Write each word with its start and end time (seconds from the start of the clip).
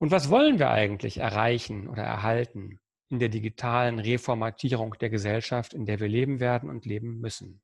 Und 0.00 0.10
was 0.10 0.30
wollen 0.30 0.58
wir 0.58 0.70
eigentlich 0.70 1.18
erreichen 1.18 1.86
oder 1.86 2.02
erhalten 2.02 2.80
in 3.10 3.18
der 3.18 3.28
digitalen 3.28 3.98
Reformatierung 3.98 4.94
der 4.98 5.10
Gesellschaft, 5.10 5.74
in 5.74 5.84
der 5.84 6.00
wir 6.00 6.08
leben 6.08 6.40
werden 6.40 6.70
und 6.70 6.86
leben 6.86 7.20
müssen? 7.20 7.60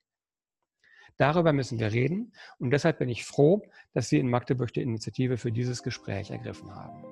Darüber 1.16 1.54
müssen 1.54 1.78
wir 1.78 1.92
reden 1.92 2.34
und 2.58 2.72
deshalb 2.72 2.98
bin 2.98 3.08
ich 3.08 3.24
froh, 3.24 3.62
dass 3.94 4.10
Sie 4.10 4.18
in 4.18 4.28
Magdeburg 4.28 4.70
die 4.74 4.82
Initiative 4.82 5.38
für 5.38 5.50
dieses 5.50 5.82
Gespräch 5.82 6.30
ergriffen 6.30 6.74
haben. 6.74 7.02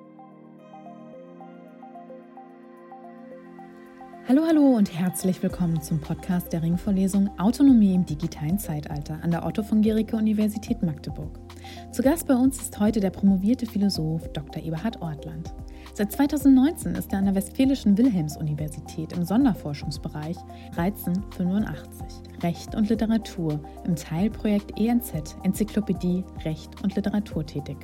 Hallo, 4.29 4.43
hallo 4.47 4.77
und 4.77 4.93
herzlich 4.93 5.43
willkommen 5.43 5.81
zum 5.81 6.03
Podcast 6.03 6.53
der 6.53 6.63
Ringvorlesung 6.63 7.31
Autonomie 7.39 7.95
im 7.95 8.05
digitalen 8.05 8.59
Zeitalter 8.59 9.21
an 9.23 9.31
der 9.31 9.47
Otto 9.47 9.63
von 9.63 9.81
Gericke 9.81 10.17
Universität 10.17 10.83
Magdeburg. 10.83 11.44
Zu 11.93 12.03
Gast 12.03 12.27
bei 12.27 12.35
uns 12.35 12.61
ist 12.61 12.79
heute 12.81 13.01
der 13.01 13.11
promovierte 13.11 13.67
Philosoph 13.67 14.29
Dr. 14.33 14.63
Eberhard 14.63 15.01
Ortland. 15.01 15.55
Seit 15.93 16.13
2019 16.13 16.95
ist 16.95 17.13
er 17.13 17.21
an 17.21 17.27
der 17.27 17.35
Westfälischen 17.35 17.97
Wilhelms-Universität 17.97 19.13
im 19.13 19.25
Sonderforschungsbereich 19.25 20.37
Reizen 20.77 21.25
85 21.37 22.43
Recht 22.43 22.75
und 22.75 22.89
Literatur 22.89 23.61
im 23.85 23.95
Teilprojekt 23.95 24.79
ENZ 24.79 25.37
Enzyklopädie 25.45 26.25
Recht 26.45 26.83
und 26.83 26.97
Literatur 26.97 27.47
tätig. 27.47 27.77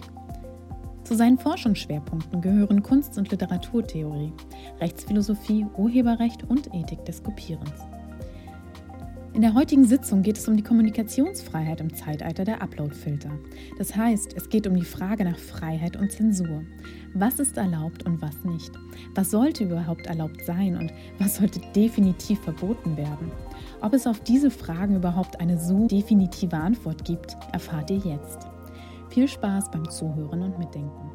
Zu 1.05 1.17
seinen 1.17 1.39
Forschungsschwerpunkten 1.39 2.41
gehören 2.41 2.83
Kunst- 2.83 3.19
und 3.19 3.31
Literaturtheorie, 3.31 4.33
Rechtsphilosophie, 4.81 5.67
Urheberrecht 5.77 6.45
und 6.49 6.73
Ethik 6.75 7.05
des 7.05 7.23
Kopierens. 7.23 7.90
In 9.41 9.47
der 9.47 9.55
heutigen 9.55 9.87
Sitzung 9.87 10.21
geht 10.21 10.37
es 10.37 10.47
um 10.49 10.57
die 10.59 10.63
Kommunikationsfreiheit 10.63 11.81
im 11.81 11.95
Zeitalter 11.95 12.45
der 12.45 12.61
Uploadfilter. 12.61 13.31
Das 13.79 13.97
heißt, 13.97 14.35
es 14.37 14.51
geht 14.51 14.67
um 14.67 14.77
die 14.77 14.85
Frage 14.85 15.25
nach 15.25 15.39
Freiheit 15.39 15.97
und 15.97 16.13
Zensur. 16.13 16.63
Was 17.15 17.41
ist 17.41 17.57
erlaubt 17.57 18.05
und 18.05 18.21
was 18.21 18.45
nicht? 18.45 18.71
Was 19.15 19.31
sollte 19.31 19.65
überhaupt 19.65 20.09
erlaubt 20.09 20.45
sein 20.45 20.77
und 20.77 20.93
was 21.19 21.37
sollte 21.37 21.59
definitiv 21.75 22.39
verboten 22.41 22.99
werden? 22.99 23.33
Ob 23.81 23.95
es 23.95 24.07
auf 24.07 24.21
diese 24.21 24.51
Fragen 24.51 24.97
überhaupt 24.97 25.41
eine 25.41 25.59
so 25.59 25.87
definitive 25.87 26.59
Antwort 26.59 27.07
gibt, 27.07 27.35
erfahrt 27.55 27.91
ihr 27.91 27.97
jetzt. 27.97 28.47
Viel 29.09 29.27
Spaß 29.27 29.71
beim 29.71 29.89
Zuhören 29.89 30.43
und 30.43 30.59
Mitdenken. 30.59 31.10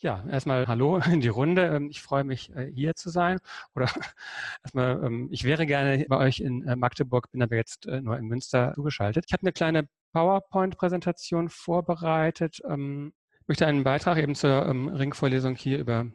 Ja, 0.00 0.24
erstmal 0.30 0.68
Hallo 0.68 0.98
in 1.12 1.20
die 1.20 1.28
Runde. 1.28 1.66
Ähm, 1.66 1.88
ich 1.90 2.02
freue 2.02 2.22
mich, 2.22 2.54
äh, 2.54 2.70
hier 2.72 2.94
zu 2.94 3.10
sein. 3.10 3.38
Oder 3.74 3.86
erstmal, 4.62 5.02
ähm, 5.04 5.28
ich 5.32 5.42
wäre 5.42 5.66
gerne 5.66 6.06
bei 6.08 6.18
euch 6.18 6.38
in 6.40 6.64
äh, 6.68 6.76
Magdeburg, 6.76 7.30
bin 7.32 7.42
aber 7.42 7.56
jetzt 7.56 7.86
äh, 7.86 8.00
nur 8.00 8.16
in 8.16 8.26
Münster 8.26 8.72
zugeschaltet. 8.74 9.24
Ich 9.26 9.32
habe 9.32 9.42
eine 9.42 9.52
kleine 9.52 9.88
PowerPoint-Präsentation 10.12 11.48
vorbereitet. 11.48 12.60
Ähm, 12.68 13.12
ich 13.40 13.48
möchte 13.48 13.66
einen 13.66 13.82
Beitrag 13.82 14.18
eben 14.18 14.34
zur 14.36 14.66
Ringvorlesung 14.68 15.56
hier 15.56 15.78
über 15.78 16.06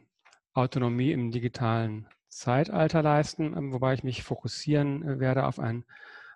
Autonomie 0.54 1.12
im 1.12 1.30
digitalen 1.30 2.06
Zeitalter 2.28 3.02
leisten, 3.02 3.72
wobei 3.72 3.94
ich 3.94 4.04
mich 4.04 4.22
fokussieren 4.22 5.20
werde 5.20 5.44
auf 5.46 5.58
einen 5.58 5.84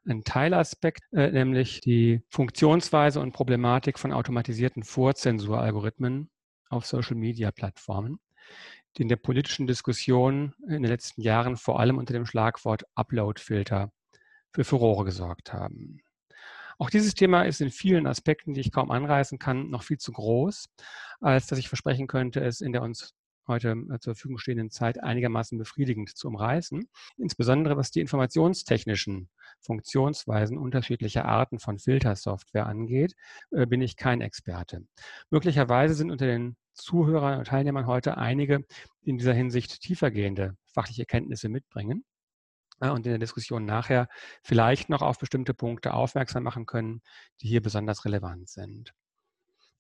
einen 0.04 0.24
Teilaspekt, 0.24 1.02
nämlich 1.12 1.80
die 1.80 2.22
Funktionsweise 2.30 3.20
und 3.20 3.32
Problematik 3.32 3.98
von 3.98 4.12
automatisierten 4.12 4.82
Vorzensuralgorithmen 4.82 6.30
auf 6.68 6.86
Social-Media-Plattformen, 6.86 8.18
die 8.96 9.02
in 9.02 9.08
der 9.08 9.16
politischen 9.16 9.66
Diskussion 9.66 10.54
in 10.66 10.82
den 10.82 10.90
letzten 10.90 11.22
Jahren 11.22 11.56
vor 11.56 11.80
allem 11.80 11.98
unter 11.98 12.12
dem 12.12 12.26
Schlagwort 12.26 12.84
Upload-Filter 12.94 13.92
für 14.52 14.64
Furore 14.64 15.04
gesorgt 15.04 15.52
haben. 15.52 16.00
Auch 16.78 16.90
dieses 16.90 17.14
Thema 17.14 17.42
ist 17.42 17.60
in 17.60 17.70
vielen 17.70 18.06
Aspekten, 18.06 18.54
die 18.54 18.60
ich 18.60 18.72
kaum 18.72 18.90
anreißen 18.90 19.38
kann, 19.38 19.68
noch 19.68 19.82
viel 19.82 19.98
zu 19.98 20.12
groß, 20.12 20.68
als 21.20 21.48
dass 21.48 21.58
ich 21.58 21.68
versprechen 21.68 22.06
könnte, 22.06 22.40
es 22.40 22.60
in 22.60 22.72
der 22.72 22.82
uns 22.82 23.14
heute 23.48 23.70
äh, 23.70 23.98
zur 23.98 24.14
Verfügung 24.14 24.38
stehenden 24.38 24.70
Zeit 24.70 25.02
einigermaßen 25.02 25.58
befriedigend 25.58 26.16
zu 26.16 26.28
umreißen. 26.28 26.88
Insbesondere 27.16 27.76
was 27.76 27.90
die 27.90 28.00
informationstechnischen 28.00 29.28
Funktionsweisen 29.60 30.58
unterschiedlicher 30.58 31.24
Arten 31.24 31.58
von 31.58 31.78
Filtersoftware 31.78 32.66
angeht, 32.66 33.14
äh, 33.50 33.66
bin 33.66 33.80
ich 33.80 33.96
kein 33.96 34.20
Experte. 34.20 34.86
Möglicherweise 35.30 35.94
sind 35.94 36.10
unter 36.10 36.26
den 36.26 36.56
Zuhörern 36.78 37.38
und 37.38 37.46
Teilnehmern 37.46 37.86
heute 37.86 38.16
einige, 38.16 38.64
in 39.02 39.18
dieser 39.18 39.34
Hinsicht 39.34 39.80
tiefergehende 39.80 40.56
fachliche 40.64 41.04
Kenntnisse 41.04 41.48
mitbringen 41.48 42.04
äh, 42.80 42.88
und 42.88 43.06
in 43.06 43.12
der 43.12 43.18
Diskussion 43.18 43.64
nachher 43.64 44.08
vielleicht 44.42 44.88
noch 44.88 45.02
auf 45.02 45.18
bestimmte 45.18 45.54
Punkte 45.54 45.94
aufmerksam 45.94 46.42
machen 46.42 46.66
können, 46.66 47.02
die 47.40 47.48
hier 47.48 47.62
besonders 47.62 48.04
relevant 48.04 48.48
sind. 48.48 48.92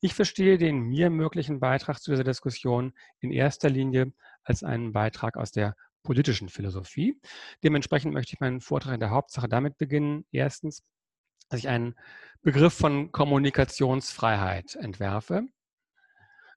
Ich 0.00 0.14
verstehe 0.14 0.58
den 0.58 0.80
mir 0.80 1.10
möglichen 1.10 1.58
Beitrag 1.58 2.00
zu 2.00 2.12
dieser 2.12 2.24
Diskussion 2.24 2.92
in 3.18 3.32
erster 3.32 3.68
Linie 3.68 4.12
als 4.44 4.62
einen 4.62 4.92
Beitrag 4.92 5.36
aus 5.36 5.50
der 5.50 5.74
politischen 6.04 6.48
Philosophie. 6.48 7.20
Dementsprechend 7.64 8.14
möchte 8.14 8.34
ich 8.34 8.40
meinen 8.40 8.60
Vortrag 8.60 8.94
in 8.94 9.00
der 9.00 9.10
Hauptsache 9.10 9.48
damit 9.48 9.76
beginnen. 9.76 10.24
Erstens, 10.30 10.84
dass 11.48 11.58
ich 11.58 11.68
einen 11.68 11.96
Begriff 12.42 12.74
von 12.74 13.10
Kommunikationsfreiheit 13.10 14.76
entwerfe, 14.76 15.48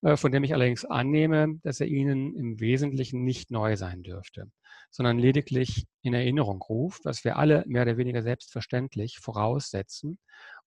von 0.03 0.31
dem 0.31 0.43
ich 0.43 0.53
allerdings 0.53 0.83
annehme, 0.83 1.59
dass 1.63 1.79
er 1.79 1.87
Ihnen 1.87 2.35
im 2.35 2.59
Wesentlichen 2.59 3.23
nicht 3.23 3.51
neu 3.51 3.75
sein 3.77 4.01
dürfte, 4.01 4.51
sondern 4.89 5.19
lediglich 5.19 5.85
in 6.01 6.13
Erinnerung 6.13 6.61
ruft, 6.61 7.05
was 7.05 7.23
wir 7.23 7.37
alle 7.37 7.63
mehr 7.67 7.83
oder 7.83 7.97
weniger 7.97 8.23
selbstverständlich 8.23 9.19
voraussetzen 9.19 10.17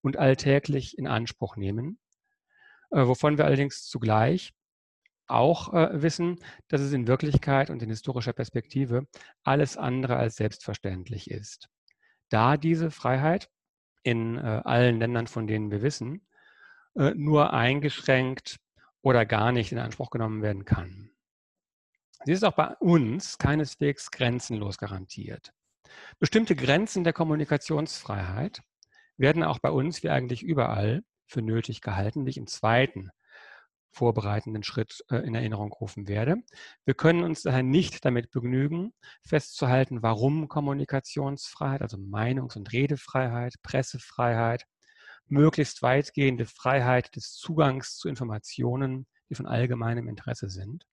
und 0.02 0.18
alltäglich 0.18 0.96
in 0.98 1.06
Anspruch 1.06 1.56
nehmen, 1.56 1.98
äh, 2.90 3.06
wovon 3.06 3.36
wir 3.36 3.44
allerdings 3.44 3.86
zugleich 3.88 4.52
auch 5.26 5.72
äh, 5.72 6.02
wissen, 6.02 6.38
dass 6.68 6.80
es 6.80 6.92
in 6.92 7.06
Wirklichkeit 7.06 7.70
und 7.70 7.82
in 7.82 7.88
historischer 7.88 8.32
Perspektive 8.32 9.06
alles 9.42 9.76
andere 9.76 10.16
als 10.16 10.36
selbstverständlich 10.36 11.30
ist. 11.30 11.68
Da 12.28 12.56
diese 12.56 12.90
Freiheit 12.90 13.48
in 14.02 14.36
äh, 14.36 14.62
allen 14.64 14.98
Ländern, 14.98 15.26
von 15.26 15.46
denen 15.46 15.70
wir 15.70 15.82
wissen, 15.82 16.26
äh, 16.94 17.12
nur 17.14 17.52
eingeschränkt 17.52 18.58
oder 19.04 19.26
gar 19.26 19.52
nicht 19.52 19.70
in 19.70 19.78
Anspruch 19.78 20.10
genommen 20.10 20.42
werden 20.42 20.64
kann. 20.64 21.10
Sie 22.24 22.32
ist 22.32 22.42
auch 22.42 22.54
bei 22.54 22.68
uns 22.80 23.36
keineswegs 23.36 24.10
grenzenlos 24.10 24.78
garantiert. 24.78 25.52
Bestimmte 26.18 26.56
Grenzen 26.56 27.04
der 27.04 27.12
Kommunikationsfreiheit 27.12 28.62
werden 29.18 29.44
auch 29.44 29.58
bei 29.58 29.70
uns, 29.70 30.02
wie 30.02 30.08
eigentlich 30.08 30.42
überall, 30.42 31.04
für 31.26 31.42
nötig 31.42 31.82
gehalten, 31.82 32.24
die 32.24 32.30
ich 32.30 32.38
im 32.38 32.46
zweiten 32.46 33.10
vorbereitenden 33.90 34.62
Schritt 34.62 35.04
äh, 35.10 35.18
in 35.18 35.34
Erinnerung 35.34 35.72
rufen 35.72 36.08
werde. 36.08 36.36
Wir 36.84 36.94
können 36.94 37.22
uns 37.22 37.42
daher 37.42 37.62
nicht 37.62 38.04
damit 38.04 38.30
begnügen, 38.30 38.92
festzuhalten, 39.22 40.02
warum 40.02 40.48
Kommunikationsfreiheit, 40.48 41.82
also 41.82 41.98
Meinungs- 41.98 42.56
und 42.56 42.72
Redefreiheit, 42.72 43.54
Pressefreiheit, 43.62 44.64
möglichst 45.28 45.82
weitgehende 45.82 46.46
Freiheit 46.46 47.14
des 47.16 47.32
Zugangs 47.32 47.96
zu 47.96 48.08
Informationen, 48.08 49.06
die 49.30 49.34
von 49.34 49.46
allgemeinem 49.46 50.08
Interesse 50.08 50.48
sind. 50.48 50.86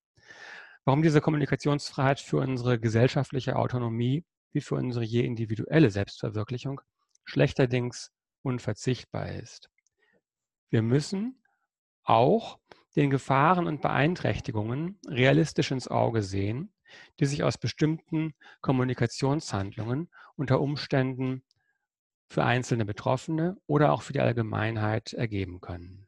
Warum 0.86 1.03
diese 1.03 1.22
Kommunikationsfreiheit 1.22 2.19
für 2.19 2.38
unsere 2.38 2.80
gesellschaftliche 2.80 3.56
Autonomie 3.56 4.25
wie 4.52 4.62
für 4.62 4.75
unsere 4.75 5.06
je 5.06 5.24
individuelle 5.24 5.92
Selbstverwirklichung 5.92 6.81
schlechterdings 7.24 8.12
unverzichtbar 8.42 9.31
ist. 9.31 9.69
Wir 10.69 10.81
müssen 10.81 11.42
auch 12.03 12.59
den 12.96 13.09
Gefahren 13.09 13.68
und 13.68 13.81
Beeinträchtigungen 13.81 15.00
realistisch 15.08 15.72
ins 15.72 15.88
Auge 15.88 16.24
sehen, 16.24 16.74
die 17.19 17.25
sich 17.25 17.44
aus 17.44 17.58
bestimmten 17.58 18.34
Kommunikationshandlungen 18.62 20.09
unter 20.36 20.59
Umständen 20.59 21.44
für 22.31 22.46
einzelne 22.46 22.86
Betroffene 22.86 23.57
oder 23.68 23.92
auch 23.92 24.04
für 24.04 24.13
die 24.13 24.22
Allgemeinheit 24.22 25.12
ergeben 25.12 25.60
können. 25.60 26.07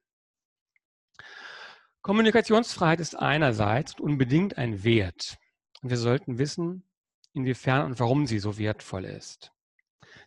Kommunikationsfreiheit 2.01 3.01
ist 3.01 3.15
einerseits 3.15 3.99
unbedingt 3.99 4.57
ein 4.57 4.85
Wert 4.85 5.37
und 5.81 5.89
wir 5.89 5.97
sollten 5.97 6.37
wissen, 6.37 6.87
inwiefern 7.33 7.87
und 7.87 7.99
warum 7.99 8.25
sie 8.25 8.39
so 8.39 8.57
wertvoll 8.57 9.03
ist. 9.03 9.51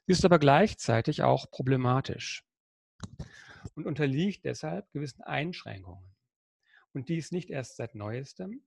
Sie 0.06 0.12
ist 0.12 0.24
aber 0.26 0.38
gleichzeitig 0.38 1.22
auch 1.22 1.50
problematisch 1.50 2.44
und 3.74 3.86
unterliegt 3.86 4.44
deshalb 4.44 4.90
gewissen 4.92 5.22
Einschränkungen. 5.22 6.14
Und 6.92 7.08
dies 7.08 7.32
nicht 7.32 7.48
erst 7.48 7.76
seit 7.76 7.94
neuestem, 7.94 8.62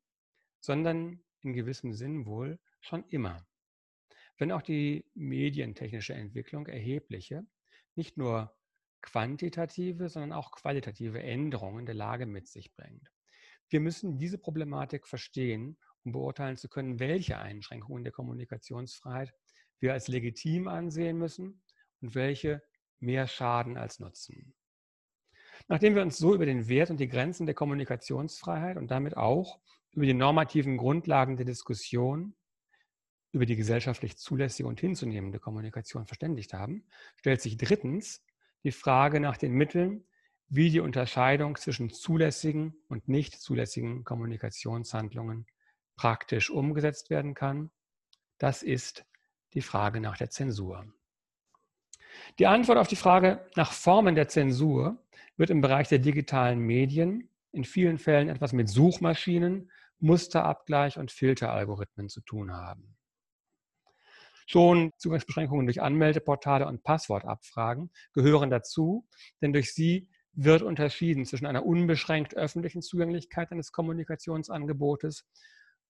sondern 0.62 1.24
in 1.42 1.54
gewissem 1.54 1.94
Sinn 1.94 2.26
wohl 2.26 2.60
schon 2.82 3.08
immer. 3.10 3.46
Wenn 4.40 4.54
auch 4.54 4.62
die 4.62 5.06
medientechnische 5.16 6.14
Entwicklung 6.14 6.66
erhebliche, 6.68 7.46
nicht 7.96 8.18
nur 8.18 8.56
quantitative, 9.02 10.08
sondern 10.08 10.32
auch 10.32 10.52
qualitative 10.52 11.22
Änderungen 11.22 11.86
der 11.86 11.96
Lage 11.96 12.26
mit 12.26 12.48
sich 12.48 12.74
bringt. 12.74 13.12
Wir 13.68 13.82
müssen 13.82 14.18
diese 14.18 14.38
Problematik 14.38 15.08
verstehen, 15.08 15.78
um 16.04 16.14
beurteilen 16.14 16.56
zu 16.56 16.70
können, 16.70 17.00
welche 17.00 17.38
Einschränkungen 17.38 18.04
der 18.06 18.14
Kommunikationsfreiheit 18.14 19.34
wir 19.80 19.92
als 19.94 20.08
legitim 20.08 20.70
ansehen 20.70 21.18
müssen 21.18 21.62
und 22.02 22.16
welche 22.16 22.64
mehr 23.00 23.28
Schaden 23.28 23.78
als 23.78 24.00
Nutzen. 24.00 24.54
Nachdem 25.68 25.96
wir 25.96 26.02
uns 26.02 26.18
so 26.18 26.34
über 26.34 26.46
den 26.46 26.70
Wert 26.70 26.90
und 26.90 27.00
die 27.00 27.10
Grenzen 27.10 27.46
der 27.46 27.56
Kommunikationsfreiheit 27.56 28.78
und 28.78 28.90
damit 28.90 29.18
auch 29.18 29.60
über 29.92 30.06
die 30.06 30.14
normativen 30.14 30.78
Grundlagen 30.78 31.36
der 31.36 31.46
Diskussion 31.46 32.36
über 33.32 33.46
die 33.46 33.56
gesellschaftlich 33.56 34.18
zulässige 34.18 34.68
und 34.68 34.80
hinzunehmende 34.80 35.40
Kommunikation 35.40 36.06
verständigt 36.06 36.54
haben, 36.54 36.84
stellt 37.16 37.42
sich 37.42 37.58
drittens 37.58 38.24
die 38.64 38.72
Frage 38.72 39.20
nach 39.20 39.38
den 39.38 39.54
Mitteln, 39.54 40.06
wie 40.48 40.72
die 40.72 40.80
Unterscheidung 40.80 41.56
zwischen 41.56 41.92
zulässigen 41.92 42.76
und 42.88 43.08
nicht 43.08 43.40
zulässigen 43.40 44.04
Kommunikationshandlungen 44.04 45.46
praktisch 45.96 46.50
umgesetzt 46.50 47.10
werden 47.10 47.36
kann. 47.36 47.70
Das 48.40 48.64
ist 48.64 49.06
die 49.54 49.62
Frage 49.62 50.02
nach 50.02 50.18
der 50.18 50.30
Zensur. 50.30 50.92
Die 52.40 52.48
Antwort 52.48 52.78
auf 52.78 52.88
die 52.88 52.96
Frage 52.96 53.48
nach 53.56 53.72
Formen 53.72 54.16
der 54.16 54.28
Zensur 54.28 55.04
wird 55.38 55.52
im 55.52 55.62
Bereich 55.62 55.88
der 55.88 56.00
digitalen 56.00 56.60
Medien 56.60 57.30
in 57.52 57.64
vielen 57.64 57.98
Fällen 57.98 58.30
etwas 58.30 58.54
mit 58.54 58.70
Suchmaschinen, 58.70 59.72
Musterabgleich 60.00 60.98
und 60.98 61.12
Filteralgorithmen 61.12 62.10
zu 62.10 62.22
tun 62.22 62.54
haben. 62.54 62.99
Schon 64.52 64.94
Zugangsbeschränkungen 64.98 65.68
durch 65.68 65.80
Anmeldeportale 65.80 66.66
und 66.66 66.82
Passwortabfragen 66.82 67.92
gehören 68.14 68.50
dazu, 68.50 69.08
denn 69.44 69.54
durch 69.54 69.76
sie 69.76 70.10
wird 70.34 70.64
unterschieden 70.64 71.24
zwischen 71.26 71.46
einer 71.46 71.68
unbeschränkt 71.68 72.36
öffentlichen 72.36 72.82
Zugänglichkeit 72.82 73.52
eines 73.52 73.72
Kommunikationsangebotes 73.72 75.28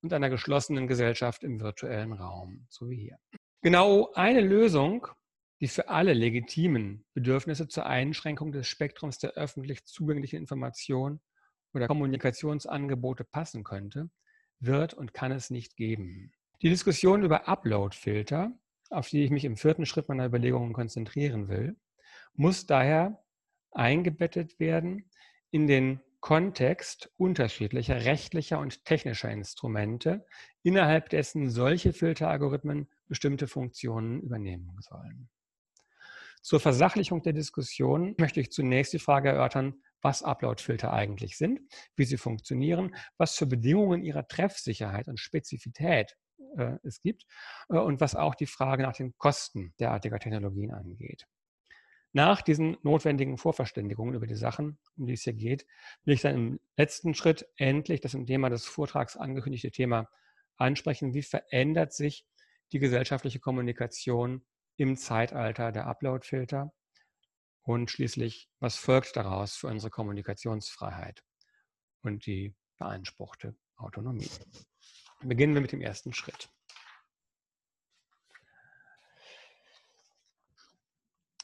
und 0.02 0.12
einer 0.12 0.30
geschlossenen 0.30 0.88
Gesellschaft 0.88 1.46
im 1.46 1.62
virtuellen 1.62 2.12
Raum, 2.12 2.66
so 2.68 2.90
wie 2.90 2.98
hier. 2.98 3.18
Genau 3.62 4.12
eine 4.14 4.42
Lösung, 4.42 5.08
die 5.62 5.70
für 5.70 5.88
alle 5.88 6.12
legitimen 6.12 7.06
Bedürfnisse 7.14 7.70
zur 7.70 7.86
Einschränkung 7.86 8.52
des 8.52 8.68
Spektrums 8.68 9.20
der 9.20 9.36
öffentlich 9.36 9.86
zugänglichen 9.86 10.38
Information 10.38 11.22
oder 11.74 11.88
Kommunikationsangebote 11.88 13.24
passen 13.24 13.64
könnte, 13.64 14.10
wird 14.60 14.94
und 14.94 15.14
kann 15.14 15.32
es 15.32 15.50
nicht 15.50 15.78
geben. 15.78 16.34
Die 16.62 16.70
Diskussion 16.70 17.24
über 17.24 17.48
Upload-Filter, 17.48 18.52
auf 18.90 19.08
die 19.08 19.24
ich 19.24 19.32
mich 19.32 19.46
im 19.46 19.56
vierten 19.56 19.86
Schritt 19.86 20.10
meiner 20.10 20.26
Überlegungen 20.26 20.74
konzentrieren 20.74 21.48
will, 21.48 21.78
muss 22.34 22.66
daher 22.66 23.24
eingebettet 23.72 24.60
werden 24.60 25.10
in 25.52 25.68
den 25.68 26.02
Kontext 26.20 27.14
unterschiedlicher 27.16 28.04
rechtlicher 28.04 28.60
und 28.60 28.84
technischer 28.84 29.32
Instrumente, 29.32 30.26
innerhalb 30.62 31.08
dessen 31.10 31.50
solche 31.50 31.94
Filteralgorithmen 31.94 32.90
bestimmte 33.08 33.48
Funktionen 33.48 34.20
übernehmen 34.22 34.76
sollen. 34.82 35.30
Zur 36.42 36.60
Versachlichung 36.60 37.24
der 37.24 37.32
Diskussion 37.32 38.16
möchte 38.18 38.42
ich 38.42 38.52
zunächst 38.52 38.92
die 38.92 39.00
Frage 39.00 39.30
erörtern, 39.30 39.82
was 40.02 40.24
Upload-Filter 40.24 40.92
eigentlich 40.92 41.38
sind, 41.38 41.62
wie 41.96 42.04
sie 42.04 42.18
funktionieren, 42.18 42.96
was 43.18 43.38
für 43.38 43.46
Bedingungen 43.46 44.04
ihrer 44.04 44.28
Treffsicherheit 44.28 45.08
und 45.08 45.22
Spezifität 45.22 46.18
äh, 46.58 46.78
es 46.84 47.02
gibt 47.02 47.26
äh, 47.70 47.78
und 47.78 48.02
was 48.02 48.16
auch 48.16 48.36
die 48.36 48.46
Frage 48.46 48.84
nach 48.84 48.96
den 48.96 49.18
Kosten 49.18 49.74
derartiger 49.80 50.20
Technologien 50.20 50.72
angeht. 50.72 51.28
Nach 52.12 52.42
diesen 52.42 52.78
notwendigen 52.82 53.38
Vorverständigungen 53.38 54.16
über 54.16 54.26
die 54.26 54.36
Sachen, 54.36 54.80
um 54.98 55.06
die 55.06 55.14
es 55.14 55.24
hier 55.24 55.34
geht, 55.34 55.68
will 56.06 56.16
ich 56.16 56.22
dann 56.22 56.36
im 56.36 56.60
letzten 56.76 57.14
Schritt 57.14 57.48
endlich 57.56 58.02
das 58.02 58.16
im 58.16 58.26
Thema 58.26 58.50
des 58.50 58.66
Vortrags 58.66 59.16
angekündigte 59.16 59.70
Thema 59.70 60.10
ansprechen. 60.58 61.14
Wie 61.14 61.22
verändert 61.22 61.94
sich 61.94 62.26
die 62.72 62.80
gesellschaftliche 62.80 63.40
Kommunikation 63.40 64.44
im 64.76 64.98
Zeitalter 64.98 65.72
der 65.72 65.86
Upload-Filter? 65.86 66.74
Und 67.62 67.92
schließlich, 67.92 68.50
was 68.60 68.78
folgt 68.78 69.16
daraus 69.16 69.56
für 69.56 69.68
unsere 69.68 69.92
Kommunikationsfreiheit 69.92 71.24
und 72.02 72.26
die 72.26 72.56
beanspruchte 72.80 73.56
Autonomie? 73.76 74.32
Beginnen 75.22 75.54
wir 75.54 75.62
mit 75.62 75.72
dem 75.72 75.82
ersten 75.82 76.14
Schritt. 76.14 76.50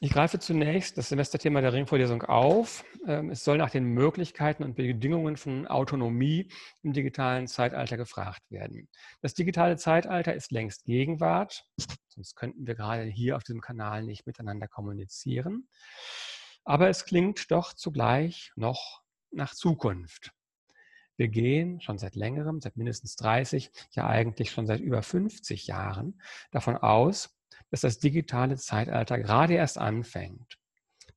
Ich 0.00 0.12
greife 0.12 0.38
zunächst 0.38 0.98
das 0.98 1.08
Semesterthema 1.08 1.62
der 1.62 1.72
Ringvorlesung 1.72 2.22
auf. 2.22 2.84
Ähm, 3.06 3.30
es 3.30 3.44
soll 3.44 3.56
nach 3.56 3.70
den 3.70 3.84
Möglichkeiten 3.84 4.62
und 4.62 4.76
Bedingungen 4.76 5.38
von 5.38 5.66
Autonomie 5.66 6.50
im 6.82 6.92
digitalen 6.92 7.46
Zeitalter 7.46 7.96
gefragt 7.96 8.42
werden. 8.50 8.90
Das 9.22 9.32
digitale 9.32 9.78
Zeitalter 9.78 10.34
ist 10.34 10.52
längst 10.52 10.84
Gegenwart, 10.84 11.64
sonst 12.08 12.34
könnten 12.36 12.66
wir 12.66 12.74
gerade 12.74 13.04
hier 13.04 13.36
auf 13.36 13.42
diesem 13.42 13.62
Kanal 13.62 14.02
nicht 14.02 14.26
miteinander 14.26 14.68
kommunizieren. 14.68 15.66
Aber 16.64 16.90
es 16.90 17.06
klingt 17.06 17.50
doch 17.50 17.72
zugleich 17.72 18.52
noch 18.54 19.02
nach 19.30 19.54
Zukunft. 19.54 20.35
Wir 21.16 21.28
gehen 21.28 21.80
schon 21.80 21.98
seit 21.98 22.14
längerem, 22.14 22.60
seit 22.60 22.76
mindestens 22.76 23.16
30, 23.16 23.70
ja 23.92 24.06
eigentlich 24.06 24.50
schon 24.50 24.66
seit 24.66 24.80
über 24.80 25.02
50 25.02 25.66
Jahren 25.66 26.20
davon 26.50 26.76
aus, 26.76 27.36
dass 27.70 27.80
das 27.80 27.98
digitale 27.98 28.56
Zeitalter 28.56 29.18
gerade 29.18 29.54
erst 29.54 29.78
anfängt. 29.78 30.58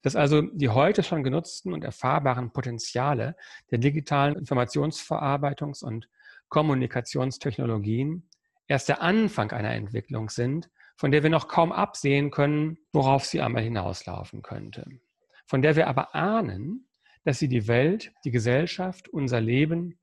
Dass 0.02 0.16
also 0.16 0.42
die 0.42 0.70
heute 0.70 1.04
schon 1.04 1.24
genutzten 1.24 1.74
und 1.74 1.84
erfahrbaren 1.84 2.52
Potenziale 2.52 3.36
der 3.70 3.80
digitalen 3.80 4.36
Informationsverarbeitungs- 4.38 5.84
und 5.84 6.08
Kommunikationstechnologien 6.48 8.30
erst 8.68 8.88
der 8.88 9.02
Anfang 9.02 9.52
einer 9.52 9.74
Entwicklung 9.74 10.30
sind, 10.30 10.70
von 10.96 11.12
der 11.12 11.24
wir 11.24 11.30
noch 11.30 11.48
kaum 11.48 11.72
absehen 11.72 12.32
können, 12.32 12.78
worauf 12.94 13.26
sie 13.26 13.42
einmal 13.42 13.64
hinauslaufen 13.64 14.42
könnte. 14.42 14.86
Von 15.46 15.62
der 15.62 15.76
wir 15.76 15.88
aber 15.88 16.16
ahnen, 16.16 16.89
dass 17.24 17.40
sie 17.40 17.48
die 17.48 17.68
Welt, 17.68 18.14
die 18.24 18.32
Gesellschaft, 18.32 19.10
unser 19.10 19.42
Leben 19.42 20.00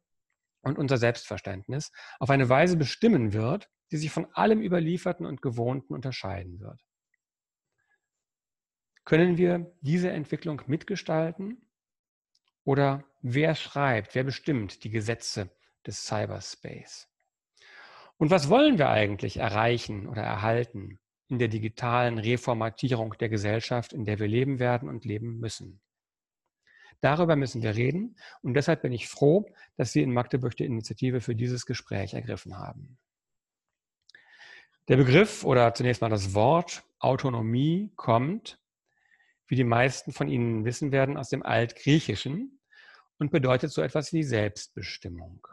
und 0.63 0.79
unser 0.79 0.97
Selbstverständnis 0.97 1.93
auf 2.19 2.31
eine 2.31 2.49
Weise 2.49 2.77
bestimmen 2.77 3.33
wird, 3.33 3.69
die 3.91 3.97
sich 3.97 4.11
von 4.11 4.27
allem 4.33 4.61
Überlieferten 4.61 5.27
und 5.27 5.43
Gewohnten 5.43 5.95
unterscheiden 5.95 6.61
wird. 6.61 6.85
Können 9.05 9.39
wir 9.39 9.73
diese 9.81 10.11
Entwicklung 10.11 10.63
mitgestalten? 10.67 11.63
Oder 12.65 13.05
wer 13.23 13.55
schreibt, 13.55 14.17
wer 14.17 14.25
bestimmt 14.25 14.83
die 14.83 14.91
Gesetze 14.91 15.49
des 15.87 16.05
Cyberspace? 16.05 17.09
Und 18.19 18.31
was 18.31 18.49
wollen 18.49 18.79
wir 18.79 18.89
eigentlich 18.89 19.37
erreichen 19.37 20.09
oder 20.09 20.23
erhalten 20.23 20.99
in 21.29 21.39
der 21.39 21.49
digitalen 21.49 22.19
Reformatierung 22.19 23.15
der 23.21 23.29
Gesellschaft, 23.29 23.93
in 23.93 24.05
der 24.05 24.19
wir 24.19 24.27
leben 24.27 24.59
werden 24.59 24.89
und 24.89 25.05
leben 25.05 25.39
müssen? 25.39 25.81
Darüber 27.01 27.37
müssen 27.37 27.63
wir 27.63 27.77
reden 27.77 28.17
und 28.43 28.55
deshalb 28.55 28.83
bin 28.83 28.93
ich 28.93 29.09
froh, 29.09 29.51
dass 29.77 29.93
Sie 29.93 30.03
in 30.03 30.13
Magdeburg 30.13 30.57
die 30.57 30.65
Initiative 30.65 31.21
für 31.21 31.35
dieses 31.35 31.67
Gespräch 31.67 32.15
ergriffen 32.15 32.59
haben. 32.59 32.99
Der 34.89 34.97
Begriff 34.97 35.45
oder 35.45 35.75
zunächst 35.75 36.01
mal 36.01 36.09
das 36.09 36.35
Wort 36.35 36.85
Autonomie 36.99 37.93
kommt, 37.97 38.61
wie 39.49 39.57
die 39.57 39.65
meisten 39.65 40.13
von 40.13 40.29
Ihnen 40.29 40.65
wissen 40.65 40.93
werden, 40.93 41.17
aus 41.17 41.29
dem 41.29 41.43
Altgriechischen 41.43 42.61
und 43.19 43.31
bedeutet 43.31 43.73
so 43.73 43.83
etwas 43.83 44.13
wie 44.13 44.23
Selbstbestimmung. 44.23 45.47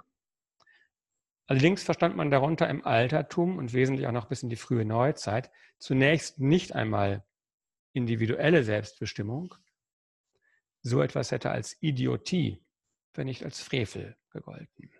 Allerdings 1.47 1.83
verstand 1.83 2.15
man 2.15 2.31
darunter 2.31 2.69
im 2.69 2.85
Altertum 2.85 3.57
und 3.57 3.73
wesentlich 3.73 4.07
auch 4.07 4.11
noch 4.11 4.27
bis 4.27 4.43
in 4.43 4.49
die 4.49 4.55
frühe 4.55 4.85
Neuzeit 4.85 5.51
zunächst 5.77 6.39
nicht 6.39 6.73
einmal 6.73 7.25
individuelle 7.91 8.63
Selbstbestimmung. 8.63 9.53
So 10.83 11.01
etwas 11.01 11.31
hätte 11.31 11.49
als 11.49 11.81
Idiotie, 11.81 12.63
wenn 13.13 13.25
nicht 13.25 13.43
als 13.43 13.61
Frevel 13.61 14.17
gegolten. 14.31 14.91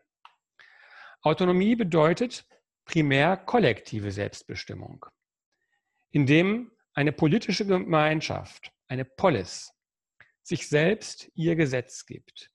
Autonomie 1.22 1.76
bedeutet, 1.76 2.46
primär 2.86 3.38
kollektive 3.38 4.12
Selbstbestimmung, 4.12 5.06
indem 6.12 6.72
eine 6.94 7.12
politische 7.12 7.66
Gemeinschaft, 7.66 8.72
eine 8.88 9.06
Polis, 9.06 9.74
sich 10.42 10.68
selbst 10.68 11.32
ihr 11.36 11.56
Gesetz 11.56 12.06
gibt 12.06 12.52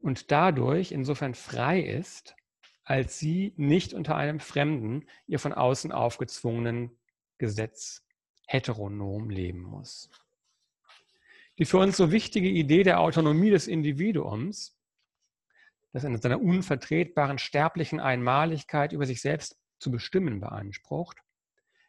und 0.00 0.30
dadurch 0.30 0.92
insofern 0.92 1.34
frei 1.34 1.80
ist, 1.80 2.36
als 2.84 3.18
sie 3.18 3.52
nicht 3.56 3.92
unter 3.92 4.16
einem 4.16 4.40
fremden, 4.40 5.06
ihr 5.26 5.38
von 5.38 5.52
außen 5.52 5.92
aufgezwungenen 5.92 6.98
Gesetz 7.38 8.06
heteronom 8.46 9.30
leben 9.30 9.60
muss. 9.60 10.10
Die 11.58 11.64
für 11.64 11.78
uns 11.78 11.96
so 11.96 12.12
wichtige 12.12 12.48
Idee 12.48 12.84
der 12.84 13.00
Autonomie 13.00 13.50
des 13.50 13.66
Individuums 13.66 14.78
das 15.92 16.04
in 16.04 16.20
seiner 16.20 16.40
unvertretbaren 16.40 17.38
sterblichen 17.38 18.00
Einmaligkeit 18.00 18.92
über 18.92 19.06
sich 19.06 19.20
selbst 19.20 19.58
zu 19.78 19.90
bestimmen 19.90 20.40
beansprucht, 20.40 21.18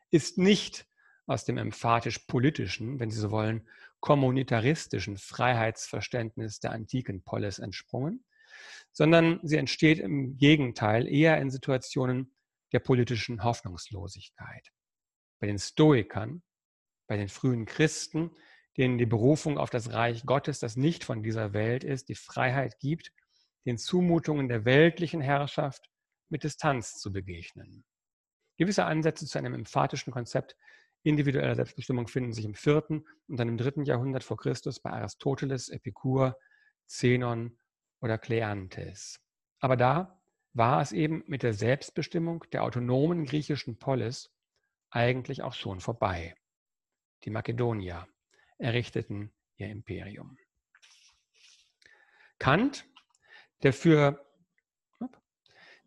ist 0.09 0.37
nicht 0.37 0.87
aus 1.27 1.45
dem 1.45 1.57
emphatisch 1.57 2.19
politischen, 2.19 2.99
wenn 2.99 3.11
Sie 3.11 3.19
so 3.19 3.29
wollen, 3.29 3.67
kommunitaristischen 3.99 5.17
Freiheitsverständnis 5.17 6.59
der 6.59 6.71
antiken 6.71 7.23
Polis 7.23 7.59
entsprungen, 7.59 8.23
sondern 8.91 9.39
sie 9.43 9.57
entsteht 9.57 9.99
im 9.99 10.37
Gegenteil 10.37 11.07
eher 11.07 11.37
in 11.39 11.51
Situationen 11.51 12.33
der 12.71 12.79
politischen 12.79 13.43
Hoffnungslosigkeit. 13.43 14.71
Bei 15.39 15.47
den 15.47 15.59
Stoikern 15.59 16.41
bei 17.09 17.17
den 17.17 17.27
frühen 17.27 17.65
Christen, 17.65 18.31
denen 18.79 18.97
die 18.97 19.05
Berufung 19.05 19.57
auf 19.57 19.69
das 19.69 19.91
Reich 19.91 20.25
Gottes, 20.25 20.59
das 20.59 20.77
nicht 20.77 21.03
von 21.03 21.21
dieser 21.21 21.51
Welt 21.51 21.83
ist, 21.83 22.07
die 22.07 22.15
Freiheit 22.15 22.79
gibt, 22.79 23.11
den 23.65 23.77
Zumutungen 23.77 24.47
der 24.47 24.63
weltlichen 24.63 25.19
Herrschaft 25.19 25.89
mit 26.29 26.45
Distanz 26.45 26.93
zu 26.93 27.11
begegnen. 27.11 27.83
Gewisse 28.55 28.85
Ansätze 28.85 29.25
zu 29.25 29.37
einem 29.37 29.53
emphatischen 29.53 30.13
Konzept 30.13 30.55
individueller 31.03 31.55
Selbstbestimmung 31.55 32.07
finden 32.07 32.31
sich 32.31 32.45
im 32.45 32.55
vierten 32.55 33.05
und 33.27 33.37
dann 33.37 33.49
im 33.49 33.57
dritten 33.57 33.83
Jahrhundert 33.83 34.23
vor 34.23 34.37
Christus 34.37 34.79
bei 34.79 34.91
Aristoteles, 34.91 35.67
Epikur, 35.67 36.37
Zenon 36.85 37.57
oder 37.99 38.17
Kleanthes. 38.17 39.19
Aber 39.59 39.75
da 39.75 40.21
war 40.53 40.81
es 40.81 40.93
eben 40.93 41.25
mit 41.27 41.43
der 41.43 41.53
Selbstbestimmung 41.53 42.45
der 42.53 42.63
autonomen 42.63 43.25
griechischen 43.25 43.77
Polis 43.77 44.31
eigentlich 44.89 45.41
auch 45.43 45.53
schon 45.53 45.81
vorbei. 45.81 46.33
Die 47.25 47.29
Makedonier 47.29 48.07
errichteten 48.59 49.31
ihr 49.57 49.69
Imperium. 49.69 50.37
Kant, 52.37 52.85
der 53.63 53.73
für 53.73 54.25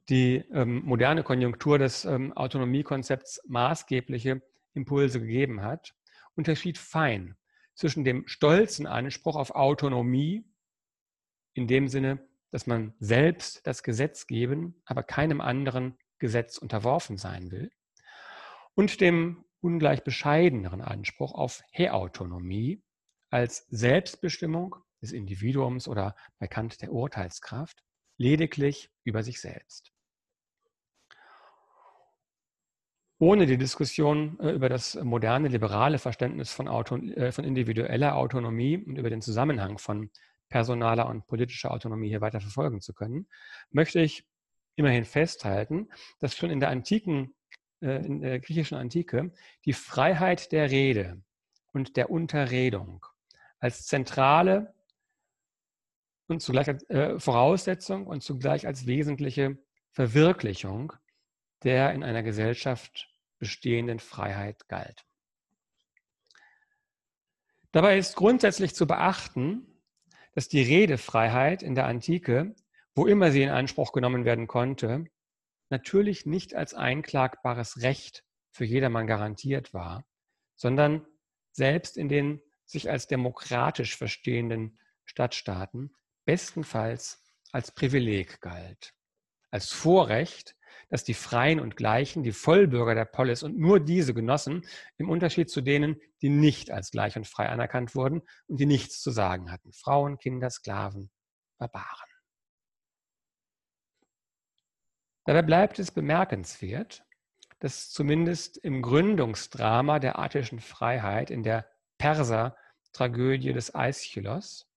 die 0.08 0.44
ähm, 0.52 0.82
moderne 0.84 1.22
Konjunktur 1.22 1.78
des 1.78 2.04
ähm, 2.04 2.32
Autonomiekonzepts 2.32 3.40
maßgebliche 3.46 4.42
Impulse 4.74 5.20
gegeben 5.20 5.62
hat, 5.62 5.94
unterschied 6.34 6.76
fein 6.76 7.36
zwischen 7.74 8.04
dem 8.04 8.26
stolzen 8.26 8.86
Anspruch 8.86 9.36
auf 9.36 9.52
Autonomie, 9.52 10.44
in 11.54 11.66
dem 11.66 11.88
Sinne, 11.88 12.26
dass 12.50 12.66
man 12.66 12.94
selbst 12.98 13.66
das 13.66 13.82
Gesetz 13.82 14.26
geben, 14.26 14.82
aber 14.84 15.02
keinem 15.02 15.40
anderen 15.40 15.96
Gesetz 16.18 16.58
unterworfen 16.58 17.16
sein 17.16 17.50
will, 17.50 17.70
und 18.74 19.00
dem 19.00 19.44
ungleich 19.62 20.04
bescheideneren 20.04 20.82
Anspruch 20.82 21.34
auf 21.34 21.62
Heautonomie 21.76 22.82
als 23.30 23.66
Selbstbestimmung 23.70 24.76
des 25.00 25.12
Individuums 25.12 25.88
oder 25.88 26.14
bei 26.38 26.46
Kant 26.46 26.82
der 26.82 26.92
Urteilskraft, 26.92 27.82
lediglich 28.18 28.90
über 29.04 29.22
sich 29.22 29.40
selbst. 29.40 29.92
ohne 33.22 33.46
die 33.46 33.56
Diskussion 33.56 34.36
äh, 34.40 34.50
über 34.50 34.68
das 34.68 34.96
moderne 34.96 35.46
liberale 35.46 36.00
Verständnis 36.00 36.50
von, 36.50 36.66
Auto, 36.66 36.96
äh, 36.96 37.30
von 37.30 37.44
individueller 37.44 38.16
Autonomie 38.16 38.78
und 38.78 38.96
über 38.96 39.10
den 39.10 39.22
Zusammenhang 39.22 39.78
von 39.78 40.10
personaler 40.48 41.08
und 41.08 41.28
politischer 41.28 41.70
Autonomie 41.70 42.08
hier 42.08 42.20
weiter 42.20 42.40
verfolgen 42.40 42.80
zu 42.80 42.92
können, 42.92 43.28
möchte 43.70 44.00
ich 44.00 44.26
immerhin 44.74 45.04
festhalten, 45.04 45.88
dass 46.18 46.34
schon 46.34 46.50
in 46.50 46.58
der 46.58 46.70
antiken, 46.70 47.32
in 47.82 48.20
der 48.20 48.40
griechischen 48.40 48.76
Antike 48.76 49.32
die 49.64 49.72
Freiheit 49.72 50.52
der 50.52 50.70
Rede 50.70 51.20
und 51.72 51.96
der 51.96 52.10
Unterredung 52.10 53.04
als 53.58 53.86
zentrale 53.86 54.74
und 56.28 56.40
zugleich 56.40 56.68
als 56.68 56.86
Voraussetzung 57.22 58.06
und 58.06 58.22
zugleich 58.22 58.66
als 58.66 58.86
wesentliche 58.86 59.58
Verwirklichung 59.90 60.92
der 61.64 61.92
in 61.92 62.02
einer 62.02 62.22
Gesellschaft 62.22 63.08
bestehenden 63.38 64.00
Freiheit 64.00 64.68
galt. 64.68 65.04
Dabei 67.72 67.98
ist 67.98 68.16
grundsätzlich 68.16 68.74
zu 68.74 68.86
beachten, 68.86 69.66
dass 70.34 70.48
die 70.48 70.62
Redefreiheit 70.62 71.62
in 71.62 71.74
der 71.74 71.86
Antike, 71.86 72.54
wo 72.94 73.06
immer 73.06 73.30
sie 73.30 73.42
in 73.42 73.48
Anspruch 73.48 73.92
genommen 73.92 74.24
werden 74.24 74.46
konnte, 74.46 75.06
natürlich 75.72 76.24
nicht 76.26 76.54
als 76.54 76.74
einklagbares 76.74 77.82
Recht 77.82 78.22
für 78.52 78.64
jedermann 78.64 79.08
garantiert 79.08 79.74
war, 79.74 80.06
sondern 80.54 81.04
selbst 81.50 81.96
in 81.96 82.08
den 82.08 82.40
sich 82.64 82.88
als 82.88 83.08
demokratisch 83.08 83.96
verstehenden 83.96 84.78
Stadtstaaten 85.04 85.96
bestenfalls 86.24 87.24
als 87.50 87.72
Privileg 87.72 88.40
galt, 88.40 88.94
als 89.50 89.72
Vorrecht, 89.72 90.54
dass 90.88 91.04
die 91.04 91.14
Freien 91.14 91.58
und 91.58 91.76
Gleichen, 91.76 92.22
die 92.22 92.32
Vollbürger 92.32 92.94
der 92.94 93.04
Polis 93.04 93.42
und 93.42 93.58
nur 93.58 93.80
diese 93.80 94.14
genossen, 94.14 94.66
im 94.98 95.10
Unterschied 95.10 95.50
zu 95.50 95.60
denen, 95.60 96.00
die 96.20 96.28
nicht 96.28 96.70
als 96.70 96.90
gleich 96.90 97.16
und 97.16 97.26
frei 97.26 97.48
anerkannt 97.48 97.94
wurden 97.94 98.22
und 98.46 98.60
die 98.60 98.66
nichts 98.66 99.00
zu 99.00 99.10
sagen 99.10 99.50
hatten. 99.50 99.72
Frauen, 99.72 100.18
Kinder, 100.18 100.50
Sklaven, 100.50 101.10
Barbaren. 101.58 102.11
Dabei 105.24 105.42
bleibt 105.42 105.78
es 105.78 105.92
bemerkenswert, 105.92 107.04
dass 107.60 107.90
zumindest 107.90 108.56
im 108.56 108.82
Gründungsdrama 108.82 110.00
der 110.00 110.18
attischen 110.18 110.58
Freiheit 110.58 111.30
in 111.30 111.44
der 111.44 111.66
Perser-Tragödie 111.98 113.52
des 113.52 113.72
Aeschylos, 113.72 114.68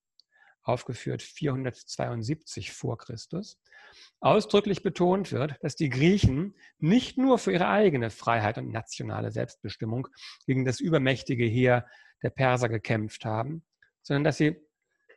aufgeführt 0.61 1.23
472 1.23 2.71
vor 2.71 2.99
Christus, 2.99 3.59
ausdrücklich 4.19 4.83
betont 4.83 5.31
wird, 5.31 5.55
dass 5.61 5.75
die 5.75 5.89
Griechen 5.89 6.55
nicht 6.77 7.17
nur 7.17 7.39
für 7.39 7.51
ihre 7.51 7.67
eigene 7.67 8.11
Freiheit 8.11 8.59
und 8.59 8.71
nationale 8.71 9.31
Selbstbestimmung 9.31 10.07
gegen 10.45 10.63
das 10.63 10.79
übermächtige 10.79 11.45
Heer 11.45 11.87
der 12.21 12.29
Perser 12.29 12.69
gekämpft 12.69 13.25
haben, 13.25 13.65
sondern 14.03 14.23
dass 14.23 14.37
sie 14.37 14.61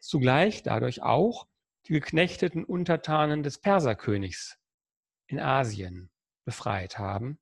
zugleich 0.00 0.62
dadurch 0.62 1.02
auch 1.02 1.46
die 1.86 1.92
geknechteten 1.92 2.64
Untertanen 2.64 3.42
des 3.42 3.58
Perserkönigs 3.58 4.57
in 5.28 5.38
Asien 5.38 6.10
befreit 6.44 6.98
haben, 6.98 7.38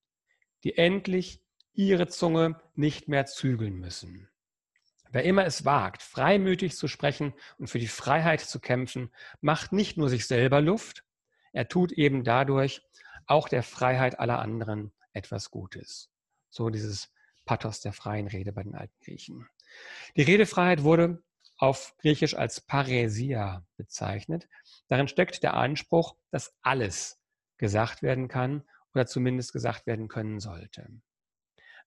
die 0.64 0.76
endlich 0.76 1.40
ihre 1.72 2.08
Zunge 2.08 2.60
nicht 2.74 3.08
mehr 3.08 3.26
zügeln 3.26 3.76
müssen. 3.76 4.28
Wer 5.10 5.24
immer 5.24 5.46
es 5.46 5.64
wagt, 5.64 6.02
freimütig 6.02 6.76
zu 6.76 6.88
sprechen 6.88 7.32
und 7.58 7.68
für 7.68 7.78
die 7.78 7.86
Freiheit 7.86 8.40
zu 8.40 8.60
kämpfen, 8.60 9.12
macht 9.40 9.72
nicht 9.72 9.96
nur 9.96 10.08
sich 10.08 10.26
selber 10.26 10.60
Luft, 10.60 11.04
er 11.52 11.68
tut 11.68 11.92
eben 11.92 12.24
dadurch 12.24 12.82
auch 13.26 13.48
der 13.48 13.62
Freiheit 13.62 14.18
aller 14.18 14.40
anderen 14.40 14.92
etwas 15.12 15.50
Gutes. 15.50 16.10
So 16.50 16.68
dieses 16.68 17.10
Pathos 17.46 17.80
der 17.80 17.92
freien 17.92 18.26
Rede 18.26 18.52
bei 18.52 18.62
den 18.62 18.74
alten 18.74 18.98
Griechen. 19.02 19.48
Die 20.16 20.22
Redefreiheit 20.22 20.82
wurde 20.82 21.22
auf 21.56 21.94
Griechisch 21.98 22.34
als 22.34 22.60
Paräsia 22.60 23.64
bezeichnet. 23.76 24.48
Darin 24.88 25.08
steckt 25.08 25.42
der 25.42 25.54
Anspruch, 25.54 26.16
dass 26.30 26.54
alles 26.60 27.18
gesagt 27.58 28.02
werden 28.02 28.28
kann 28.28 28.64
oder 28.94 29.06
zumindest 29.06 29.52
gesagt 29.52 29.86
werden 29.86 30.08
können 30.08 30.40
sollte. 30.40 30.88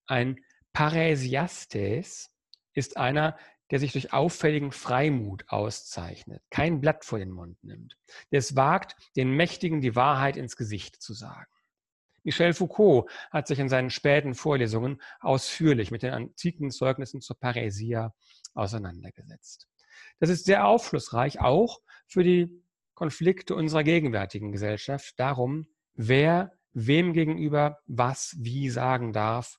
Ein 0.06 0.40
Paräsiastes 0.74 2.32
ist 2.74 2.98
einer, 2.98 3.38
der 3.72 3.80
sich 3.80 3.92
durch 3.92 4.14
auffälligen 4.14 4.72
Freimut 4.72 5.44
auszeichnet, 5.48 6.42
kein 6.50 6.82
Blatt 6.82 7.06
vor 7.06 7.20
den 7.20 7.32
Mund 7.32 7.64
nimmt, 7.64 7.98
der 8.32 8.40
es 8.40 8.56
wagt, 8.56 8.96
den 9.16 9.32
Mächtigen 9.32 9.82
die 9.82 9.96
Wahrheit 9.96 10.38
ins 10.38 10.56
Gesicht 10.56 11.02
zu 11.02 11.14
sagen. 11.14 11.52
Michel 12.24 12.54
Foucault 12.54 13.10
hat 13.32 13.48
sich 13.48 13.60
in 13.60 13.70
seinen 13.70 13.90
späten 13.90 14.36
Vorlesungen 14.36 15.02
ausführlich 15.20 15.92
mit 15.92 16.04
den 16.04 16.14
antiken 16.14 16.70
Zeugnissen 16.72 17.22
zur 17.22 17.40
Paräsia 17.40 18.14
auseinandergesetzt. 18.54 19.68
Das 20.20 20.30
ist 20.30 20.46
sehr 20.46 20.66
aufschlussreich, 20.66 21.40
auch 21.40 21.80
für 22.08 22.24
die 22.24 22.64
Konflikte 23.00 23.56
unserer 23.56 23.84
gegenwärtigen 23.84 24.52
Gesellschaft, 24.52 25.14
darum, 25.18 25.68
wer 25.96 26.52
wem 26.74 27.14
gegenüber 27.14 27.80
was 27.88 28.36
wie 28.38 28.70
sagen 28.70 29.14
darf 29.14 29.58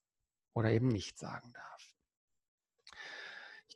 oder 0.55 0.71
eben 0.71 0.89
nicht 0.89 1.19
sagen 1.19 1.53
darf 1.53 1.71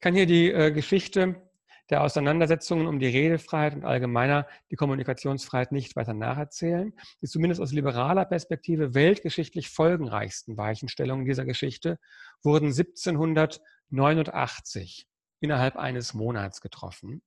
kann 0.05 0.15
hier 0.15 0.27
die 0.27 0.53
äh, 0.53 0.71
Geschichte 0.71 1.41
der 1.89 2.03
Auseinandersetzungen 2.03 2.87
um 2.87 2.99
die 2.99 3.07
Redefreiheit 3.07 3.75
und 3.75 3.87
allgemeiner 3.87 4.47
die 4.71 4.77
Kommunikationsfreiheit 4.77 5.73
nicht 5.73 5.97
weiter 5.97 6.13
nacherzählen. 6.13 6.93
Die 7.23 7.27
zumindest 7.27 7.63
aus 7.63 7.73
liberaler 7.73 8.27
Perspektive 8.27 8.93
weltgeschichtlich 8.93 9.71
folgenreichsten 9.71 10.59
Weichenstellungen 10.59 11.25
dieser 11.25 11.47
Geschichte 11.47 11.99
wurden 12.43 12.67
1789 12.67 15.07
innerhalb 15.41 15.77
eines 15.77 16.13
Monats 16.13 16.61
getroffen. 16.61 17.23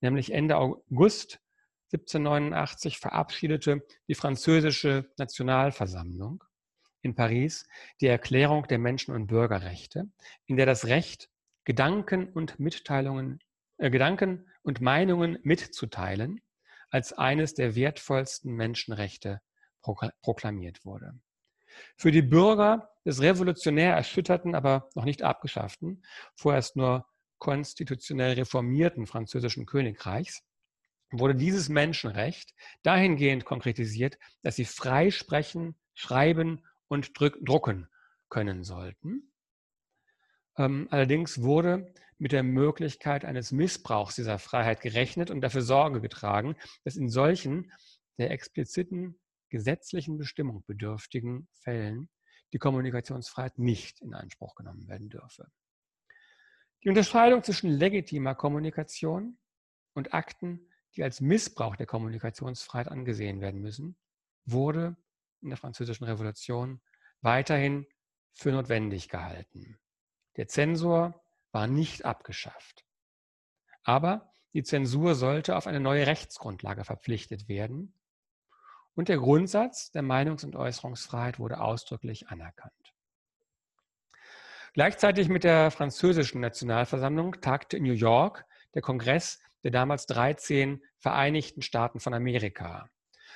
Nämlich 0.00 0.32
Ende 0.32 0.56
August 0.56 1.40
1789 1.94 2.98
verabschiedete 2.98 3.86
die 4.08 4.14
französische 4.14 5.10
Nationalversammlung 5.16 6.42
in 7.02 7.14
Paris 7.14 7.66
die 8.00 8.06
Erklärung 8.06 8.66
der 8.66 8.78
Menschen- 8.78 9.14
und 9.14 9.26
Bürgerrechte, 9.26 10.08
in 10.46 10.56
der 10.56 10.66
das 10.66 10.86
Recht 10.86 11.28
Gedanken 11.64 12.28
und 12.28 12.58
Mitteilungen, 12.58 13.40
äh, 13.78 13.90
Gedanken 13.90 14.46
und 14.62 14.80
Meinungen 14.80 15.38
mitzuteilen, 15.42 16.40
als 16.90 17.12
eines 17.12 17.54
der 17.54 17.74
wertvollsten 17.74 18.52
Menschenrechte 18.54 19.40
proklamiert 20.22 20.84
wurde. 20.84 21.18
Für 21.96 22.10
die 22.10 22.22
Bürger 22.22 22.90
des 23.04 23.20
revolutionär 23.20 23.94
erschütterten, 23.94 24.54
aber 24.54 24.88
noch 24.94 25.04
nicht 25.04 25.22
abgeschafften, 25.22 26.04
vorerst 26.36 26.76
nur 26.76 27.06
konstitutionell 27.38 28.34
reformierten 28.34 29.06
französischen 29.06 29.66
Königreichs, 29.66 30.42
wurde 31.18 31.34
dieses 31.34 31.68
Menschenrecht 31.68 32.54
dahingehend 32.82 33.44
konkretisiert, 33.44 34.18
dass 34.42 34.56
sie 34.56 34.64
frei 34.64 35.10
sprechen, 35.10 35.76
schreiben 35.94 36.64
und 36.88 37.12
drucken 37.16 37.88
können 38.28 38.64
sollten 38.64 39.30
Ähm, 40.56 40.88
allerdings 40.90 41.42
wurde 41.42 41.92
mit 42.18 42.32
der 42.32 42.42
Möglichkeit 42.42 43.24
eines 43.24 43.52
Missbrauchs 43.52 44.14
dieser 44.16 44.38
Freiheit 44.38 44.80
gerechnet 44.80 45.30
und 45.30 45.40
dafür 45.40 45.62
Sorge 45.62 46.00
getragen, 46.00 46.56
dass 46.84 46.96
in 46.96 47.08
solchen 47.08 47.72
der 48.18 48.30
expliziten 48.30 49.18
gesetzlichen 49.50 50.18
Bestimmung 50.18 50.64
bedürftigen 50.66 51.48
Fällen 51.62 52.08
die 52.52 52.58
Kommunikationsfreiheit 52.58 53.58
nicht 53.58 54.00
in 54.00 54.14
Anspruch 54.14 54.54
genommen 54.54 54.86
werden 54.88 55.08
dürfe. 55.08 55.50
Die 56.84 56.88
Unterscheidung 56.88 57.42
zwischen 57.42 57.70
legitimer 57.70 58.34
Kommunikation 58.34 59.38
und 59.94 60.12
Akten, 60.12 60.68
die 60.96 61.02
als 61.02 61.20
Missbrauch 61.20 61.76
der 61.76 61.86
Kommunikationsfreiheit 61.86 62.88
angesehen 62.88 63.40
werden 63.40 63.60
müssen, 63.60 63.96
wurde 64.44 64.96
in 65.40 65.48
der 65.48 65.58
Französischen 65.58 66.04
Revolution 66.04 66.80
weiterhin 67.20 67.86
für 68.32 68.52
notwendig 68.52 69.08
gehalten. 69.08 69.78
Der 70.36 70.48
Zensor 70.48 71.22
war 71.52 71.66
nicht 71.66 72.04
abgeschafft. 72.04 72.84
Aber 73.82 74.32
die 74.52 74.62
Zensur 74.62 75.14
sollte 75.14 75.56
auf 75.56 75.66
eine 75.66 75.80
neue 75.80 76.06
Rechtsgrundlage 76.06 76.84
verpflichtet 76.84 77.48
werden 77.48 77.94
und 78.94 79.08
der 79.08 79.18
Grundsatz 79.18 79.90
der 79.90 80.02
Meinungs- 80.02 80.44
und 80.44 80.56
Äußerungsfreiheit 80.56 81.38
wurde 81.38 81.60
ausdrücklich 81.60 82.28
anerkannt. 82.28 82.72
Gleichzeitig 84.72 85.28
mit 85.28 85.44
der 85.44 85.70
französischen 85.70 86.40
Nationalversammlung 86.40 87.40
tagte 87.40 87.76
in 87.76 87.84
New 87.84 87.92
York 87.92 88.44
der 88.74 88.82
Kongress 88.82 89.40
der 89.64 89.70
damals 89.70 90.06
13 90.06 90.82
Vereinigten 90.98 91.62
Staaten 91.62 91.98
von 91.98 92.14
Amerika. 92.14 92.88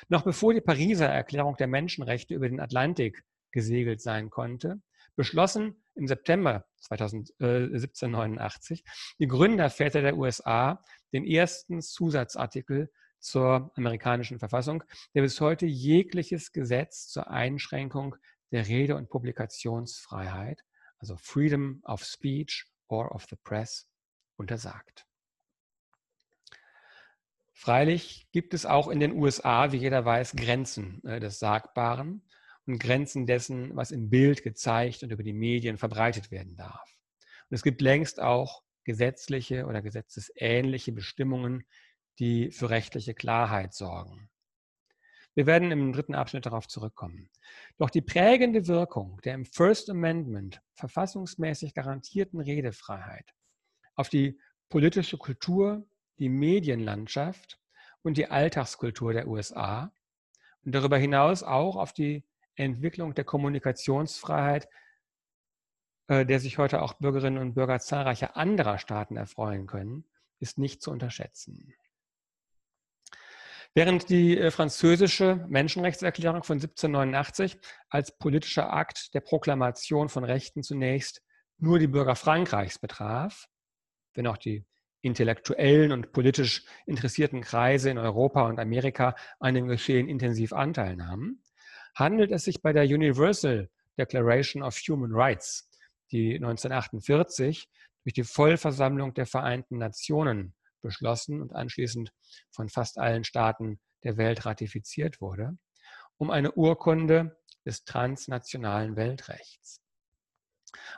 Noch 0.09 0.23
bevor 0.23 0.55
die 0.55 0.61
Pariser 0.61 1.09
Erklärung 1.09 1.57
der 1.57 1.67
Menschenrechte 1.67 2.35
über 2.35 2.49
den 2.49 2.61
Atlantik 2.61 3.25
gesegelt 3.51 4.01
sein 4.01 4.31
konnte, 4.31 4.81
beschlossen 5.17 5.83
im 5.97 6.07
September 6.07 6.65
1789 6.91 8.85
die 9.19 9.27
Gründerväter 9.27 10.01
der 10.03 10.17
USA 10.17 10.85
den 11.13 11.25
ersten 11.27 11.83
Zusatzartikel 11.83 12.93
zur 13.19 13.73
amerikanischen 13.75 14.39
Verfassung, 14.39 14.85
der 15.15 15.23
bis 15.23 15.41
heute 15.41 15.67
jegliches 15.67 16.53
Gesetz 16.53 17.09
zur 17.09 17.31
Einschränkung 17.31 18.15
der 18.53 18.69
Rede- 18.69 18.95
und 18.95 19.11
Publikationsfreiheit, 19.11 20.63
also 20.99 21.17
Freedom 21.17 21.83
of 21.85 22.05
Speech 22.05 22.71
or 22.87 23.13
of 23.13 23.27
the 23.29 23.37
Press, 23.43 23.89
untersagt. 24.37 25.08
Freilich 27.59 28.29
gibt 28.31 28.55
es 28.55 28.67
auch 28.67 28.87
in 28.87 29.01
den 29.01 29.11
USA, 29.11 29.73
wie 29.73 29.79
jeder 29.79 30.05
weiß, 30.05 30.37
Grenzen 30.37 31.03
äh, 31.05 31.19
des 31.19 31.41
Sagbaren 31.41 32.23
und 32.67 32.79
Grenzen 32.79 33.27
dessen, 33.27 33.75
was 33.75 33.91
im 33.91 34.11
Bild 34.11 34.45
gezeigt 34.45 35.03
und 35.03 35.11
über 35.11 35.25
die 35.25 35.33
Medien 35.33 35.77
verbreitet 35.77 36.31
werden 36.31 36.55
darf. 36.55 36.97
Und 37.51 37.57
es 37.57 37.65
gibt 37.65 37.81
längst 37.81 38.21
auch 38.21 38.63
gesetzliche 38.85 39.67
oder 39.67 39.83
gesetzesähnliche 39.83 40.93
Bestimmungen, 40.93 41.67
die 42.21 42.53
für 42.53 42.71
rechtliche 42.71 43.13
Klarheit 43.13 43.75
sorgen. 43.75 44.31
Wir 45.35 45.47
werden 45.47 45.73
im 45.73 45.93
dritten 45.93 46.15
Abschnitt 46.15 46.47
darauf 46.47 46.69
zurückkommen. 46.69 47.29
Doch 47.77 47.91
die 47.91 48.03
prägende 48.03 48.69
Wirkung 48.69 49.21
der 49.25 49.35
im 49.35 49.45
First 49.45 49.91
Amendment 49.91 50.63
verfassungsmäßig 50.75 51.75
garantierten 51.75 52.39
Redefreiheit 52.39 53.35
auf 53.97 54.09
die 54.09 54.39
politische 54.69 55.19
Kultur, 55.19 55.85
die 56.19 56.29
Medienlandschaft 56.29 57.59
und 58.03 58.17
die 58.17 58.31
Alltagskultur 58.31 59.13
der 59.13 59.29
USA 59.29 59.93
und 60.65 60.75
darüber 60.75 60.99
hinaus 60.99 61.43
auch 61.43 61.77
auf 61.77 61.93
die 61.93 62.25
Entwicklung 62.55 63.15
der 63.15 63.25
Kommunikationsfreiheit, 63.25 64.69
äh, 66.09 66.27
der 66.27 66.41
sich 66.41 66.59
heute 66.59 66.83
auch 66.83 66.95
Bürgerinnen 66.95 67.39
und 67.39 67.55
Bürger 67.55 67.79
zahlreicher 67.79 68.37
anderer 68.37 68.79
Staaten 68.79 69.17
erfreuen 69.17 69.67
können, 69.67 70.05
ist 70.41 70.59
nicht 70.59 70.83
zu 70.83 70.91
unterschätzen. 70.91 71.75
Während 73.75 74.09
die 74.09 74.39
äh, 74.39 74.51
französische 74.51 75.47
Menschenrechtserklärung 75.49 76.43
von 76.43 76.57
1789 76.57 77.59
als 77.89 78.17
politischer 78.19 78.73
Akt 78.73 79.15
der 79.15 79.21
Proklamation 79.21 80.09
von 80.09 80.25
Rechten 80.25 80.63
zunächst 80.63 81.23
nur 81.59 81.79
die 81.79 81.87
Bürger 81.87 82.17
Frankreichs 82.17 82.79
betraf, 82.79 83.49
wenn 84.15 84.27
auch 84.27 84.37
die 84.39 84.65
intellektuellen 85.01 85.93
und 85.93 86.13
politisch 86.13 86.65
interessierten 86.87 87.41
Kreise 87.41 87.91
in 87.91 87.99
Europa 87.99 88.43
und 88.43 88.59
Amerika 88.59 89.15
an 89.39 89.55
dem 89.55 89.69
Geschehen 89.69 90.09
intensiv 90.09 90.53
Anteil 90.53 90.97
nahmen, 90.97 91.43
handelt 91.95 92.33
es 92.33 92.45
sich 92.45 92.63
bei 92.63 92.73
der 92.73 92.85
Universal 92.85 93.71
Declaration 93.99 94.63
of 94.63 94.77
Human 94.89 95.13
Rights, 95.13 95.71
die 96.11 96.35
1948 96.35 97.69
durch 98.05 98.15
die 98.15 98.25
Vollversammlung 98.25 99.15
der 99.15 99.27
Vereinten 99.27 99.79
Nationen 99.79 100.55
beschlossen 100.81 101.43
und 101.43 101.53
anschließend 101.55 102.13
von 102.51 102.69
fast 102.69 102.99
allen 102.99 103.25
Staaten 103.25 103.81
der 104.05 104.17
Welt 104.17 104.47
ratifiziert 104.47 105.21
wurde, 105.21 105.59
um 106.17 106.31
eine 106.31 106.53
Urkunde 106.53 107.37
des 107.67 107.85
transnationalen 107.85 108.97
Weltrechts. 108.97 109.83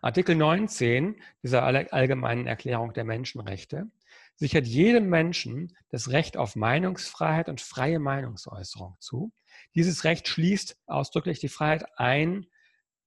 Artikel 0.02 0.34
19 0.34 1.20
dieser 1.42 1.62
allgemeinen 1.62 2.46
Erklärung 2.46 2.92
der 2.92 3.04
Menschenrechte 3.04 3.90
sichert 4.36 4.66
jedem 4.66 5.08
Menschen 5.08 5.76
das 5.90 6.10
Recht 6.10 6.36
auf 6.36 6.56
Meinungsfreiheit 6.56 7.48
und 7.48 7.60
freie 7.60 7.98
Meinungsäußerung 7.98 8.96
zu. 8.98 9.32
Dieses 9.74 10.04
Recht 10.04 10.28
schließt 10.28 10.78
ausdrücklich 10.86 11.40
die 11.40 11.48
Freiheit 11.48 11.84
ein, 11.98 12.46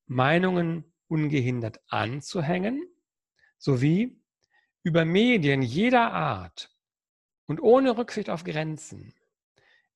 Meinungen 0.05 0.93
ungehindert 1.07 1.79
anzuhängen, 1.87 2.87
sowie 3.57 4.21
über 4.83 5.05
Medien 5.05 5.61
jeder 5.61 6.11
Art 6.11 6.75
und 7.47 7.61
ohne 7.61 7.97
Rücksicht 7.97 8.29
auf 8.29 8.43
Grenzen 8.43 9.13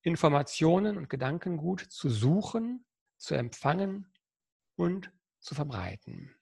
Informationen 0.02 0.96
und 0.96 1.10
Gedankengut 1.10 1.80
zu 1.80 2.08
suchen, 2.08 2.84
zu 3.16 3.34
empfangen 3.34 4.12
und 4.76 5.12
zu 5.40 5.54
verbreiten. 5.54 6.34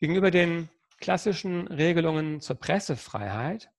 Gegenüber 0.00 0.30
den 0.30 0.68
klassischen 0.98 1.68
Regelungen 1.68 2.40
zur 2.40 2.56
Pressefreiheit, 2.56 3.70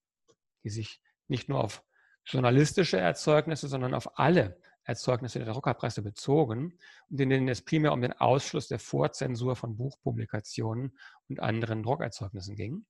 die 0.63 0.69
sich 0.69 1.01
nicht 1.27 1.49
nur 1.49 1.63
auf 1.63 1.83
journalistische 2.25 2.97
Erzeugnisse, 2.97 3.67
sondern 3.67 3.93
auf 3.93 4.17
alle 4.17 4.59
Erzeugnisse 4.83 5.39
der 5.39 5.51
Druckerpresse 5.51 6.01
bezogen 6.01 6.77
und 7.09 7.19
in 7.19 7.29
denen 7.29 7.47
es 7.47 7.63
primär 7.63 7.93
um 7.93 8.01
den 8.01 8.13
Ausschluss 8.13 8.67
der 8.67 8.79
Vorzensur 8.79 9.55
von 9.55 9.77
Buchpublikationen 9.77 10.97
und 11.27 11.39
anderen 11.39 11.83
Druckerzeugnissen 11.83 12.55
ging, 12.55 12.85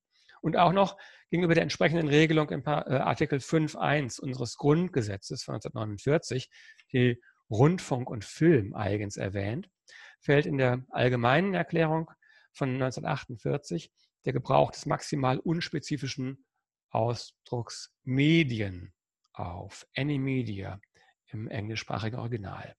und 0.45 0.57
auch 0.57 0.73
noch 0.73 0.95
gegenüber 1.31 1.55
der 1.55 1.63
entsprechenden 1.63 2.07
Regelung 2.07 2.49
im 2.51 2.61
äh, 2.67 2.69
Artikel 2.69 3.39
5.1 3.39 4.19
unseres 4.19 4.57
Grundgesetzes 4.57 5.43
von 5.43 5.55
1949, 5.55 6.51
die 6.93 7.19
Rundfunk 7.49 8.11
und 8.11 8.23
Film 8.23 8.75
eigens 8.75 9.17
erwähnt, 9.17 9.71
fällt 10.19 10.45
in 10.45 10.59
der 10.59 10.85
allgemeinen 10.91 11.55
Erklärung 11.55 12.11
von 12.55 12.69
1948 12.69 13.91
der 14.25 14.33
Gebrauch 14.33 14.71
des 14.71 14.85
maximal 14.85 15.37
unspezifischen 15.39 16.45
Ausdrucks 16.89 17.93
Medien 18.03 18.93
auf, 19.33 19.85
any 19.95 20.17
media 20.17 20.79
im 21.27 21.47
englischsprachigen 21.49 22.19
Original. 22.19 22.75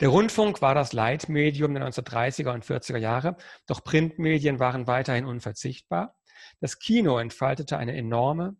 Der 0.00 0.08
Rundfunk 0.08 0.62
war 0.62 0.74
das 0.74 0.92
Leitmedium 0.92 1.74
der 1.74 1.88
1930er 1.88 2.52
und 2.52 2.64
40er 2.64 2.98
Jahre, 2.98 3.36
doch 3.66 3.82
Printmedien 3.82 4.58
waren 4.58 4.86
weiterhin 4.86 5.24
unverzichtbar. 5.24 6.16
Das 6.60 6.78
Kino 6.78 7.18
entfaltete 7.18 7.78
eine 7.78 7.96
enorme 7.96 8.56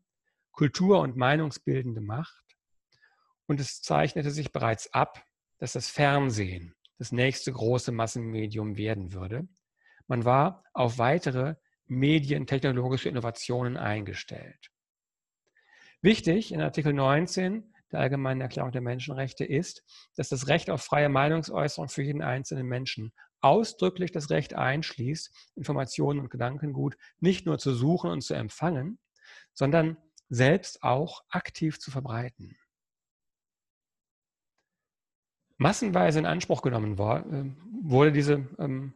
kultur- 0.52 1.00
und 1.00 1.16
meinungsbildende 1.16 2.00
Macht 2.00 2.44
und 3.46 3.60
es 3.60 3.82
zeichnete 3.82 4.30
sich 4.30 4.52
bereits 4.52 4.92
ab, 4.92 5.24
dass 5.58 5.72
das 5.72 5.88
Fernsehen 5.88 6.74
das 6.98 7.12
nächste 7.12 7.52
große 7.52 7.92
Massenmedium 7.92 8.76
werden 8.76 9.12
würde. 9.12 9.46
Man 10.06 10.24
war 10.24 10.64
auf 10.72 10.98
weitere 10.98 11.56
medientechnologische 11.86 13.08
Innovationen 13.08 13.76
eingestellt. 13.76 14.70
Wichtig 16.02 16.52
in 16.52 16.60
Artikel 16.60 16.92
19 16.92 17.72
der 17.92 18.00
Allgemeinen 18.00 18.40
Erklärung 18.40 18.72
der 18.72 18.80
Menschenrechte 18.80 19.44
ist, 19.44 19.84
dass 20.16 20.28
das 20.28 20.48
Recht 20.48 20.70
auf 20.70 20.82
freie 20.82 21.08
Meinungsäußerung 21.08 21.88
für 21.88 22.02
jeden 22.02 22.22
einzelnen 22.22 22.66
Menschen 22.66 23.12
ausdrücklich 23.40 24.10
das 24.10 24.30
Recht 24.30 24.54
einschließt, 24.54 25.52
Informationen 25.54 26.20
und 26.20 26.30
Gedankengut 26.30 26.96
nicht 27.20 27.46
nur 27.46 27.58
zu 27.58 27.74
suchen 27.74 28.10
und 28.10 28.22
zu 28.22 28.34
empfangen, 28.34 28.98
sondern 29.52 29.96
selbst 30.28 30.82
auch 30.82 31.22
aktiv 31.28 31.78
zu 31.78 31.90
verbreiten. 31.90 32.56
Massenweise 35.58 36.18
in 36.18 36.26
Anspruch 36.26 36.60
genommen 36.60 36.94
äh, 36.94 37.88
wurde 37.88 38.12
diese, 38.12 38.46
ähm, 38.58 38.94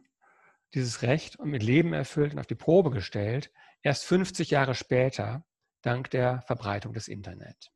dieses 0.73 1.01
Recht 1.01 1.43
mit 1.43 1.63
Leben 1.63 1.93
erfüllt 1.93 2.33
und 2.33 2.39
auf 2.39 2.47
die 2.47 2.55
Probe 2.55 2.91
gestellt, 2.91 3.51
erst 3.81 4.05
50 4.05 4.51
Jahre 4.51 4.75
später, 4.75 5.45
dank 5.81 6.09
der 6.11 6.41
Verbreitung 6.43 6.93
des 6.93 7.07
Internet. 7.07 7.71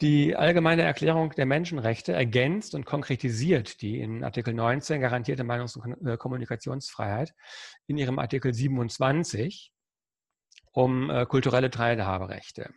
Die 0.00 0.36
allgemeine 0.36 0.82
Erklärung 0.82 1.30
der 1.30 1.46
Menschenrechte 1.46 2.12
ergänzt 2.12 2.76
und 2.76 2.86
konkretisiert 2.86 3.82
die 3.82 3.98
in 3.98 4.22
Artikel 4.22 4.54
19 4.54 5.00
garantierte 5.00 5.42
Meinungs- 5.42 5.76
und 5.76 6.06
äh, 6.06 6.16
Kommunikationsfreiheit 6.16 7.34
in 7.88 7.98
ihrem 7.98 8.20
Artikel 8.20 8.54
27 8.54 9.72
um 10.70 11.10
äh, 11.10 11.26
kulturelle 11.26 11.70
Teilhaberechte. 11.70 12.72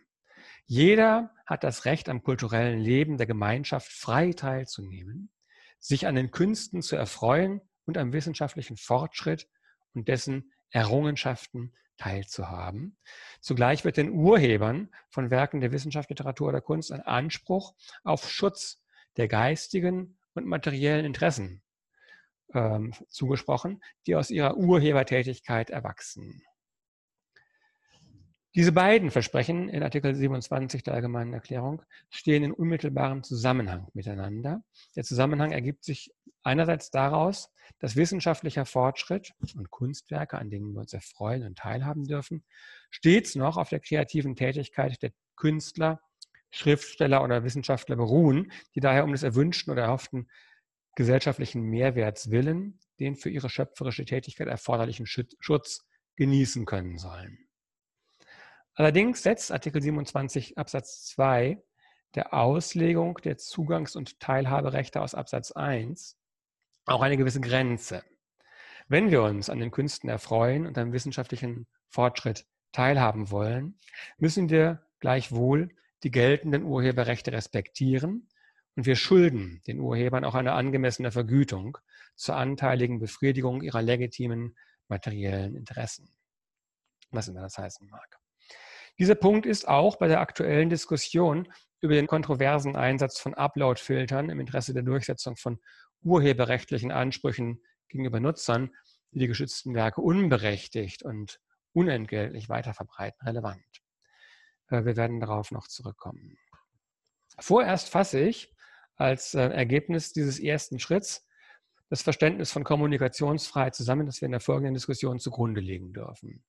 Jeder 0.66 1.32
hat 1.46 1.62
das 1.62 1.84
Recht 1.84 2.08
am 2.08 2.24
kulturellen 2.24 2.80
Leben 2.80 3.18
der 3.18 3.26
Gemeinschaft 3.26 3.92
frei 3.92 4.32
teilzunehmen, 4.32 5.30
sich 5.78 6.08
an 6.08 6.16
den 6.16 6.32
Künsten 6.32 6.82
zu 6.82 6.96
erfreuen 6.96 7.60
und 7.86 7.98
am 7.98 8.12
wissenschaftlichen 8.12 8.76
Fortschritt 8.76 9.48
und 9.94 10.08
dessen 10.08 10.52
Errungenschaften 10.70 11.74
teilzuhaben. 11.96 12.96
Zugleich 13.40 13.84
wird 13.84 13.96
den 13.96 14.10
Urhebern 14.10 14.88
von 15.08 15.30
Werken 15.30 15.60
der 15.60 15.72
Wissenschaft, 15.72 16.10
Literatur 16.10 16.48
oder 16.48 16.60
Kunst 16.60 16.92
ein 16.92 17.02
Anspruch 17.02 17.74
auf 18.02 18.28
Schutz 18.30 18.82
der 19.16 19.28
geistigen 19.28 20.16
und 20.34 20.46
materiellen 20.46 21.04
Interessen 21.04 21.62
ähm, 22.54 22.92
zugesprochen, 23.08 23.82
die 24.06 24.16
aus 24.16 24.30
ihrer 24.30 24.56
Urhebertätigkeit 24.56 25.70
erwachsen. 25.70 26.42
Diese 28.54 28.72
beiden 28.72 29.10
Versprechen 29.10 29.70
in 29.70 29.82
Artikel 29.82 30.14
27 30.14 30.82
der 30.82 30.92
Allgemeinen 30.92 31.32
Erklärung 31.32 31.80
stehen 32.10 32.42
in 32.44 32.52
unmittelbarem 32.52 33.22
Zusammenhang 33.22 33.88
miteinander. 33.94 34.62
Der 34.94 35.04
Zusammenhang 35.04 35.52
ergibt 35.52 35.84
sich 35.84 36.12
einerseits 36.42 36.90
daraus, 36.90 37.50
dass 37.78 37.96
wissenschaftlicher 37.96 38.66
Fortschritt 38.66 39.32
und 39.56 39.70
Kunstwerke, 39.70 40.38
an 40.38 40.50
denen 40.50 40.74
wir 40.74 40.80
uns 40.80 40.92
erfreuen 40.92 41.46
und 41.46 41.56
teilhaben 41.56 42.04
dürfen, 42.04 42.44
stets 42.90 43.36
noch 43.36 43.56
auf 43.56 43.70
der 43.70 43.80
kreativen 43.80 44.36
Tätigkeit 44.36 45.00
der 45.02 45.12
Künstler, 45.34 46.02
Schriftsteller 46.50 47.24
oder 47.24 47.44
Wissenschaftler 47.44 47.96
beruhen, 47.96 48.52
die 48.74 48.80
daher 48.80 49.04
um 49.04 49.12
des 49.12 49.22
erwünschten 49.22 49.72
oder 49.72 49.84
erhofften 49.84 50.28
gesellschaftlichen 50.94 51.62
Mehrwerts 51.62 52.30
willen 52.30 52.78
den 53.00 53.16
für 53.16 53.30
ihre 53.30 53.48
schöpferische 53.48 54.04
Tätigkeit 54.04 54.48
erforderlichen 54.48 55.06
Schutz 55.06 55.86
genießen 56.16 56.66
können 56.66 56.98
sollen. 56.98 57.38
Allerdings 58.74 59.22
setzt 59.22 59.52
Artikel 59.52 59.82
27 59.82 60.56
Absatz 60.56 61.04
2 61.06 61.62
der 62.14 62.34
Auslegung 62.34 63.18
der 63.22 63.36
Zugangs- 63.36 63.96
und 63.96 64.18
Teilhaberechte 64.20 65.00
aus 65.00 65.14
Absatz 65.14 65.52
1 65.52 66.16
auch 66.86 67.02
eine 67.02 67.16
gewisse 67.16 67.40
Grenze. 67.40 68.02
Wenn 68.88 69.10
wir 69.10 69.22
uns 69.22 69.50
an 69.50 69.60
den 69.60 69.70
Künsten 69.70 70.08
erfreuen 70.08 70.66
und 70.66 70.76
am 70.78 70.92
wissenschaftlichen 70.92 71.66
Fortschritt 71.88 72.46
teilhaben 72.72 73.30
wollen, 73.30 73.78
müssen 74.18 74.48
wir 74.48 74.82
gleichwohl 75.00 75.68
die 76.02 76.10
geltenden 76.10 76.64
Urheberrechte 76.64 77.32
respektieren 77.32 78.28
und 78.74 78.86
wir 78.86 78.96
schulden 78.96 79.62
den 79.66 79.80
Urhebern 79.80 80.24
auch 80.24 80.34
eine 80.34 80.52
angemessene 80.52 81.12
Vergütung 81.12 81.78
zur 82.16 82.36
anteiligen 82.36 82.98
Befriedigung 82.98 83.62
ihrer 83.62 83.82
legitimen 83.82 84.56
materiellen 84.88 85.54
Interessen. 85.54 86.14
Was 87.10 87.28
immer 87.28 87.42
das 87.42 87.58
heißen 87.58 87.88
mag. 87.88 88.21
Dieser 88.98 89.14
Punkt 89.14 89.46
ist 89.46 89.68
auch 89.68 89.96
bei 89.96 90.08
der 90.08 90.20
aktuellen 90.20 90.70
Diskussion 90.70 91.52
über 91.80 91.94
den 91.94 92.06
kontroversen 92.06 92.76
Einsatz 92.76 93.18
von 93.18 93.34
Upload-Filtern 93.34 94.30
im 94.30 94.40
Interesse 94.40 94.72
der 94.74 94.82
Durchsetzung 94.82 95.36
von 95.36 95.60
urheberrechtlichen 96.02 96.92
Ansprüchen 96.92 97.60
gegenüber 97.88 98.20
Nutzern, 98.20 98.70
die 99.10 99.20
die 99.20 99.26
geschützten 99.26 99.74
Werke 99.74 100.00
unberechtigt 100.00 101.02
und 101.02 101.40
unentgeltlich 101.72 102.48
weiterverbreiten, 102.48 103.26
relevant. 103.26 103.64
Äh, 104.68 104.84
wir 104.84 104.96
werden 104.96 105.20
darauf 105.20 105.50
noch 105.50 105.68
zurückkommen. 105.68 106.38
Vorerst 107.38 107.88
fasse 107.88 108.20
ich 108.20 108.54
als 108.96 109.34
äh, 109.34 109.48
Ergebnis 109.48 110.12
dieses 110.12 110.38
ersten 110.38 110.78
Schritts 110.78 111.26
das 111.88 112.02
Verständnis 112.02 112.50
von 112.52 112.64
Kommunikationsfreiheit 112.64 113.74
zusammen, 113.74 114.06
das 114.06 114.20
wir 114.20 114.26
in 114.26 114.32
der 114.32 114.40
folgenden 114.40 114.74
Diskussion 114.74 115.18
zugrunde 115.18 115.60
legen 115.60 115.92
dürfen. 115.92 116.42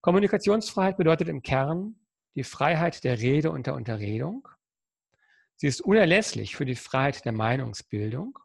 Kommunikationsfreiheit 0.00 0.96
bedeutet 0.96 1.28
im 1.28 1.42
Kern 1.42 1.96
die 2.34 2.44
Freiheit 2.44 3.04
der 3.04 3.18
Rede 3.18 3.50
und 3.50 3.66
der 3.66 3.74
Unterredung. 3.74 4.48
Sie 5.56 5.66
ist 5.66 5.82
unerlässlich 5.82 6.56
für 6.56 6.64
die 6.64 6.74
Freiheit 6.76 7.24
der 7.24 7.32
Meinungsbildung. 7.32 8.38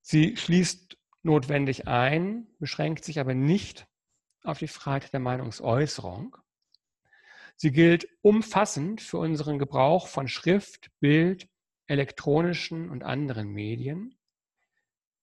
Sie 0.00 0.36
schließt 0.36 0.96
notwendig 1.22 1.86
ein, 1.86 2.48
beschränkt 2.58 3.04
sich 3.04 3.20
aber 3.20 3.34
nicht 3.34 3.86
auf 4.42 4.58
die 4.58 4.68
Freiheit 4.68 5.12
der 5.12 5.20
Meinungsäußerung. 5.20 6.36
Sie 7.56 7.70
gilt 7.70 8.08
umfassend 8.22 9.00
für 9.00 9.18
unseren 9.18 9.58
Gebrauch 9.58 10.08
von 10.08 10.26
Schrift, 10.26 10.90
Bild, 11.00 11.48
elektronischen 11.86 12.90
und 12.90 13.04
anderen 13.04 13.50
Medien, 13.50 14.18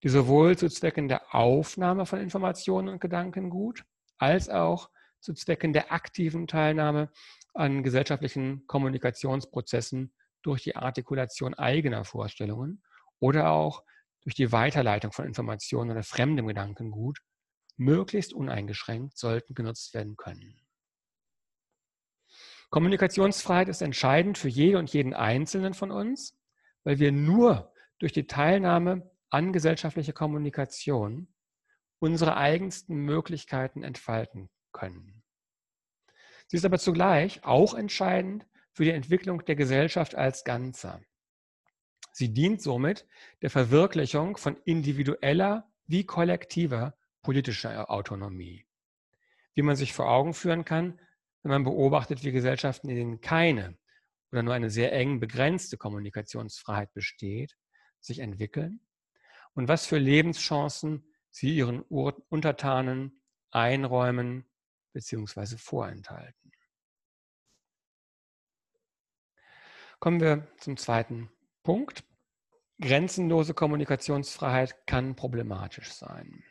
die 0.02 0.08
sowohl 0.08 0.56
zu 0.56 0.68
Zwecken 0.68 1.08
der 1.08 1.34
Aufnahme 1.34 2.06
von 2.06 2.20
Informationen 2.20 2.88
und 2.88 3.00
Gedankengut 3.00 3.84
als 4.18 4.48
auch 4.48 4.90
zu 5.20 5.34
Zwecken 5.34 5.72
der 5.72 5.92
aktiven 5.92 6.46
Teilnahme 6.46 7.10
an 7.54 7.82
gesellschaftlichen 7.82 8.66
Kommunikationsprozessen 8.66 10.12
durch 10.42 10.62
die 10.62 10.76
Artikulation 10.76 11.54
eigener 11.54 12.04
Vorstellungen 12.04 12.82
oder 13.18 13.50
auch 13.50 13.82
durch 14.22 14.34
die 14.34 14.52
Weiterleitung 14.52 15.12
von 15.12 15.26
Informationen 15.26 15.90
oder 15.90 16.02
fremdem 16.02 16.46
Gedankengut 16.46 17.20
möglichst 17.76 18.32
uneingeschränkt 18.32 19.16
sollten 19.16 19.54
genutzt 19.54 19.94
werden 19.94 20.16
können. 20.16 20.60
Kommunikationsfreiheit 22.70 23.68
ist 23.68 23.82
entscheidend 23.82 24.38
für 24.38 24.48
jede 24.48 24.78
und 24.78 24.92
jeden 24.92 25.14
Einzelnen 25.14 25.74
von 25.74 25.90
uns, 25.90 26.36
weil 26.84 26.98
wir 26.98 27.12
nur 27.12 27.72
durch 27.98 28.12
die 28.12 28.26
Teilnahme 28.26 29.10
an 29.30 29.52
gesellschaftlicher 29.52 30.12
Kommunikation 30.12 31.28
unsere 31.98 32.36
eigensten 32.36 32.96
Möglichkeiten 32.96 33.82
entfalten 33.82 34.50
können. 34.72 35.22
Sie 36.48 36.56
ist 36.56 36.64
aber 36.64 36.78
zugleich 36.78 37.42
auch 37.44 37.74
entscheidend 37.74 38.46
für 38.72 38.84
die 38.84 38.90
Entwicklung 38.90 39.44
der 39.44 39.56
Gesellschaft 39.56 40.14
als 40.14 40.44
Ganzer. 40.44 41.00
Sie 42.12 42.32
dient 42.32 42.62
somit 42.62 43.06
der 43.42 43.50
Verwirklichung 43.50 44.36
von 44.36 44.56
individueller 44.64 45.70
wie 45.86 46.04
kollektiver 46.04 46.96
politischer 47.22 47.90
Autonomie. 47.90 48.66
Wie 49.54 49.62
man 49.62 49.76
sich 49.76 49.92
vor 49.92 50.08
Augen 50.08 50.34
führen 50.34 50.64
kann, 50.64 51.00
wenn 51.42 51.50
man 51.50 51.64
beobachtet, 51.64 52.22
wie 52.24 52.32
Gesellschaften, 52.32 52.88
in 52.88 52.96
denen 52.96 53.20
keine 53.20 53.78
oder 54.30 54.42
nur 54.42 54.54
eine 54.54 54.70
sehr 54.70 54.92
eng 54.92 55.20
begrenzte 55.20 55.76
Kommunikationsfreiheit 55.76 56.92
besteht, 56.92 57.56
sich 58.00 58.18
entwickeln 58.18 58.80
und 59.54 59.68
was 59.68 59.86
für 59.86 59.98
Lebenschancen 59.98 61.04
sie 61.36 61.54
ihren 61.54 61.82
Untertanen 61.82 63.20
einräumen 63.50 64.46
bzw. 64.94 65.58
vorenthalten. 65.58 66.50
Kommen 69.98 70.20
wir 70.20 70.48
zum 70.58 70.78
zweiten 70.78 71.30
Punkt. 71.62 72.04
Grenzenlose 72.80 73.52
Kommunikationsfreiheit 73.52 74.86
kann 74.86 75.14
problematisch 75.14 75.92
sein. 75.92 76.42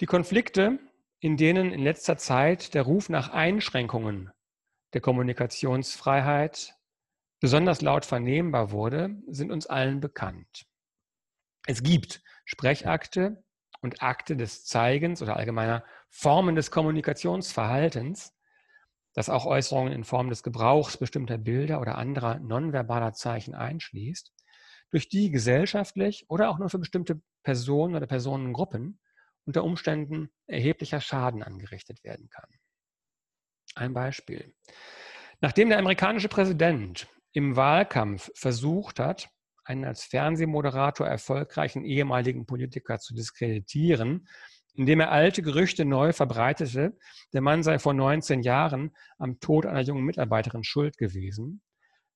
Die 0.00 0.06
Konflikte, 0.06 0.78
in 1.18 1.36
denen 1.36 1.72
in 1.72 1.82
letzter 1.82 2.16
Zeit 2.18 2.74
der 2.74 2.82
Ruf 2.82 3.08
nach 3.08 3.30
Einschränkungen 3.30 4.30
der 4.92 5.00
Kommunikationsfreiheit 5.00 6.76
besonders 7.40 7.82
laut 7.82 8.04
vernehmbar 8.04 8.70
wurde, 8.70 9.20
sind 9.26 9.50
uns 9.50 9.66
allen 9.66 10.00
bekannt. 10.00 10.66
Es 11.66 11.82
gibt 11.82 12.22
Sprechakte 12.46 13.42
und 13.82 14.02
Akte 14.02 14.36
des 14.36 14.64
Zeigens 14.64 15.20
oder 15.20 15.36
allgemeiner 15.36 15.84
Formen 16.08 16.54
des 16.54 16.70
Kommunikationsverhaltens, 16.70 18.32
das 19.12 19.28
auch 19.28 19.44
Äußerungen 19.46 19.92
in 19.92 20.04
Form 20.04 20.30
des 20.30 20.42
Gebrauchs 20.42 20.96
bestimmter 20.96 21.38
Bilder 21.38 21.80
oder 21.80 21.98
anderer 21.98 22.38
nonverbaler 22.38 23.12
Zeichen 23.12 23.54
einschließt, 23.54 24.32
durch 24.90 25.08
die 25.08 25.30
gesellschaftlich 25.30 26.24
oder 26.28 26.48
auch 26.48 26.58
nur 26.58 26.70
für 26.70 26.78
bestimmte 26.78 27.20
Personen 27.42 27.96
oder 27.96 28.06
Personengruppen 28.06 29.00
unter 29.44 29.64
Umständen 29.64 30.30
erheblicher 30.46 31.00
Schaden 31.00 31.42
angerichtet 31.42 32.02
werden 32.04 32.28
kann. 32.30 32.48
Ein 33.74 33.92
Beispiel. 33.92 34.54
Nachdem 35.40 35.68
der 35.68 35.78
amerikanische 35.78 36.28
Präsident 36.28 37.08
im 37.32 37.56
Wahlkampf 37.56 38.30
versucht 38.34 39.00
hat, 39.00 39.28
einen 39.66 39.84
als 39.84 40.04
Fernsehmoderator 40.04 41.06
erfolgreichen 41.06 41.84
ehemaligen 41.84 42.46
Politiker 42.46 42.98
zu 42.98 43.14
diskreditieren, 43.14 44.28
indem 44.74 45.00
er 45.00 45.10
alte 45.10 45.42
Gerüchte 45.42 45.84
neu 45.84 46.12
verbreitete, 46.12 46.96
der 47.32 47.40
Mann 47.40 47.62
sei 47.62 47.78
vor 47.78 47.94
19 47.94 48.42
Jahren 48.42 48.94
am 49.18 49.40
Tod 49.40 49.66
einer 49.66 49.80
jungen 49.80 50.04
Mitarbeiterin 50.04 50.64
schuld 50.64 50.98
gewesen, 50.98 51.62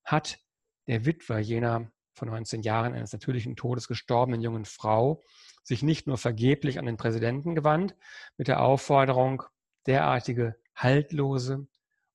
hat 0.04 0.38
der 0.86 1.04
Witwer 1.06 1.38
jener 1.38 1.90
vor 2.14 2.28
19 2.28 2.62
Jahren 2.62 2.94
eines 2.94 3.12
natürlichen 3.12 3.56
Todes 3.56 3.88
gestorbenen 3.88 4.42
jungen 4.42 4.64
Frau 4.64 5.22
sich 5.62 5.82
nicht 5.82 6.06
nur 6.06 6.18
vergeblich 6.18 6.78
an 6.78 6.86
den 6.86 6.96
Präsidenten 6.96 7.54
gewandt 7.54 7.96
mit 8.36 8.48
der 8.48 8.60
Aufforderung, 8.60 9.42
derartige 9.86 10.56
haltlose 10.74 11.66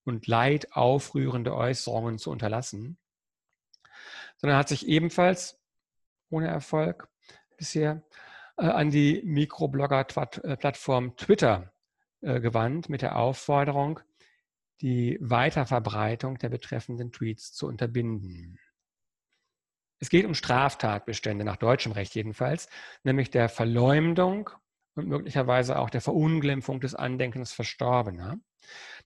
und 0.03 0.27
Leid 0.27 0.73
aufrührende 0.73 1.55
Äußerungen 1.55 2.19
zu 2.19 2.29
unterlassen, 2.31 2.97
sondern 4.37 4.57
hat 4.57 4.69
sich 4.69 4.87
ebenfalls 4.87 5.59
ohne 6.29 6.47
Erfolg 6.47 7.07
bisher 7.57 8.03
äh, 8.57 8.65
an 8.65 8.91
die 8.91 9.21
Mikroblogger-Plattform 9.23 11.15
Twitter 11.17 11.73
äh, 12.21 12.39
gewandt 12.39 12.89
mit 12.89 13.01
der 13.01 13.17
Aufforderung, 13.17 13.99
die 14.81 15.17
Weiterverbreitung 15.21 16.37
der 16.37 16.49
betreffenden 16.49 17.11
Tweets 17.11 17.53
zu 17.53 17.67
unterbinden. 17.67 18.59
Es 19.99 20.09
geht 20.09 20.25
um 20.25 20.33
Straftatbestände, 20.33 21.45
nach 21.45 21.55
deutschem 21.55 21.93
Recht 21.93 22.15
jedenfalls, 22.15 22.67
nämlich 23.03 23.31
der 23.31 23.47
Verleumdung 23.47 24.49
und 24.95 25.07
möglicherweise 25.07 25.79
auch 25.79 25.89
der 25.89 26.01
Verunglimpfung 26.01 26.79
des 26.79 26.95
Andenkens 26.95 27.53
Verstorbener. 27.53 28.37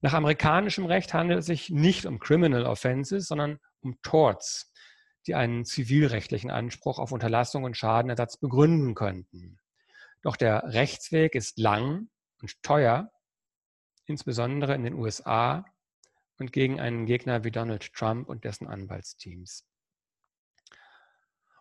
Nach 0.02 0.14
amerikanischem 0.14 0.86
Recht 0.86 1.14
handelt 1.14 1.40
es 1.40 1.46
sich 1.46 1.70
nicht 1.70 2.06
um 2.06 2.20
Criminal 2.20 2.66
Offenses, 2.66 3.28
sondern 3.28 3.60
um 3.82 4.02
Torts, 4.02 4.72
die 5.28 5.36
einen 5.36 5.66
zivilrechtlichen 5.66 6.50
Anspruch 6.50 7.00
auf 7.00 7.12
Unterlassung 7.12 7.64
und 7.64 7.78
Schadenersatz 7.78 8.38
begründen 8.38 8.96
könnten. 8.96 9.60
Doch 10.22 10.36
der 10.36 10.64
Rechtsweg 10.66 11.36
ist 11.36 11.58
lang 11.58 12.10
und 12.42 12.62
teuer, 12.64 13.12
insbesondere 14.06 14.76
in 14.76 14.84
den 14.84 14.96
USA 14.96 15.66
und 16.38 16.52
gegen 16.52 16.80
einen 16.80 17.06
Gegner 17.06 17.44
wie 17.44 17.52
Donald 17.52 17.94
Trump 17.94 18.30
und 18.30 18.44
dessen 18.44 18.68
Anwaltsteams. 18.68 19.66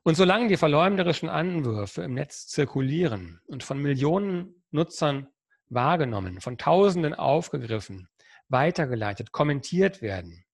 Und 0.02 0.14
solange 0.14 0.48
die 0.48 0.56
verleumderischen 0.56 1.28
Anwürfe 1.28 2.02
im 2.02 2.14
Netz 2.14 2.46
zirkulieren 2.46 3.40
und 3.46 3.62
von 3.62 3.78
Millionen 3.78 4.62
Nutzern 4.70 5.28
wahrgenommen, 5.68 6.40
von 6.40 6.56
Tausenden 6.56 7.14
aufgegriffen, 7.14 8.08
weitergeleitet, 8.48 9.32
kommentiert 9.32 10.00
werden, 10.00 10.44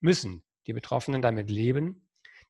müssen 0.00 0.42
die 0.66 0.72
Betroffenen 0.72 1.20
damit 1.20 1.50
leben, 1.50 2.05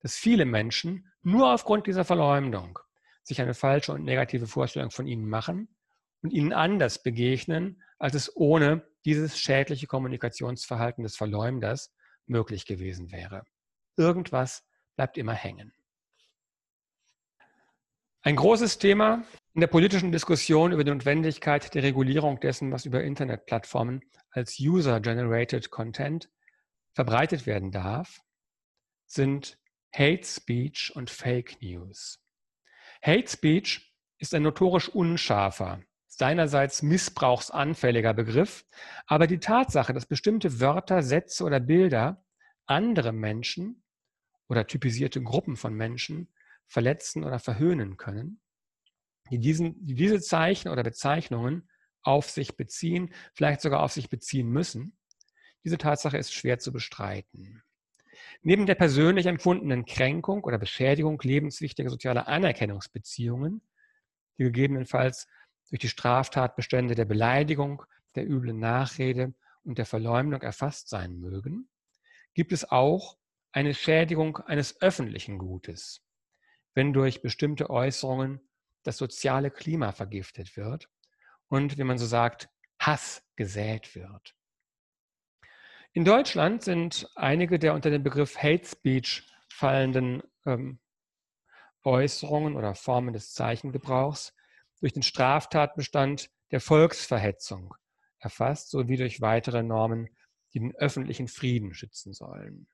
dass 0.07 0.15
viele 0.15 0.45
Menschen 0.45 1.11
nur 1.23 1.53
aufgrund 1.53 1.89
dieser 1.89 2.05
Verleumdung 2.05 2.79
sich 3.25 3.41
eine 3.41 3.55
falsche 3.55 3.93
und 3.93 4.05
negative 4.05 4.47
Vorstellung 4.47 4.93
von 4.93 5.09
ihnen 5.09 5.29
machen 5.29 5.67
und 6.23 6.33
ihnen 6.33 6.53
anders 6.53 7.03
begegnen, 7.03 7.83
als 7.99 8.15
es 8.15 8.37
ohne 8.37 8.87
dieses 9.05 9.37
schädliche 9.37 9.89
Kommunikationsverhalten 9.89 11.03
des 11.03 11.17
Verleumders 11.17 11.93
möglich 12.27 12.67
gewesen 12.67 13.11
wäre. 13.11 13.43
Irgendwas 13.97 14.63
bleibt 14.95 15.19
immer 15.19 15.33
hängen. 15.33 15.73
Ein 18.23 18.37
großes 18.37 18.79
Thema 18.79 19.25
in 19.55 19.61
der 19.61 19.67
politischen 19.67 20.13
Diskussion 20.13 20.71
über 20.71 20.85
die 20.85 20.93
Notwendigkeit 20.93 21.75
der 21.75 21.83
Regulierung 21.83 22.39
dessen, 22.39 22.71
was 22.71 22.85
über 22.85 23.03
Internetplattformen 23.03 24.03
als 24.31 24.61
User-Generated 24.61 25.73
Content 25.73 26.31
verbreitet 26.93 27.45
werden 27.45 27.73
darf, 27.73 28.21
sind 29.07 29.59
Hate 29.93 30.25
Speech 30.25 30.93
und 30.95 31.11
Fake 31.11 31.61
News. 31.63 32.23
Hate 33.03 33.29
Speech 33.29 33.93
ist 34.19 34.35
ein 34.35 34.43
notorisch 34.43 34.89
unscharfer, 34.89 35.83
seinerseits 36.07 36.83
missbrauchsanfälliger 36.83 38.15
Begriff, 38.15 38.65
aber 39.07 39.27
die 39.27 39.39
Tatsache, 39.39 39.93
dass 39.93 40.07
bestimmte 40.07 40.61
Wörter, 40.61 41.03
Sätze 41.03 41.45
oder 41.45 41.61
Bilder 41.61 42.25
andere 42.67 43.13
Menschen 43.13 43.83
oder 44.49 44.67
typisierte 44.67 45.23
Gruppen 45.23 45.57
von 45.57 45.75
Menschen 45.75 46.33
verletzen 46.67 47.25
oder 47.25 47.39
verhöhnen 47.39 47.97
können, 47.97 48.41
die, 49.31 49.39
diesen, 49.39 49.85
die 49.85 49.95
diese 49.95 50.21
Zeichen 50.21 50.69
oder 50.69 50.83
Bezeichnungen 50.83 51.69
auf 52.03 52.31
sich 52.31 52.57
beziehen, 52.57 53.13
vielleicht 53.35 53.61
sogar 53.61 53.83
auf 53.83 53.93
sich 53.93 54.09
beziehen 54.09 54.49
müssen. 54.49 54.97
Diese 55.65 55.79
Tatsache 55.79 56.17
ist 56.17 56.33
schwer 56.33 56.59
zu 56.59 56.73
bestreiten. 56.73 57.63
Neben 58.49 58.65
der 58.67 58.77
persönlich 58.77 59.27
empfundenen 59.27 59.87
Kränkung 59.87 60.45
oder 60.45 60.57
Beschädigung 60.57 61.21
lebenswichtiger 61.21 61.91
sozialer 61.91 62.29
Anerkennungsbeziehungen, 62.29 63.61
die 64.39 64.45
gegebenenfalls 64.45 65.27
durch 65.69 65.81
die 65.81 65.89
Straftatbestände 65.89 66.95
der 66.95 67.07
Beleidigung, 67.07 67.83
der 68.15 68.31
üblen 68.31 68.61
Nachrede 68.61 69.35
und 69.65 69.79
der 69.79 69.85
Verleumdung 69.85 70.43
erfasst 70.43 70.89
sein 70.89 71.19
mögen, 71.19 71.69
gibt 72.35 72.53
es 72.53 72.71
auch 72.71 73.19
eine 73.51 73.75
Schädigung 73.75 74.37
eines 74.37 74.81
öffentlichen 74.81 75.39
Gutes, 75.39 76.05
wenn 76.73 76.93
durch 76.93 77.23
bestimmte 77.23 77.69
Äußerungen 77.69 78.49
das 78.85 78.97
soziale 78.97 79.51
Klima 79.51 79.91
vergiftet 79.91 80.57
wird 80.57 80.89
und, 81.49 81.79
wie 81.79 81.85
man 81.85 81.99
so 81.99 82.07
sagt, 82.07 82.49
Hass 82.79 83.25
gesät 83.35 83.97
wird. 83.97 84.37
In 85.97 86.05
Deutschland 86.05 86.63
sind 86.63 87.09
einige 87.15 87.59
der 87.59 87.73
unter 87.73 87.89
den 87.89 88.03
Begriff 88.03 88.37
Hate 88.37 88.67
Speech 88.67 89.27
fallenden 89.49 90.23
ähm, 90.45 90.79
Äußerungen 91.85 92.55
oder 92.55 92.75
Formen 92.75 93.15
des 93.15 93.33
Zeichengebrauchs 93.33 94.35
durch 94.81 94.93
den 94.93 95.03
Straftatbestand 95.03 96.29
der 96.51 96.61
Volksverhetzung 96.61 97.75
erfasst, 98.19 98.69
sowie 98.69 98.99
durch 98.99 99.23
weitere 99.23 99.63
Normen, 99.63 100.11
die 100.53 100.59
den 100.59 100.77
öffentlichen 100.77 101.29
Frieden 101.29 101.73
schützen 101.73 102.13
sollen. 102.13 102.69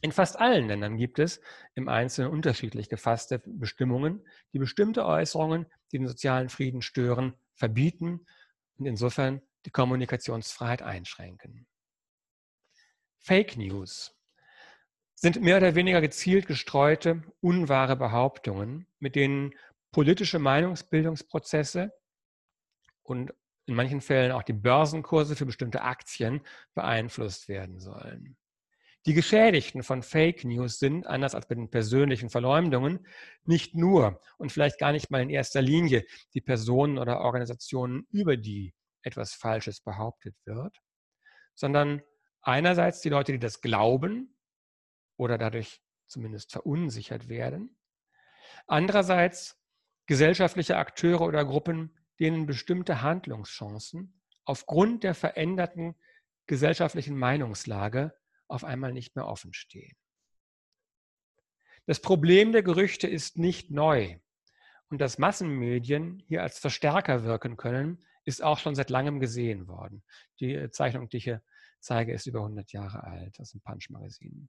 In 0.00 0.10
fast 0.10 0.36
allen 0.36 0.66
Ländern 0.66 0.96
gibt 0.96 1.20
es 1.20 1.40
im 1.76 1.88
Einzelnen 1.88 2.32
unterschiedlich 2.32 2.88
gefasste 2.88 3.40
Bestimmungen, 3.46 4.26
die 4.52 4.58
bestimmte 4.58 5.06
Äußerungen, 5.06 5.66
die 5.92 5.98
den 5.98 6.08
sozialen 6.08 6.48
Frieden 6.48 6.82
stören, 6.82 7.34
verbieten 7.54 8.26
und 8.78 8.86
insofern 8.86 9.42
die 9.64 9.70
Kommunikationsfreiheit 9.70 10.82
einschränken. 10.82 11.68
Fake 13.20 13.56
News 13.56 14.16
sind 15.14 15.42
mehr 15.42 15.58
oder 15.58 15.74
weniger 15.74 16.00
gezielt 16.00 16.46
gestreute, 16.46 17.22
unwahre 17.40 17.96
Behauptungen, 17.96 18.86
mit 18.98 19.16
denen 19.16 19.54
politische 19.92 20.38
Meinungsbildungsprozesse 20.38 21.92
und 23.02 23.34
in 23.66 23.74
manchen 23.74 24.00
Fällen 24.00 24.32
auch 24.32 24.42
die 24.42 24.54
Börsenkurse 24.54 25.36
für 25.36 25.46
bestimmte 25.46 25.82
Aktien 25.82 26.40
beeinflusst 26.74 27.48
werden 27.48 27.78
sollen. 27.78 28.36
Die 29.06 29.14
Geschädigten 29.14 29.82
von 29.82 30.02
Fake 30.02 30.44
News 30.44 30.78
sind, 30.78 31.06
anders 31.06 31.34
als 31.34 31.46
bei 31.46 31.54
den 31.54 31.70
persönlichen 31.70 32.28
Verleumdungen, 32.28 33.06
nicht 33.44 33.74
nur 33.74 34.20
und 34.38 34.52
vielleicht 34.52 34.78
gar 34.78 34.92
nicht 34.92 35.10
mal 35.10 35.22
in 35.22 35.30
erster 35.30 35.62
Linie 35.62 36.04
die 36.34 36.40
Personen 36.40 36.98
oder 36.98 37.20
Organisationen, 37.20 38.06
über 38.10 38.36
die 38.36 38.74
etwas 39.02 39.32
Falsches 39.32 39.80
behauptet 39.80 40.34
wird, 40.44 40.76
sondern 41.54 42.02
einerseits 42.42 43.00
die 43.00 43.08
Leute, 43.08 43.32
die 43.32 43.38
das 43.38 43.60
glauben 43.60 44.34
oder 45.16 45.38
dadurch 45.38 45.82
zumindest 46.06 46.52
verunsichert 46.52 47.28
werden, 47.28 47.76
andererseits 48.66 49.60
gesellschaftliche 50.06 50.76
Akteure 50.76 51.22
oder 51.22 51.44
Gruppen, 51.44 51.96
denen 52.18 52.46
bestimmte 52.46 53.02
Handlungschancen 53.02 54.20
aufgrund 54.44 55.04
der 55.04 55.14
veränderten 55.14 55.94
gesellschaftlichen 56.46 57.16
Meinungslage 57.16 58.12
auf 58.48 58.64
einmal 58.64 58.92
nicht 58.92 59.14
mehr 59.14 59.26
offen 59.26 59.54
stehen. 59.54 59.96
Das 61.86 62.00
Problem 62.00 62.52
der 62.52 62.62
Gerüchte 62.62 63.06
ist 63.06 63.38
nicht 63.38 63.70
neu. 63.70 64.18
Und 64.88 65.00
dass 65.00 65.18
Massenmedien 65.18 66.22
hier 66.26 66.42
als 66.42 66.58
Verstärker 66.58 67.22
wirken 67.22 67.56
können, 67.56 68.04
ist 68.24 68.42
auch 68.42 68.58
schon 68.58 68.74
seit 68.74 68.90
langem 68.90 69.20
gesehen 69.20 69.68
worden. 69.68 70.02
Die 70.40 70.54
äh, 70.54 70.70
Zeichnung, 70.70 71.08
die 71.08 71.18
ich 71.18 71.24
hier 71.24 71.42
zeige, 71.80 72.12
ist 72.12 72.26
über 72.26 72.40
100 72.40 72.72
Jahre 72.72 73.04
alt 73.04 73.38
aus 73.40 73.50
dem 73.50 73.60
Punch-Magazin. 73.60 74.48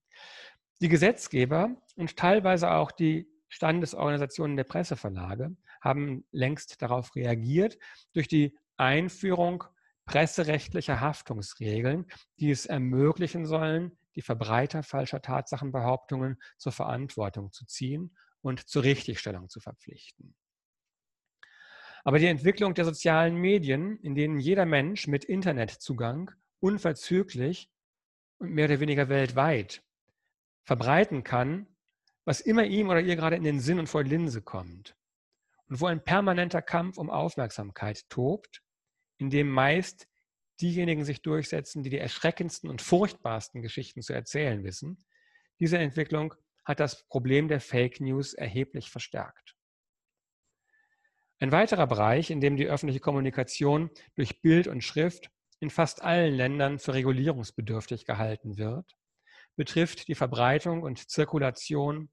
Die 0.82 0.90
Gesetzgeber 0.90 1.76
und 1.96 2.18
teilweise 2.18 2.72
auch 2.72 2.92
die 2.92 3.28
Standesorganisationen 3.50 4.56
der 4.56 4.64
Presseverlage 4.64 5.56
haben 5.82 6.24
längst 6.32 6.82
darauf 6.82 7.16
reagiert 7.16 7.78
durch 8.14 8.28
die 8.28 8.58
Einführung 8.78 9.64
presserechtlicher 10.06 11.00
Haftungsregeln, 11.00 12.06
die 12.40 12.50
es 12.52 12.66
ermöglichen 12.66 13.46
sollen, 13.46 13.98
die 14.16 14.22
Verbreiter 14.22 14.84
falscher 14.84 15.22
Tatsachenbehauptungen 15.22 16.42
zur 16.58 16.72
Verantwortung 16.72 17.52
zu 17.52 17.66
ziehen 17.66 18.16
und 18.42 18.68
zur 18.68 18.84
Richtigstellung 18.84 19.50
zu 19.50 19.60
verpflichten. 19.60 20.36
Aber 22.04 22.20
die 22.20 22.28
Entwicklung 22.28 22.74
der 22.74 22.86
sozialen 22.86 23.36
Medien, 23.36 23.98
in 23.98 24.16
denen 24.16 24.40
jeder 24.40 24.66
Mensch 24.66 25.08
mit 25.08 25.24
Internetzugang 25.24 26.32
unverzüglich 26.62 27.70
und 28.38 28.52
mehr 28.52 28.66
oder 28.66 28.80
weniger 28.80 29.10
weltweit 29.10 29.84
verbreiten 30.64 31.24
kann, 31.24 31.68
was 32.24 32.40
immer 32.40 32.64
ihm 32.64 32.90
oder 32.90 33.02
ihr 33.02 33.16
gerade 33.16 33.36
in 33.36 33.44
den 33.44 33.60
Sinn 33.60 33.80
und 33.80 33.88
vor 33.88 34.04
die 34.04 34.12
Linse 34.12 34.42
kommt. 34.42 34.96
Und 35.68 35.82
wo 35.82 35.88
ein 35.88 36.04
permanenter 36.04 36.62
Kampf 36.62 36.98
um 36.98 37.10
Aufmerksamkeit 37.10 38.10
tobt, 38.10 38.62
in 39.18 39.30
dem 39.30 39.50
meist 39.50 40.08
diejenigen 40.60 41.04
sich 41.04 41.22
durchsetzen, 41.22 41.84
die 41.84 41.90
die 41.90 41.98
erschreckendsten 41.98 42.70
und 42.70 42.82
furchtbarsten 42.82 43.62
Geschichten 43.62 44.02
zu 44.02 44.14
erzählen 44.14 44.64
wissen. 44.64 45.04
Diese 45.60 45.78
Entwicklung 45.78 46.36
hat 46.64 46.80
das 46.80 47.08
Problem 47.08 47.48
der 47.48 47.60
Fake 47.60 48.00
News 48.00 48.34
erheblich 48.34 48.92
verstärkt. 48.92 49.56
Ein 51.40 51.52
weiterer 51.52 51.88
Bereich, 51.88 52.30
in 52.30 52.40
dem 52.40 52.56
die 52.56 52.68
öffentliche 52.68 53.00
Kommunikation 53.00 53.90
durch 54.16 54.42
Bild 54.42 54.68
und 54.68 54.84
Schrift 54.84 55.32
in 55.62 55.70
fast 55.70 56.02
allen 56.02 56.34
Ländern 56.34 56.80
für 56.80 56.96
regulierungsbedürftig 56.96 58.06
gehalten 58.06 58.58
wird, 58.58 58.98
betrifft 59.56 60.08
die 60.08 60.16
Verbreitung 60.16 60.82
und 60.82 61.08
Zirkulation 61.10 62.10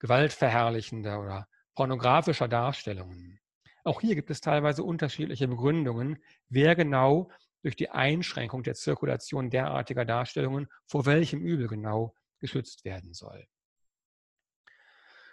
gewaltverherrlichender 0.00 1.20
oder 1.20 1.46
pornografischer 1.76 2.48
Darstellungen. 2.48 3.38
Auch 3.84 4.00
hier 4.00 4.16
gibt 4.16 4.30
es 4.30 4.40
teilweise 4.40 4.82
unterschiedliche 4.82 5.46
Begründungen, 5.46 6.18
wer 6.48 6.74
genau 6.74 7.30
durch 7.62 7.76
die 7.76 7.90
Einschränkung 7.90 8.64
der 8.64 8.74
Zirkulation 8.74 9.50
derartiger 9.50 10.04
Darstellungen 10.04 10.66
vor 10.86 11.06
welchem 11.06 11.42
Übel 11.42 11.68
genau 11.68 12.12
geschützt 12.40 12.84
werden 12.84 13.14
soll. 13.14 13.46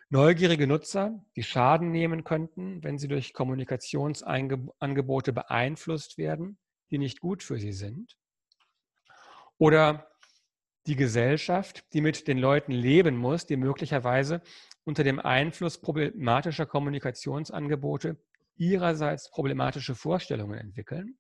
Neugierige 0.10 0.68
Nutzer, 0.68 1.26
die 1.36 1.44
Schaden 1.44 1.92
nehmen 1.92 2.24
könnten, 2.24 2.84
wenn 2.84 3.00
sie 3.00 3.08
durch 3.08 3.34
Kommunikationsangebote 3.34 5.34
beeinflusst 5.34 6.18
werden, 6.18 6.58
die 6.92 6.98
nicht 6.98 7.20
gut 7.20 7.44
für 7.44 7.60
sie 7.60 7.74
sind. 7.74 8.18
Oder 9.58 10.12
die 10.86 10.96
Gesellschaft, 10.96 11.86
die 11.94 12.02
mit 12.02 12.28
den 12.28 12.38
Leuten 12.38 12.72
leben 12.72 13.18
muss, 13.18 13.46
die 13.46 13.58
möglicherweise 13.58 14.42
unter 14.86 15.04
dem 15.04 15.20
Einfluss 15.20 15.82
problematischer 15.82 16.66
Kommunikationsangebote 16.66 18.18
ihrerseits 18.56 19.30
problematische 19.30 19.96
Vorstellungen 19.96 20.58
entwickeln. 20.58 21.18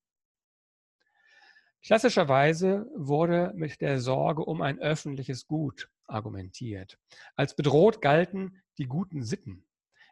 Klassischerweise 1.84 2.90
wurde 2.96 3.54
mit 3.56 3.82
der 3.82 4.00
Sorge 4.00 4.44
um 4.44 4.62
ein 4.62 4.80
öffentliches 4.80 5.48
Gut 5.48 5.90
argumentiert. 6.08 6.98
Als 7.36 7.56
bedroht 7.56 8.02
galten 8.02 8.62
die 8.78 8.88
guten 8.88 9.24
Sitten 9.24 9.68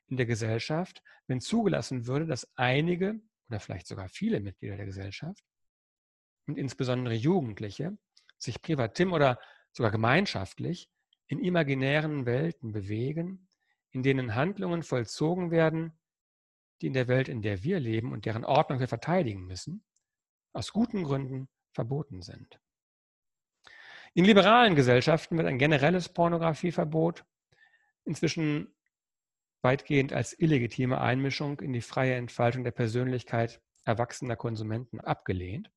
in 0.08 0.18
der 0.18 0.26
Gesellschaft, 0.26 1.02
wenn 1.28 1.42
zugelassen 1.42 2.08
würde, 2.08 2.28
dass 2.28 2.48
einige 2.56 3.20
oder 3.50 3.60
vielleicht 3.60 3.88
sogar 3.88 4.10
viele 4.10 4.40
Mitglieder 4.40 4.78
der 4.78 4.86
Gesellschaft 4.86 5.44
und 6.48 6.58
insbesondere 6.58 7.16
Jugendliche 7.16 7.98
sich 8.38 8.62
privatim 8.62 9.14
oder 9.14 9.40
sogar 9.72 9.92
gemeinschaftlich 9.92 10.90
in 11.28 11.40
imaginären 11.40 12.26
Welten 12.26 12.72
bewegen, 12.72 13.48
in 13.92 14.04
denen 14.04 14.36
Handlungen 14.36 14.84
vollzogen 14.84 15.52
werden, 15.52 15.98
die 16.82 16.88
in 16.88 16.94
der 16.94 17.08
Welt, 17.08 17.30
in 17.30 17.42
der 17.42 17.64
wir 17.64 17.80
leben 17.80 18.12
und 18.12 18.26
deren 18.26 18.46
Ordnung 18.46 18.80
wir 18.80 18.88
verteidigen 18.88 19.46
müssen, 19.46 19.84
aus 20.54 20.72
guten 20.72 21.04
Gründen 21.04 21.48
verboten 21.74 22.22
sind. 22.22 22.60
In 24.14 24.26
liberalen 24.26 24.76
Gesellschaften 24.76 25.38
wird 25.38 25.48
ein 25.48 25.58
generelles 25.58 26.10
Pornografieverbot 26.10 27.26
inzwischen 28.06 28.75
weitgehend 29.66 30.14
als 30.14 30.40
illegitime 30.40 31.02
Einmischung 31.02 31.60
in 31.60 31.74
die 31.74 31.82
freie 31.82 32.14
Entfaltung 32.14 32.64
der 32.64 32.72
Persönlichkeit 32.72 33.62
erwachsener 33.84 34.36
Konsumenten 34.36 35.00
abgelehnt. 35.00 35.72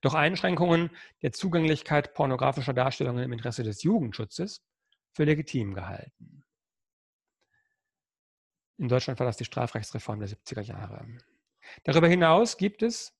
Doch 0.00 0.14
Einschränkungen 0.14 0.90
der 1.22 1.32
Zugänglichkeit 1.32 2.14
pornografischer 2.14 2.72
Darstellungen 2.72 3.22
im 3.22 3.32
Interesse 3.32 3.62
des 3.62 3.82
Jugendschutzes 3.82 4.64
für 5.12 5.24
legitim 5.24 5.74
gehalten. 5.74 6.44
In 8.78 8.88
Deutschland 8.88 9.18
war 9.20 9.26
das 9.26 9.36
die 9.36 9.44
Strafrechtsreform 9.44 10.20
der 10.20 10.30
70er 10.30 10.62
Jahre. 10.62 11.06
Darüber 11.84 12.08
hinaus 12.08 12.56
gibt 12.56 12.82
es 12.82 13.14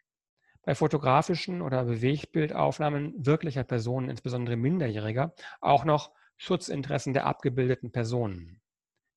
bei 0.62 0.74
fotografischen 0.74 1.60
oder 1.60 1.84
Bewegtbildaufnahmen 1.84 3.26
wirklicher 3.26 3.64
Personen, 3.64 4.08
insbesondere 4.08 4.56
Minderjähriger, 4.56 5.34
auch 5.60 5.84
noch 5.84 6.12
Schutzinteressen 6.38 7.12
der 7.12 7.26
abgebildeten 7.26 7.92
Personen, 7.92 8.62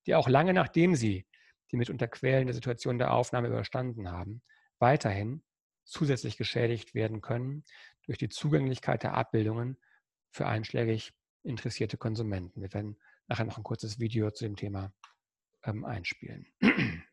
die 0.06 0.16
auch 0.16 0.28
lange 0.28 0.54
nachdem 0.54 0.96
sie 0.96 1.28
die 1.72 1.78
mitunter 1.78 2.08
quälende 2.08 2.54
Situation 2.54 2.98
der 2.98 3.14
Aufnahme 3.14 3.48
überstanden 3.48 4.12
haben, 4.12 4.42
weiterhin 4.80 5.44
zusätzlich 5.84 6.38
geschädigt 6.38 6.94
werden 6.94 7.22
können 7.22 7.64
durch 8.06 8.18
die 8.18 8.30
Zugänglichkeit 8.30 9.04
der 9.04 9.14
Abbildungen 9.14 9.78
für 10.32 10.48
einschlägig 10.48 11.14
interessierte 11.44 11.98
Konsumenten. 11.98 12.62
Wir 12.62 12.74
werden 12.74 12.98
nachher 13.28 13.46
noch 13.46 13.58
ein 13.58 13.64
kurzes 13.64 14.00
Video 14.00 14.32
zu 14.32 14.46
dem 14.46 14.56
Thema 14.56 14.94
ähm, 15.64 15.86
einspielen. 15.86 16.48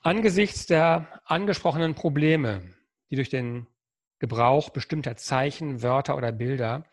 Angesichts 0.00 0.66
der 0.66 1.20
angesprochenen 1.24 1.94
Probleme, 1.94 2.74
die 3.10 3.16
durch 3.16 3.30
den 3.30 3.66
Gebrauch 4.18 4.70
bestimmter 4.70 5.16
Zeichen, 5.16 5.82
Wörter 5.82 6.16
oder 6.16 6.32
Bilder 6.32 6.84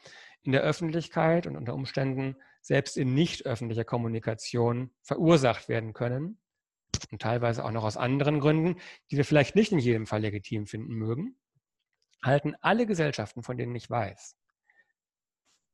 in 0.43 0.51
der 0.51 0.62
Öffentlichkeit 0.62 1.47
und 1.47 1.56
unter 1.56 1.73
Umständen 1.73 2.36
selbst 2.62 2.97
in 2.97 3.13
nicht 3.13 3.45
öffentlicher 3.45 3.86
Kommunikation 3.86 4.91
verursacht 5.01 5.69
werden 5.69 5.93
können 5.93 6.39
und 7.12 7.21
teilweise 7.21 7.63
auch 7.65 7.71
noch 7.71 7.84
aus 7.84 7.97
anderen 7.97 8.39
Gründen, 8.39 8.79
die 9.10 9.17
wir 9.17 9.25
vielleicht 9.25 9.56
nicht 9.56 9.71
in 9.71 9.79
jedem 9.79 10.06
Fall 10.06 10.21
legitim 10.21 10.67
finden 10.67 10.93
mögen, 10.93 11.38
halten 12.23 12.56
alle 12.62 12.86
Gesellschaften, 12.86 13.43
von 13.43 13.58
denen 13.58 13.75
ich 13.75 13.89
weiß, 13.89 14.38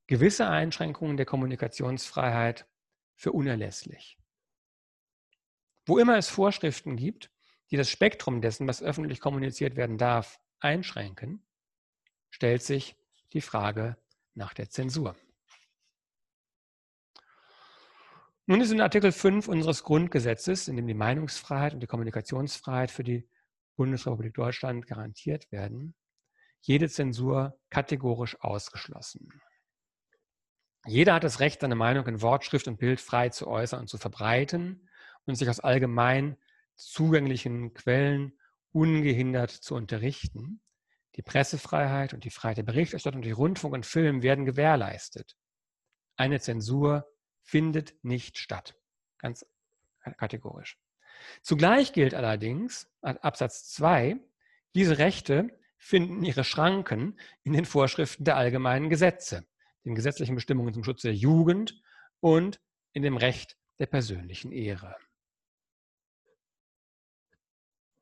gewisse 0.08 0.48
Einschränkungen 0.48 1.18
der 1.18 1.26
Kommunikationsfreiheit 1.26 2.68
für 3.16 3.32
unerlässlich. 3.32 4.18
Wo 5.86 5.98
immer 5.98 6.18
es 6.18 6.30
Vorschriften 6.30 6.96
gibt, 6.96 7.32
die 7.72 7.78
das 7.78 7.90
Spektrum 7.90 8.42
dessen, 8.42 8.68
was 8.68 8.82
öffentlich 8.82 9.20
kommuniziert 9.20 9.76
werden 9.76 9.98
darf, 9.98 10.40
einschränken, 10.60 11.46
stellt 12.32 12.64
sich 12.64 12.96
die 13.34 13.42
Frage 13.42 13.98
nach 14.40 14.54
der 14.54 14.70
Zensur. 14.70 15.16
Nun 18.48 18.62
ist 18.62 18.72
in 18.72 18.82
Artikel 18.82 19.12
5 19.12 19.48
unseres 19.48 19.84
Grundgesetzes, 19.84 20.68
in 20.68 20.76
dem 20.76 20.88
die 20.88 20.96
Meinungsfreiheit 20.96 21.76
und 21.76 21.82
die 21.82 21.88
Kommunikationsfreiheit 21.88 22.90
für 22.90 23.04
die 23.04 23.30
Bundesrepublik 23.76 24.34
Deutschland 24.34 24.88
garantiert 24.88 25.52
werden, 25.52 25.94
jede 26.62 26.90
Zensur 26.90 27.60
kategorisch 27.70 28.42
ausgeschlossen. 28.42 29.30
Jeder 30.88 31.14
hat 31.14 31.24
das 31.24 31.40
Recht, 31.40 31.62
seine 31.62 31.76
Meinung 31.76 32.08
in 32.08 32.22
Wort, 32.22 32.44
Schrift 32.44 32.68
und 32.68 32.78
Bild 32.78 33.00
frei 33.00 33.30
zu 33.30 33.48
äußern 33.48 33.82
und 33.82 33.88
zu 33.88 33.98
verbreiten 33.98 34.90
und 35.26 35.36
sich 35.36 35.50
aus 35.50 35.60
allgemein 35.60 36.38
zugänglichen 36.76 37.74
Quellen 37.74 38.40
ungehindert 38.72 39.52
zu 39.52 39.76
unterrichten. 39.76 40.62
Die 41.20 41.24
Pressefreiheit 41.24 42.14
und 42.14 42.24
die 42.24 42.30
Freiheit 42.30 42.60
der 42.60 42.64
Berichterstattung, 42.64 43.22
die 43.22 43.32
Rundfunk 43.32 43.74
und 43.74 43.86
Film 43.86 44.24
werden 44.24 44.46
gewährleistet. 44.46 45.36
Eine 46.16 46.40
Zensur 46.40 47.12
findet 47.42 48.02
nicht 48.06 48.38
statt. 48.38 48.78
Ganz 49.18 49.46
kategorisch. 50.16 50.80
Zugleich 51.42 51.92
gilt 51.92 52.14
allerdings, 52.14 52.90
Absatz 53.02 53.68
2, 53.68 54.18
diese 54.76 54.98
Rechte 54.98 55.60
finden 55.78 56.24
ihre 56.24 56.46
Schranken 56.46 57.20
in 57.44 57.52
den 57.52 57.66
Vorschriften 57.66 58.24
der 58.24 58.38
allgemeinen 58.38 58.90
Gesetze, 58.90 59.46
den 59.84 59.96
gesetzlichen 59.96 60.36
Bestimmungen 60.36 60.74
zum 60.74 60.86
Schutz 60.86 61.02
der 61.02 61.14
Jugend 61.14 61.82
und 62.22 62.62
in 62.94 63.04
dem 63.04 63.18
Recht 63.18 63.58
der 63.78 63.88
persönlichen 63.88 64.54
Ehre. 64.54 64.96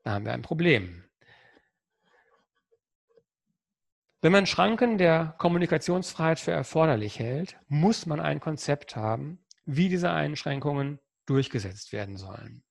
Da 0.04 0.12
haben 0.12 0.26
wir 0.26 0.34
ein 0.34 0.44
Problem. 0.44 1.07
Wenn 4.28 4.34
man 4.34 4.46
Schranken 4.46 4.98
der 4.98 5.36
Kommunikationsfreiheit 5.38 6.38
für 6.38 6.52
erforderlich 6.52 7.18
hält, 7.18 7.58
muss 7.70 8.06
man 8.06 8.20
ein 8.20 8.42
Konzept 8.42 8.98
haben, 8.98 9.40
wie 9.64 9.88
diese 9.88 10.12
Einschränkungen 10.12 11.00
durchgesetzt 11.26 11.94
werden 11.94 12.18
sollen. 12.18 12.62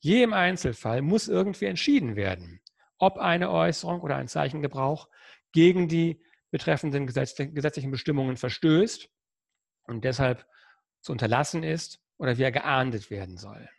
Je 0.00 0.24
im 0.24 0.32
Einzelfall 0.32 1.00
muss 1.00 1.28
irgendwie 1.28 1.66
entschieden 1.66 2.16
werden, 2.16 2.60
ob 2.98 3.18
eine 3.18 3.52
Äußerung 3.52 4.00
oder 4.00 4.16
ein 4.16 4.26
Zeichengebrauch 4.26 5.08
gegen 5.52 5.86
die 5.86 6.20
betreffenden 6.50 7.06
gesetzlichen 7.06 7.92
Bestimmungen 7.92 8.36
verstößt 8.36 9.08
und 9.84 10.02
deshalb 10.02 10.44
zu 11.02 11.12
unterlassen 11.12 11.62
ist 11.62 12.00
oder 12.16 12.36
wie 12.36 12.42
er 12.42 12.50
geahndet 12.50 13.10
werden 13.10 13.36
soll. 13.36 13.70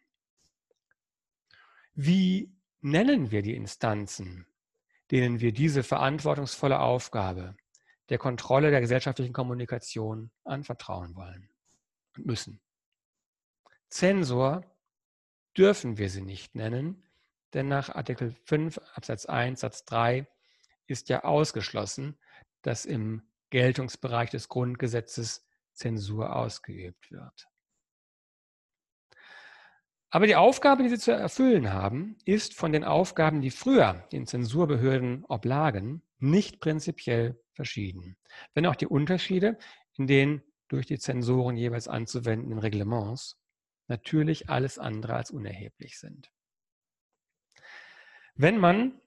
Wie 1.93 2.55
nennen 2.79 3.31
wir 3.31 3.41
die 3.41 3.57
Instanzen, 3.57 4.47
denen 5.11 5.39
wir 5.39 5.51
diese 5.51 5.83
verantwortungsvolle 5.83 6.79
Aufgabe 6.79 7.55
der 8.09 8.17
Kontrolle 8.17 8.71
der 8.71 8.81
gesellschaftlichen 8.81 9.33
Kommunikation 9.33 10.31
anvertrauen 10.43 11.15
wollen 11.15 11.49
und 12.15 12.25
müssen? 12.25 12.61
Zensor 13.89 14.63
dürfen 15.57 15.97
wir 15.97 16.09
sie 16.09 16.21
nicht 16.21 16.55
nennen, 16.55 17.03
denn 17.53 17.67
nach 17.67 17.89
Artikel 17.89 18.35
5 18.45 18.79
Absatz 18.95 19.25
1 19.25 19.59
Satz 19.59 19.85
3 19.85 20.27
ist 20.87 21.09
ja 21.09 21.23
ausgeschlossen, 21.23 22.17
dass 22.63 22.85
im 22.85 23.21
Geltungsbereich 23.51 24.31
des 24.31 24.49
Grundgesetzes 24.49 25.45
Zensur 25.73 26.35
ausgeübt 26.35 27.11
wird. 27.11 27.47
Aber 30.13 30.27
die 30.27 30.35
Aufgabe, 30.35 30.83
die 30.83 30.89
sie 30.89 30.99
zu 30.99 31.11
erfüllen 31.11 31.73
haben, 31.73 32.17
ist 32.23 32.53
von 32.53 32.71
den 32.71 32.83
Aufgaben, 32.83 33.41
die 33.41 33.49
früher 33.49 34.07
den 34.11 34.27
Zensurbehörden 34.27 35.25
oblagen, 35.25 36.03
nicht 36.19 36.59
prinzipiell 36.59 37.41
verschieden. 37.53 38.15
Wenn 38.53 38.67
auch 38.67 38.75
die 38.75 38.85
Unterschiede 38.85 39.57
in 39.97 40.05
den 40.05 40.43
durch 40.67 40.85
die 40.85 40.99
Zensoren 40.99 41.57
jeweils 41.57 41.87
anzuwendenden 41.87 42.59
Reglements 42.59 43.39
natürlich 43.87 44.51
alles 44.51 44.77
andere 44.77 45.15
als 45.15 45.31
unerheblich 45.31 45.97
sind. 45.97 46.31
Wenn 48.35 48.59
man 48.59 49.01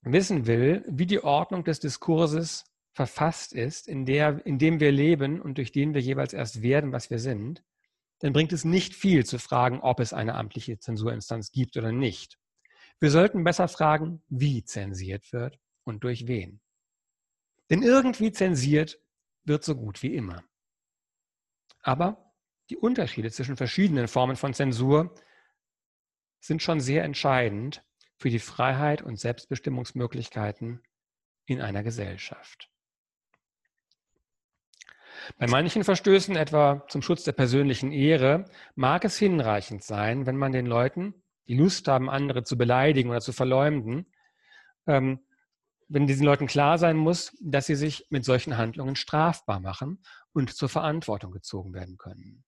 wissen 0.00 0.48
will, 0.48 0.84
wie 0.88 1.06
die 1.06 1.22
Ordnung 1.22 1.62
des 1.62 1.78
Diskurses 1.78 2.64
verfasst 2.90 3.52
ist, 3.52 3.86
in, 3.86 4.04
der, 4.04 4.44
in 4.44 4.58
dem 4.58 4.80
wir 4.80 4.90
leben 4.90 5.40
und 5.40 5.58
durch 5.58 5.70
den 5.70 5.94
wir 5.94 6.00
jeweils 6.00 6.32
erst 6.32 6.60
werden, 6.60 6.90
was 6.90 7.08
wir 7.08 7.20
sind, 7.20 7.62
dann 8.20 8.32
bringt 8.32 8.52
es 8.52 8.64
nicht 8.64 8.94
viel 8.94 9.24
zu 9.24 9.38
fragen, 9.38 9.80
ob 9.80 10.00
es 10.00 10.12
eine 10.12 10.34
amtliche 10.34 10.78
Zensurinstanz 10.78 11.52
gibt 11.52 11.76
oder 11.76 11.90
nicht. 11.90 12.38
Wir 13.00 13.10
sollten 13.10 13.44
besser 13.44 13.66
fragen, 13.66 14.22
wie 14.28 14.62
zensiert 14.62 15.32
wird 15.32 15.58
und 15.84 16.04
durch 16.04 16.26
wen. 16.26 16.60
Denn 17.70 17.82
irgendwie 17.82 18.30
zensiert 18.30 19.00
wird 19.44 19.64
so 19.64 19.74
gut 19.74 20.02
wie 20.02 20.14
immer. 20.14 20.44
Aber 21.82 22.34
die 22.68 22.76
Unterschiede 22.76 23.30
zwischen 23.30 23.56
verschiedenen 23.56 24.06
Formen 24.06 24.36
von 24.36 24.52
Zensur 24.52 25.14
sind 26.40 26.62
schon 26.62 26.80
sehr 26.80 27.04
entscheidend 27.04 27.82
für 28.16 28.28
die 28.28 28.38
Freiheit 28.38 29.02
und 29.02 29.18
Selbstbestimmungsmöglichkeiten 29.18 30.82
in 31.46 31.60
einer 31.60 31.82
Gesellschaft. 31.82 32.69
Bei 35.38 35.46
manchen 35.46 35.84
Verstößen, 35.84 36.36
etwa 36.36 36.86
zum 36.88 37.02
Schutz 37.02 37.24
der 37.24 37.32
persönlichen 37.32 37.92
Ehre, 37.92 38.44
mag 38.74 39.04
es 39.04 39.18
hinreichend 39.18 39.82
sein, 39.82 40.26
wenn 40.26 40.36
man 40.36 40.52
den 40.52 40.66
Leuten, 40.66 41.14
die 41.48 41.56
Lust 41.56 41.88
haben, 41.88 42.10
andere 42.10 42.42
zu 42.42 42.56
beleidigen 42.56 43.10
oder 43.10 43.20
zu 43.20 43.32
verleumden, 43.32 44.06
ähm, 44.86 45.20
wenn 45.88 46.06
diesen 46.06 46.24
Leuten 46.24 46.46
klar 46.46 46.78
sein 46.78 46.96
muss, 46.96 47.36
dass 47.40 47.66
sie 47.66 47.74
sich 47.74 48.06
mit 48.10 48.24
solchen 48.24 48.56
Handlungen 48.56 48.94
strafbar 48.94 49.60
machen 49.60 50.02
und 50.32 50.54
zur 50.54 50.68
Verantwortung 50.68 51.32
gezogen 51.32 51.74
werden 51.74 51.96
können. 51.98 52.44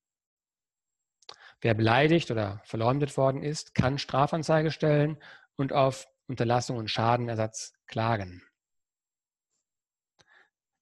Wer 1.61 1.75
beleidigt 1.75 2.31
oder 2.31 2.61
verleumdet 2.65 3.17
worden 3.17 3.43
ist, 3.43 3.75
kann 3.75 3.99
Strafanzeige 3.99 4.71
stellen 4.71 5.19
und 5.57 5.73
auf 5.73 6.07
Unterlassung 6.27 6.77
und 6.77 6.89
Schadenersatz 6.89 7.73
klagen. 7.87 8.43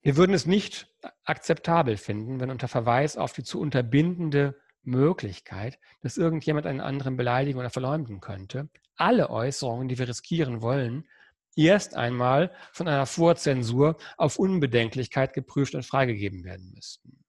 Wir 0.03 0.17
würden 0.17 0.33
es 0.33 0.47
nicht 0.47 0.89
akzeptabel 1.25 1.97
finden, 1.97 2.41
wenn 2.41 2.51
unter 2.51 2.69
Verweis 2.69 3.17
auf 3.17 3.33
die 3.33 3.45
zu 3.45 3.61
unterbindende 3.61 4.59
Möglichkeit, 4.83 5.79
dass 6.01 6.17
irgendjemand 6.17 6.67
einen 6.67 6.81
anderen 6.81 7.17
beleidigen 7.17 7.59
oder 7.59 7.71
verleumden 7.71 8.21
könnte, 8.21 8.71
alle 8.97 9.29
Äußerungen, 9.29 9.89
die 9.89 9.99
wir 9.99 10.09
riskieren 10.09 10.63
wollen, 10.63 11.07
erst 11.55 11.95
einmal 11.95 12.55
von 12.73 12.89
einer 12.89 13.07
Vorzensur 13.07 13.99
auf 14.17 14.39
Unbedenklichkeit 14.39 15.35
geprüft 15.35 15.75
und 15.75 15.85
freigegeben 15.85 16.45
werden 16.45 16.73
müssten. 16.75 17.23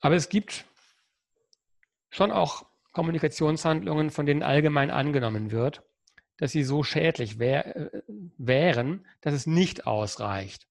Aber 0.00 0.14
es 0.14 0.28
gibt 0.28 0.64
schon 2.10 2.30
auch 2.30 2.66
Kommunikationshandlungen, 2.92 4.10
von 4.10 4.26
denen 4.26 4.44
allgemein 4.44 4.90
angenommen 4.90 5.50
wird, 5.50 5.87
dass 6.38 6.52
sie 6.52 6.64
so 6.64 6.82
schädlich 6.82 7.38
wär, 7.38 7.76
äh, 7.76 8.02
wären, 8.38 9.06
dass 9.20 9.34
es 9.34 9.46
nicht 9.46 9.86
ausreicht, 9.86 10.66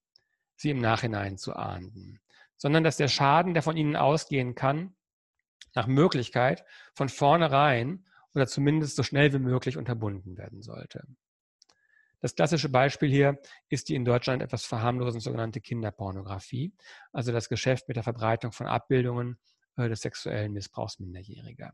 sie 0.55 0.72
im 0.72 0.80
Nachhinein 0.80 1.38
zu 1.38 1.55
ahnden, 1.55 2.20
sondern 2.55 2.84
dass 2.84 2.97
der 2.97 3.07
Schaden, 3.07 3.53
der 3.53 3.63
von 3.63 3.78
ihnen 3.78 3.95
ausgehen 3.95 4.55
kann, 4.55 4.95
nach 5.76 5.88
Möglichkeit 5.88 6.65
von 6.95 7.09
vornherein 7.09 8.05
oder 8.34 8.47
zumindest 8.47 8.95
so 8.95 9.03
schnell 9.03 9.32
wie 9.34 9.39
möglich 9.39 9.78
unterbunden 9.78 10.38
werden 10.38 10.63
sollte. 10.63 11.05
Das 12.20 12.34
klassische 12.34 12.70
Beispiel 12.70 13.09
hier 13.09 13.39
ist 13.70 13.89
die 13.89 13.95
in 13.95 14.03
Deutschland 14.03 14.41
etwas 14.41 14.65
verharmlosend 14.65 15.22
sogenannte 15.22 15.61
Kinderpornografie, 15.61 16.74
also 17.11 17.32
das 17.32 17.47
Geschäft 17.47 17.88
mit 17.88 17.95
der 17.95 18.03
Verbreitung 18.03 18.51
von 18.51 18.65
Abbildungen 18.65 19.38
äh, 19.76 19.88
des 19.88 20.01
sexuellen 20.01 20.53
Missbrauchs 20.53 20.99
Minderjähriger. 20.99 21.74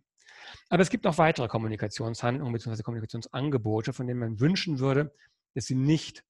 Aber 0.69 0.81
es 0.81 0.89
gibt 0.89 1.05
noch 1.05 1.17
weitere 1.17 1.47
Kommunikationshandlungen 1.47 2.53
bzw. 2.53 2.83
Kommunikationsangebote, 2.83 3.93
von 3.93 4.07
denen 4.07 4.19
man 4.19 4.39
wünschen 4.39 4.79
würde, 4.79 5.13
dass 5.53 5.65
sie 5.65 5.75
nicht 5.75 6.23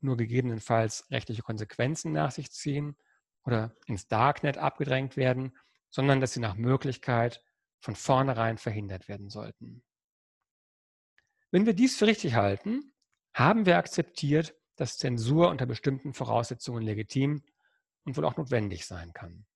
nur 0.00 0.16
gegebenenfalls 0.16 1.10
rechtliche 1.10 1.42
Konsequenzen 1.42 2.12
nach 2.12 2.30
sich 2.30 2.50
ziehen 2.50 2.96
oder 3.44 3.74
ins 3.86 4.08
Darknet 4.08 4.58
abgedrängt 4.58 5.16
werden, 5.16 5.56
sondern 5.90 6.20
dass 6.20 6.32
sie 6.32 6.40
nach 6.40 6.56
Möglichkeit 6.56 7.42
von 7.80 7.94
vornherein 7.94 8.58
verhindert 8.58 9.08
werden 9.08 9.30
sollten. 9.30 9.82
Wenn 11.50 11.66
wir 11.66 11.74
dies 11.74 11.96
für 11.96 12.06
richtig 12.06 12.34
halten, 12.34 12.92
haben 13.32 13.66
wir 13.66 13.78
akzeptiert, 13.78 14.54
dass 14.76 14.98
Zensur 14.98 15.48
unter 15.48 15.66
bestimmten 15.66 16.12
Voraussetzungen 16.12 16.82
legitim 16.82 17.42
und 18.04 18.16
wohl 18.16 18.24
auch 18.24 18.36
notwendig 18.36 18.86
sein 18.86 19.12
kann. 19.12 19.46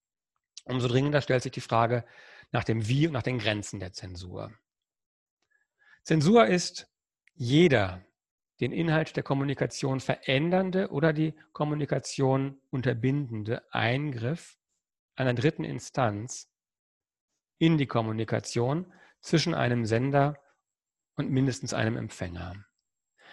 Umso 0.64 0.88
dringender 0.88 1.20
stellt 1.20 1.42
sich 1.42 1.52
die 1.52 1.60
Frage 1.60 2.04
nach 2.52 2.64
dem 2.64 2.88
Wie 2.88 3.06
und 3.06 3.12
nach 3.12 3.22
den 3.22 3.38
Grenzen 3.38 3.80
der 3.80 3.92
Zensur. 3.92 4.52
Zensur 6.02 6.46
ist 6.46 6.90
jeder 7.34 8.04
den 8.60 8.72
Inhalt 8.72 9.16
der 9.16 9.22
Kommunikation 9.22 10.00
verändernde 10.00 10.90
oder 10.90 11.12
die 11.12 11.34
Kommunikation 11.52 12.60
unterbindende 12.70 13.62
Eingriff 13.72 14.58
einer 15.14 15.34
dritten 15.34 15.64
Instanz 15.64 16.50
in 17.58 17.78
die 17.78 17.86
Kommunikation 17.86 18.92
zwischen 19.20 19.54
einem 19.54 19.84
Sender 19.84 20.38
und 21.14 21.30
mindestens 21.30 21.74
einem 21.74 21.96
Empfänger. 21.96 22.54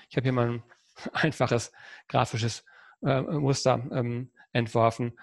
Ich 0.10 0.18
habe 0.18 0.24
hier 0.24 0.34
mal 0.34 0.50
ein 0.50 0.64
einfaches 1.14 1.72
grafisches 2.08 2.66
äh, 3.02 3.22
Muster 3.22 3.86
ähm, 3.92 4.32
entworfen, 4.52 5.18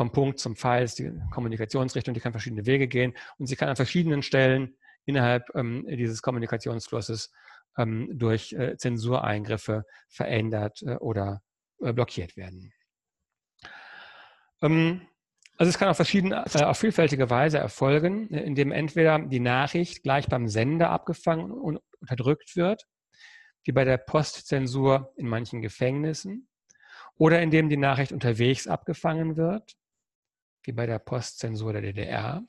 vom 0.00 0.12
Punkt 0.12 0.38
zum 0.38 0.56
Pfeil 0.56 0.84
ist 0.84 0.98
die 0.98 1.12
Kommunikationsrichtung, 1.30 2.14
die 2.14 2.20
kann 2.20 2.32
verschiedene 2.32 2.64
Wege 2.64 2.88
gehen 2.88 3.12
und 3.36 3.48
sie 3.48 3.54
kann 3.54 3.68
an 3.68 3.76
verschiedenen 3.76 4.22
Stellen 4.22 4.78
innerhalb 5.04 5.54
ähm, 5.54 5.84
dieses 5.90 6.22
Kommunikationsflusses 6.22 7.30
ähm, 7.76 8.08
durch 8.14 8.54
äh, 8.54 8.78
Zensureingriffe 8.78 9.84
verändert 10.08 10.80
äh, 10.86 10.94
oder 10.94 11.42
äh, 11.82 11.92
blockiert 11.92 12.38
werden. 12.38 12.72
Ähm, 14.62 15.02
also 15.58 15.68
es 15.68 15.76
kann 15.76 15.90
auf 15.90 15.96
verschiedene, 15.96 16.46
äh, 16.46 16.62
auf 16.62 16.78
vielfältige 16.78 17.28
Weise 17.28 17.58
erfolgen, 17.58 18.28
indem 18.28 18.72
entweder 18.72 19.18
die 19.18 19.40
Nachricht 19.40 20.02
gleich 20.02 20.28
beim 20.28 20.48
Sender 20.48 20.88
abgefangen 20.88 21.50
und 21.50 21.78
unterdrückt 22.00 22.56
wird, 22.56 22.86
wie 23.64 23.72
bei 23.72 23.84
der 23.84 23.98
Postzensur 23.98 25.12
in 25.18 25.28
manchen 25.28 25.60
Gefängnissen, 25.60 26.48
oder 27.18 27.42
indem 27.42 27.68
die 27.68 27.76
Nachricht 27.76 28.12
unterwegs 28.12 28.66
abgefangen 28.66 29.36
wird, 29.36 29.76
wie 30.64 30.72
bei 30.72 30.86
der 30.86 30.98
Postzensur 30.98 31.72
der 31.72 31.82
DDR. 31.82 32.42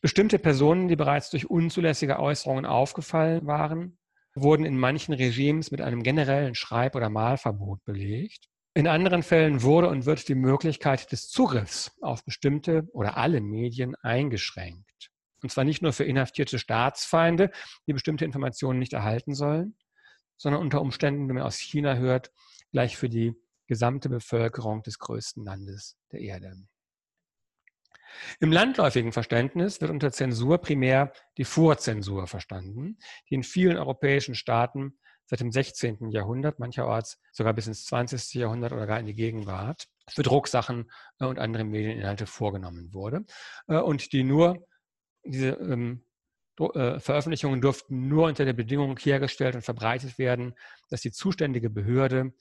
Bestimmte 0.00 0.38
Personen, 0.38 0.88
die 0.88 0.96
bereits 0.96 1.30
durch 1.30 1.48
unzulässige 1.48 2.18
Äußerungen 2.18 2.66
aufgefallen 2.66 3.46
waren, 3.46 3.98
wurden 4.34 4.66
in 4.66 4.78
manchen 4.78 5.14
Regimes 5.14 5.70
mit 5.70 5.80
einem 5.80 6.02
generellen 6.02 6.54
Schreib- 6.54 6.94
oder 6.94 7.08
Malverbot 7.08 7.84
belegt. 7.84 8.48
In 8.74 8.86
anderen 8.86 9.22
Fällen 9.22 9.62
wurde 9.62 9.88
und 9.88 10.04
wird 10.04 10.28
die 10.28 10.34
Möglichkeit 10.34 11.10
des 11.10 11.30
Zugriffs 11.30 11.96
auf 12.02 12.24
bestimmte 12.24 12.86
oder 12.92 13.16
alle 13.16 13.40
Medien 13.40 13.94
eingeschränkt. 13.96 15.10
Und 15.42 15.50
zwar 15.50 15.64
nicht 15.64 15.80
nur 15.80 15.94
für 15.94 16.04
inhaftierte 16.04 16.58
Staatsfeinde, 16.58 17.50
die 17.86 17.94
bestimmte 17.94 18.26
Informationen 18.26 18.78
nicht 18.78 18.92
erhalten 18.92 19.34
sollen, 19.34 19.76
sondern 20.36 20.60
unter 20.60 20.82
Umständen, 20.82 21.28
wenn 21.28 21.36
man 21.36 21.44
aus 21.44 21.58
China 21.58 21.96
hört, 21.96 22.32
gleich 22.72 22.98
für 22.98 23.08
die 23.08 23.32
gesamte 23.66 24.08
Bevölkerung 24.08 24.82
des 24.82 24.98
größten 24.98 25.44
Landes 25.44 25.96
der 26.12 26.20
Erde. 26.20 26.56
Im 28.40 28.52
landläufigen 28.52 29.12
Verständnis 29.12 29.80
wird 29.80 29.90
unter 29.90 30.12
Zensur 30.12 30.58
primär 30.58 31.12
die 31.36 31.44
Vorzensur 31.44 32.26
verstanden, 32.26 32.98
die 33.28 33.34
in 33.34 33.42
vielen 33.42 33.76
europäischen 33.76 34.34
Staaten 34.34 34.98
seit 35.26 35.40
dem 35.40 35.50
16. 35.50 36.10
Jahrhundert, 36.10 36.58
mancherorts 36.58 37.20
sogar 37.32 37.52
bis 37.52 37.66
ins 37.66 37.84
20. 37.86 38.34
Jahrhundert 38.34 38.72
oder 38.72 38.86
gar 38.86 39.00
in 39.00 39.06
die 39.06 39.14
Gegenwart, 39.14 39.88
für 40.08 40.22
Drucksachen 40.22 40.90
äh, 41.18 41.24
und 41.24 41.38
andere 41.38 41.64
Medieninhalte 41.64 42.26
vorgenommen 42.26 42.92
wurde 42.94 43.24
äh, 43.66 43.76
und 43.76 44.12
die 44.12 44.22
nur, 44.22 44.66
diese 45.24 45.48
ähm, 45.48 46.04
äh, 46.58 47.00
Veröffentlichungen 47.00 47.60
durften 47.60 48.08
nur 48.08 48.26
unter 48.26 48.44
der 48.44 48.52
Bedingung 48.52 48.96
hergestellt 48.98 49.56
und 49.56 49.62
verbreitet 49.62 50.18
werden, 50.18 50.54
dass 50.88 51.00
die 51.00 51.10
zuständige 51.10 51.70
Behörde 51.70 52.32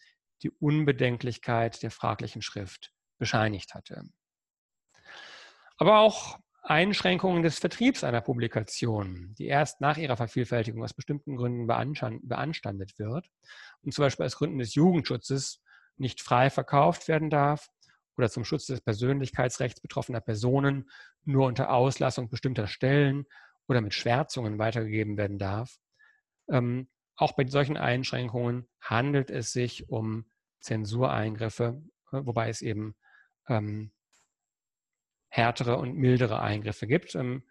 die 0.43 0.51
Unbedenklichkeit 0.51 1.81
der 1.81 1.91
fraglichen 1.91 2.41
Schrift 2.41 2.93
bescheinigt 3.17 3.73
hatte 3.73 4.03
aber 5.77 5.99
auch 5.99 6.39
Einschränkungen 6.63 7.43
des 7.43 7.59
Vertriebs 7.59 8.03
einer 8.03 8.21
Publikation, 8.21 9.35
die 9.37 9.45
erst 9.45 9.81
nach 9.81 9.97
ihrer 9.97 10.17
Vervielfältigung 10.17 10.83
aus 10.83 10.93
bestimmten 10.93 11.35
Gründen 11.35 11.67
beanstandet 11.67 12.97
wird 12.97 13.29
und 13.81 13.93
zum 13.93 14.03
Beispiel 14.03 14.25
aus 14.25 14.37
Gründen 14.37 14.57
des 14.57 14.73
Jugendschutzes 14.73 15.61
nicht 15.97 16.21
frei 16.21 16.49
verkauft 16.49 17.07
werden 17.07 17.29
darf 17.29 17.69
oder 18.17 18.29
zum 18.29 18.45
Schutz 18.45 18.65
des 18.65 18.81
Persönlichkeitsrechts 18.81 19.79
betroffener 19.79 20.21
Personen 20.21 20.89
nur 21.23 21.45
unter 21.45 21.71
Auslassung 21.71 22.29
bestimmter 22.29 22.67
Stellen 22.67 23.25
oder 23.67 23.81
mit 23.81 23.93
Schwärzungen 23.93 24.57
weitergegeben 24.57 25.17
werden 25.17 25.37
darf. 25.37 25.77
Ähm, 26.49 26.89
auch 27.15 27.33
bei 27.33 27.45
solchen 27.47 27.77
Einschränkungen 27.77 28.67
handelt 28.81 29.29
es 29.29 29.51
sich 29.51 29.89
um 29.89 30.25
Zensureingriffe, 30.59 31.81
äh, 32.11 32.21
wobei 32.25 32.49
es 32.49 32.61
eben 32.61 32.95
ähm, 33.47 33.91
härtere 35.35 35.77
und 35.77 35.95
mildere 35.95 36.41
Eingriffe 36.41 36.87
gibt. 36.87 37.15
Ähm, 37.15 37.43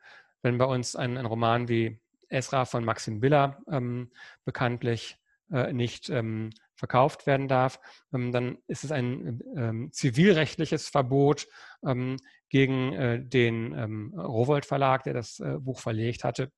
wenn 0.42 0.58
bei 0.58 0.64
uns 0.64 0.96
ein, 0.96 1.16
ein 1.16 1.26
Roman 1.26 1.68
wie 1.68 2.00
Esra 2.28 2.64
von 2.64 2.84
Maxim 2.84 3.20
Biller 3.20 3.62
ähm, 3.70 4.10
bekanntlich 4.44 5.18
äh, 5.52 5.72
nicht 5.72 6.08
ähm, 6.08 6.50
verkauft 6.74 7.26
werden 7.26 7.48
darf, 7.48 7.78
ähm, 8.12 8.32
dann 8.32 8.58
ist 8.66 8.84
es 8.84 8.92
ein 8.92 9.40
ähm, 9.56 9.92
zivilrechtliches 9.92 10.88
Verbot 10.88 11.46
ähm, 11.86 12.16
gegen 12.48 12.92
äh, 12.92 13.22
den 13.22 13.74
Rowold 14.14 14.64
Verlag, 14.64 15.02
der 15.04 15.14
das 15.14 15.40
äh, 15.40 15.58
Buch 15.58 15.80
verlegt 15.80 16.24
hatte, 16.24 16.50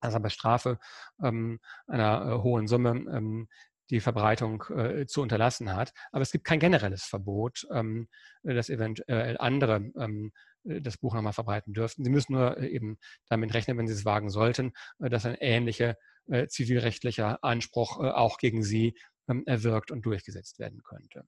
also 0.00 0.18
bei 0.18 0.30
Strafe 0.30 0.78
einer 1.18 1.58
äh, 1.86 2.42
hohen 2.42 2.66
Summe 2.66 3.46
die 3.92 4.00
Verbreitung 4.00 4.64
äh, 4.74 5.06
zu 5.06 5.20
unterlassen 5.20 5.74
hat. 5.74 5.92
Aber 6.12 6.22
es 6.22 6.32
gibt 6.32 6.44
kein 6.44 6.58
generelles 6.58 7.04
Verbot, 7.04 7.66
ähm, 7.70 8.08
dass 8.42 8.70
eventuell 8.70 9.36
andere 9.38 9.92
ähm, 9.98 10.32
das 10.64 10.98
Buch 10.98 11.14
nochmal 11.14 11.32
verbreiten 11.32 11.72
dürften. 11.72 12.04
Sie 12.04 12.10
müssen 12.10 12.34
nur 12.34 12.58
äh, 12.58 12.68
eben 12.68 12.98
damit 13.28 13.54
rechnen, 13.54 13.78
wenn 13.78 13.86
Sie 13.86 13.94
es 13.94 14.04
wagen 14.04 14.30
sollten, 14.30 14.72
äh, 15.00 15.10
dass 15.10 15.26
ein 15.26 15.36
ähnlicher 15.40 15.96
äh, 16.28 16.46
zivilrechtlicher 16.46 17.42
Anspruch 17.42 18.00
äh, 18.00 18.10
auch 18.10 18.38
gegen 18.38 18.62
Sie 18.62 18.96
ähm, 19.28 19.42
erwirkt 19.46 19.90
und 19.90 20.06
durchgesetzt 20.06 20.58
werden 20.58 20.82
könnte. 20.82 21.24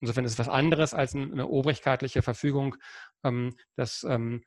Insofern 0.00 0.24
ist 0.24 0.32
es 0.32 0.38
was 0.38 0.48
anderes 0.48 0.94
als 0.94 1.14
eine 1.14 1.46
obrigkeitliche 1.46 2.22
Verfügung, 2.22 2.76
ähm, 3.24 3.56
dass 3.76 4.04
ähm, 4.04 4.42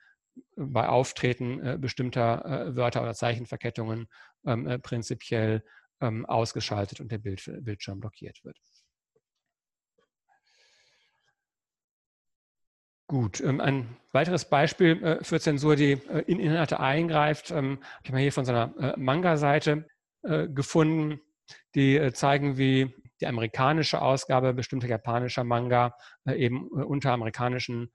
bei 0.57 0.87
Auftreten 0.87 1.61
äh, 1.61 1.77
bestimmter 1.79 2.75
Wörter 2.75 3.01
oder 3.01 3.13
Zeichenverkettungen 3.13 4.07
prinzipiell 4.43 5.63
ausgeschaltet 5.99 6.99
und 6.99 7.09
der 7.09 7.19
Bildschirm 7.19 8.01
blockiert 8.01 8.43
wird. 8.43 8.59
Gut, 13.07 13.43
ein 13.43 13.97
weiteres 14.13 14.45
Beispiel 14.45 15.19
für 15.21 15.39
Zensur, 15.39 15.75
die 15.75 15.91
in 16.25 16.39
Inhalte 16.39 16.79
eingreift, 16.79 17.51
habe 17.51 17.77
ich 18.03 18.11
mal 18.11 18.19
hier 18.19 18.33
von 18.33 18.45
so 18.45 18.51
einer 18.51 18.95
Manga-Seite 18.97 19.85
gefunden. 20.23 21.21
Die 21.75 21.97
äh, 21.97 22.13
zeigen, 22.13 22.57
wie 22.57 22.93
die 23.21 23.27
amerikanische 23.27 24.01
Ausgabe 24.01 24.53
bestimmter 24.53 24.87
japanischer 24.87 25.43
Manga 25.43 25.95
äh, 26.25 26.33
eben 26.33 26.67
äh, 26.67 26.83
unter 26.83 27.11
amerikanischen 27.11 27.91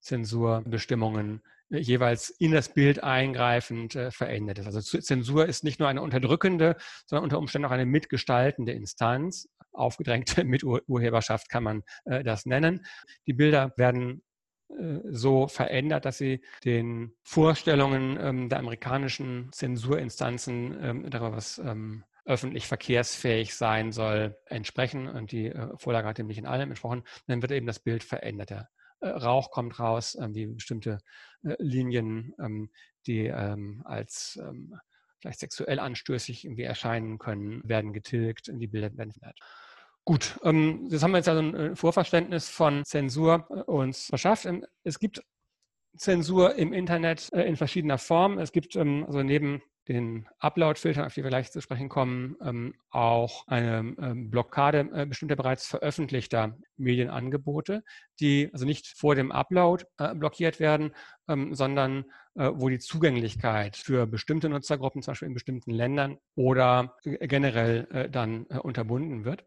Zensurbestimmungen 0.00 1.42
jeweils 1.70 2.28
in 2.28 2.52
das 2.52 2.74
Bild 2.74 3.02
eingreifend 3.02 3.96
verändert 4.10 4.58
ist. 4.58 4.66
Also 4.66 4.80
Zensur 4.80 5.46
ist 5.46 5.64
nicht 5.64 5.80
nur 5.80 5.88
eine 5.88 6.02
unterdrückende, 6.02 6.76
sondern 7.06 7.24
unter 7.24 7.38
Umständen 7.38 7.64
auch 7.64 7.70
eine 7.70 7.86
mitgestaltende 7.86 8.72
Instanz. 8.72 9.48
Aufgedrängte 9.72 10.44
Miturheberschaft 10.44 11.48
kann 11.48 11.62
man 11.62 11.82
das 12.04 12.44
nennen. 12.44 12.84
Die 13.26 13.32
Bilder 13.32 13.72
werden 13.78 14.22
so 15.04 15.48
verändert, 15.48 16.04
dass 16.04 16.18
sie 16.18 16.40
den 16.64 17.14
Vorstellungen 17.22 18.18
ähm, 18.20 18.48
der 18.48 18.58
amerikanischen 18.58 19.50
Zensurinstanzen 19.52 20.76
ähm, 20.82 21.10
darüber, 21.10 21.36
was 21.36 21.58
ähm, 21.58 22.04
öffentlich 22.24 22.66
verkehrsfähig 22.66 23.54
sein 23.54 23.92
soll, 23.92 24.36
entsprechen. 24.46 25.08
Und 25.08 25.32
die 25.32 25.46
äh, 25.46 25.76
Vorlage 25.76 26.08
hat 26.08 26.18
dem 26.18 26.26
nicht 26.26 26.38
in 26.38 26.46
allem 26.46 26.70
entsprochen. 26.70 27.02
Dann 27.26 27.42
wird 27.42 27.52
eben 27.52 27.66
das 27.66 27.80
Bild 27.80 28.04
verändert. 28.04 28.50
Der 28.50 28.68
äh, 29.00 29.08
Rauch 29.08 29.50
kommt 29.50 29.78
raus, 29.78 30.16
ähm, 30.20 30.32
die 30.32 30.46
bestimmte 30.46 30.98
äh, 31.42 31.56
Linien, 31.58 32.34
ähm, 32.38 32.70
die 33.06 33.26
ähm, 33.26 33.82
als 33.84 34.38
ähm, 34.40 34.74
vielleicht 35.20 35.40
sexuell 35.40 35.78
anstößig 35.78 36.44
irgendwie 36.44 36.62
erscheinen 36.62 37.18
können, 37.18 37.62
werden 37.64 37.92
getilgt 37.92 38.48
und 38.48 38.58
die 38.58 38.66
Bilder 38.66 38.96
werden 38.96 39.12
verändert. 39.12 39.38
Gut, 40.04 40.40
ähm, 40.42 40.88
haben 40.90 41.12
wir 41.12 41.18
jetzt 41.18 41.28
also 41.28 41.40
ein 41.40 41.54
äh, 41.54 41.76
Vorverständnis 41.76 42.48
von 42.48 42.84
Zensur 42.84 43.46
äh, 43.50 43.70
uns 43.70 44.06
verschafft. 44.06 44.46
Ähm, 44.46 44.66
es 44.82 44.98
gibt 44.98 45.22
Zensur 45.96 46.56
im 46.56 46.72
Internet 46.72 47.32
äh, 47.32 47.42
in 47.42 47.56
verschiedener 47.56 47.98
Form. 47.98 48.38
Es 48.38 48.50
gibt 48.50 48.76
also 48.76 49.22
neben 49.22 49.62
den 49.88 50.28
Upload-Filtern, 50.38 51.04
auf 51.04 51.14
die 51.14 51.22
wir 51.22 51.30
gleich 51.30 51.50
zu 51.50 51.60
sprechen 51.60 51.88
kommen, 51.88 52.36
ähm, 52.42 52.74
auch 52.90 53.46
eine 53.48 53.94
ähm, 54.00 54.30
Blockade 54.30 54.88
äh, 54.92 55.06
bestimmter 55.06 55.36
bereits 55.36 55.66
veröffentlichter 55.66 56.56
Medienangebote, 56.76 57.82
die 58.20 58.50
also 58.52 58.64
nicht 58.64 58.86
vor 58.86 59.14
dem 59.14 59.32
Upload 59.32 59.84
äh, 59.98 60.14
blockiert 60.14 60.60
werden, 60.60 60.92
ähm, 61.28 61.54
sondern 61.54 62.04
äh, 62.34 62.50
wo 62.52 62.68
die 62.68 62.78
Zugänglichkeit 62.78 63.76
für 63.76 64.06
bestimmte 64.06 64.48
Nutzergruppen, 64.48 65.02
zum 65.02 65.12
Beispiel 65.12 65.28
in 65.28 65.34
bestimmten 65.34 65.72
Ländern 65.72 66.18
oder 66.36 66.96
generell 67.04 67.88
äh, 67.90 68.08
dann 68.08 68.46
äh, 68.50 68.58
unterbunden 68.58 69.24
wird. 69.24 69.44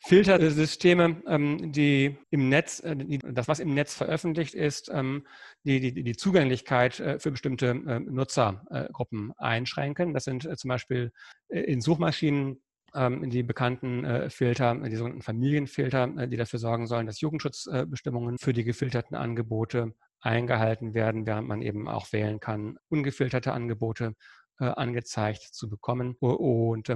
Filtersysteme, 0.00 1.22
ähm, 1.26 1.72
die 1.72 2.16
im 2.30 2.48
Netz, 2.48 2.80
äh, 2.80 2.96
die, 2.96 3.18
das, 3.18 3.48
was 3.48 3.58
im 3.58 3.74
Netz 3.74 3.94
veröffentlicht 3.94 4.54
ist, 4.54 4.90
ähm, 4.92 5.26
die, 5.64 5.80
die, 5.80 6.04
die 6.04 6.16
Zugänglichkeit 6.16 7.00
äh, 7.00 7.18
für 7.18 7.32
bestimmte 7.32 7.70
äh, 7.70 8.00
Nutzergruppen 8.00 9.32
einschränken. 9.36 10.14
Das 10.14 10.24
sind 10.24 10.48
zum 10.58 10.68
Beispiel 10.68 11.12
in 11.48 11.80
Suchmaschinen 11.80 12.62
ähm, 12.94 13.28
die 13.28 13.42
bekannten 13.42 14.30
Filter, 14.30 14.74
die 14.76 14.96
sogenannten 14.96 15.22
Familienfilter, 15.22 16.26
die 16.26 16.36
dafür 16.36 16.58
sorgen 16.58 16.86
sollen, 16.86 17.06
dass 17.06 17.20
Jugendschutzbestimmungen 17.20 18.38
für 18.38 18.52
die 18.52 18.64
gefilterten 18.64 19.16
Angebote 19.16 19.94
eingehalten 20.20 20.94
werden, 20.94 21.26
während 21.26 21.48
man 21.48 21.60
eben 21.60 21.88
auch 21.88 22.12
wählen 22.12 22.40
kann, 22.40 22.78
ungefilterte 22.88 23.52
Angebote 23.52 24.14
angezeigt 24.56 25.42
zu 25.42 25.68
bekommen. 25.68 26.16
Und 26.18 26.90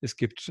es 0.00 0.16
gibt 0.16 0.50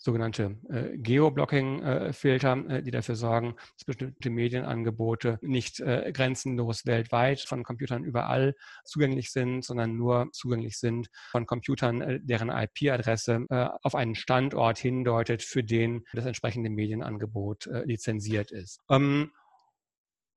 sogenannte 0.00 0.56
äh, 0.68 0.96
Geoblocking-Filter, 0.96 2.64
äh, 2.68 2.82
die 2.82 2.90
dafür 2.90 3.16
sorgen, 3.16 3.56
dass 3.76 3.84
bestimmte 3.84 4.30
Medienangebote 4.30 5.38
nicht 5.42 5.80
äh, 5.80 6.12
grenzenlos 6.12 6.86
weltweit 6.86 7.40
von 7.40 7.64
Computern 7.64 8.04
überall 8.04 8.54
zugänglich 8.84 9.32
sind, 9.32 9.64
sondern 9.64 9.96
nur 9.96 10.28
zugänglich 10.32 10.78
sind 10.78 11.08
von 11.30 11.46
Computern, 11.46 12.00
äh, 12.00 12.20
deren 12.22 12.50
IP-Adresse 12.50 13.46
äh, 13.50 13.68
auf 13.82 13.94
einen 13.94 14.14
Standort 14.14 14.78
hindeutet, 14.78 15.42
für 15.42 15.64
den 15.64 16.04
das 16.12 16.26
entsprechende 16.26 16.70
Medienangebot 16.70 17.66
äh, 17.66 17.84
lizenziert 17.84 18.52
ist. 18.52 18.80
Ähm, 18.88 19.32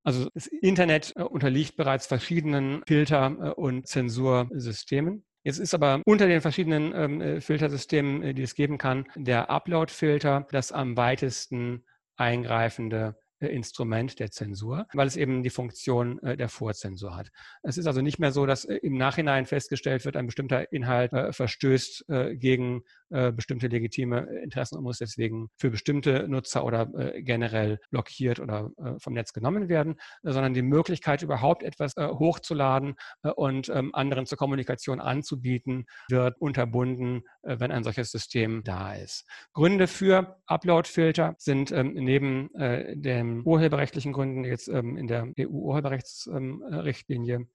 also 0.04 0.30
das 0.34 0.48
Internet 0.48 1.12
unterliegt 1.12 1.76
bereits 1.76 2.08
verschiedenen 2.08 2.82
Filter- 2.88 3.58
und 3.58 3.88
Zensursystemen. 3.88 5.26
Jetzt 5.44 5.60
ist 5.60 5.74
aber 5.74 6.02
unter 6.06 6.28
den 6.28 6.42
verschiedenen 6.42 6.94
ähm, 6.94 7.22
äh, 7.22 7.42
Filtersystemen, 7.42 8.22
äh, 8.24 8.34
die 8.34 8.44
es 8.44 8.56
geben 8.56 8.78
kann, 8.78 9.06
der 9.16 9.50
Upload-Filter 9.50 10.48
das 10.52 10.72
am 10.72 10.98
weitesten 10.98 11.86
eingreifende 12.18 13.16
Instrument 13.48 14.20
der 14.20 14.32
Zensur, 14.32 14.88
weil 14.94 15.08
es 15.08 15.16
eben 15.16 15.44
die 15.44 15.50
Funktion 15.50 16.20
äh, 16.24 16.38
der 16.38 16.50
Vorzensur 16.50 17.16
hat. 17.16 17.30
Es 17.64 17.78
ist 17.78 17.88
also 17.88 18.02
nicht 18.02 18.20
mehr 18.20 18.32
so, 18.32 18.46
dass 18.46 18.66
äh, 18.66 18.76
im 18.78 18.98
Nachhinein 18.98 19.46
festgestellt 19.46 20.06
wird, 20.06 20.16
ein 20.16 20.26
bestimmter 20.26 20.72
Inhalt 20.72 21.12
verstößt 21.32 22.06
gegen 22.34 22.82
bestimmte 23.10 23.68
legitime 23.68 24.28
Interessen 24.44 24.78
und 24.78 24.84
muss 24.84 24.98
deswegen 24.98 25.50
für 25.58 25.70
bestimmte 25.70 26.28
Nutzer 26.28 26.66
oder 26.66 26.88
generell 27.18 27.80
blockiert 27.90 28.40
oder 28.40 28.72
vom 28.98 29.14
Netz 29.14 29.34
genommen 29.34 29.70
werden, 29.70 29.96
sondern 30.24 30.54
die 30.54 30.62
Möglichkeit, 30.62 31.22
überhaupt 31.22 31.64
etwas 31.64 31.94
hochzuladen 31.98 32.96
und 33.36 33.70
ähm, 33.70 33.94
anderen 33.94 34.26
zur 34.26 34.38
Kommunikation 34.38 35.00
anzubieten, 35.00 35.86
wird 36.10 36.40
unterbunden, 36.40 37.24
wenn 37.44 37.72
ein 37.72 37.84
solches 37.84 38.12
System 38.12 38.64
da 38.64 38.94
ist. 38.94 39.26
Gründe 39.54 39.88
für 39.88 40.38
Upload-Filter 40.46 41.36
sind 41.38 41.72
ähm, 41.72 41.94
neben 41.94 42.50
dem 42.94 43.29
urheberrechtlichen 43.46 44.14
Gründen 44.14 44.44
jetzt 44.44 44.68
ähm, 44.68 44.98
in 44.98 45.08
der 45.08 45.28
EU-Urheberrechtsrichtlinie 45.40 47.36
ähm, 47.36 47.48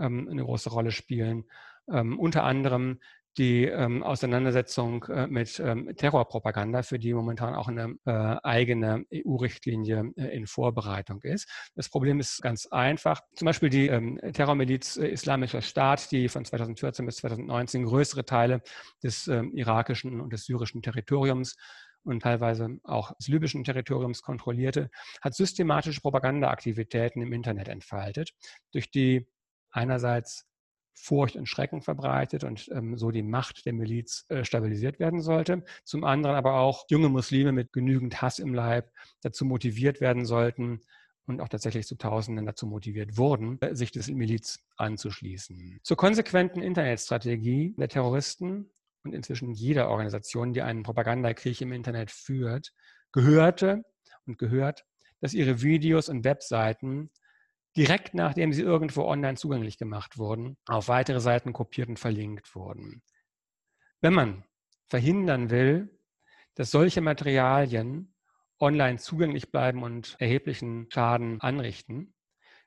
ähm, 0.00 0.28
eine 0.30 0.44
große 0.44 0.70
Rolle 0.70 0.90
spielen. 0.90 1.44
Ähm, 1.88 2.18
unter 2.18 2.44
anderem 2.44 2.98
die 3.36 3.64
ähm, 3.64 4.02
Auseinandersetzung 4.02 5.04
äh, 5.04 5.26
mit 5.26 5.58
ähm, 5.58 5.90
Terrorpropaganda, 5.96 6.82
für 6.82 6.98
die 6.98 7.12
momentan 7.14 7.54
auch 7.54 7.68
eine 7.68 7.96
äh, 8.04 8.10
eigene 8.10 9.04
EU-Richtlinie 9.12 10.12
äh, 10.16 10.36
in 10.36 10.46
Vorbereitung 10.46 11.20
ist. 11.22 11.48
Das 11.74 11.88
Problem 11.88 12.20
ist 12.20 12.42
ganz 12.42 12.66
einfach. 12.66 13.22
Zum 13.34 13.46
Beispiel 13.46 13.70
die 13.70 13.88
ähm, 13.88 14.20
Terrormiliz 14.32 14.96
äh, 14.96 15.08
Islamischer 15.08 15.62
Staat, 15.62 16.12
die 16.12 16.28
von 16.28 16.44
2014 16.44 17.06
bis 17.06 17.16
2019 17.16 17.84
größere 17.84 18.24
Teile 18.24 18.62
des 19.02 19.26
ähm, 19.26 19.52
irakischen 19.54 20.20
und 20.20 20.32
des 20.32 20.44
syrischen 20.44 20.82
Territoriums 20.82 21.56
und 22.04 22.22
teilweise 22.22 22.78
auch 22.84 23.12
des 23.16 23.28
libyschen 23.28 23.64
Territoriums 23.64 24.22
kontrollierte, 24.22 24.90
hat 25.22 25.34
systematische 25.34 26.00
Propagandaaktivitäten 26.00 27.22
im 27.22 27.32
Internet 27.32 27.68
entfaltet, 27.68 28.32
durch 28.72 28.90
die 28.90 29.26
einerseits 29.70 30.46
Furcht 30.94 31.36
und 31.36 31.46
Schrecken 31.46 31.82
verbreitet 31.82 32.44
und 32.44 32.68
ähm, 32.72 32.96
so 32.96 33.10
die 33.10 33.22
Macht 33.22 33.66
der 33.66 33.72
Miliz 33.72 34.24
äh, 34.28 34.44
stabilisiert 34.44 35.00
werden 35.00 35.20
sollte. 35.20 35.64
Zum 35.84 36.04
anderen 36.04 36.36
aber 36.36 36.54
auch 36.54 36.86
junge 36.88 37.08
Muslime 37.08 37.52
mit 37.52 37.72
genügend 37.72 38.22
Hass 38.22 38.38
im 38.38 38.54
Leib 38.54 38.90
dazu 39.20 39.44
motiviert 39.44 40.00
werden 40.00 40.24
sollten 40.24 40.80
und 41.26 41.40
auch 41.40 41.48
tatsächlich 41.48 41.86
zu 41.86 41.96
Tausenden 41.96 42.46
dazu 42.46 42.66
motiviert 42.66 43.16
wurden, 43.16 43.60
äh, 43.60 43.74
sich 43.74 43.90
des 43.90 44.08
Miliz 44.08 44.60
anzuschließen. 44.76 45.80
Zur 45.82 45.96
konsequenten 45.96 46.62
Internetstrategie 46.62 47.74
der 47.76 47.88
Terroristen 47.88 48.70
und 49.04 49.14
inzwischen 49.14 49.52
jeder 49.52 49.88
Organisation, 49.88 50.52
die 50.52 50.62
einen 50.62 50.82
Propagandakrieg 50.82 51.60
im 51.60 51.72
Internet 51.72 52.10
führt, 52.10 52.72
gehörte 53.12 53.82
und 54.26 54.38
gehört, 54.38 54.84
dass 55.20 55.34
ihre 55.34 55.62
Videos 55.62 56.08
und 56.08 56.24
Webseiten 56.24 57.10
direkt 57.76 58.14
nachdem 58.14 58.52
sie 58.52 58.62
irgendwo 58.62 59.02
online 59.04 59.36
zugänglich 59.36 59.78
gemacht 59.78 60.16
wurden, 60.18 60.56
auf 60.66 60.88
weitere 60.88 61.20
Seiten 61.20 61.52
kopiert 61.52 61.88
und 61.88 61.98
verlinkt 61.98 62.54
wurden. 62.54 63.02
Wenn 64.00 64.14
man 64.14 64.44
verhindern 64.88 65.50
will, 65.50 65.98
dass 66.54 66.70
solche 66.70 67.00
Materialien 67.00 68.14
online 68.60 68.98
zugänglich 68.98 69.50
bleiben 69.50 69.82
und 69.82 70.16
erheblichen 70.18 70.86
Schaden 70.90 71.40
anrichten, 71.40 72.14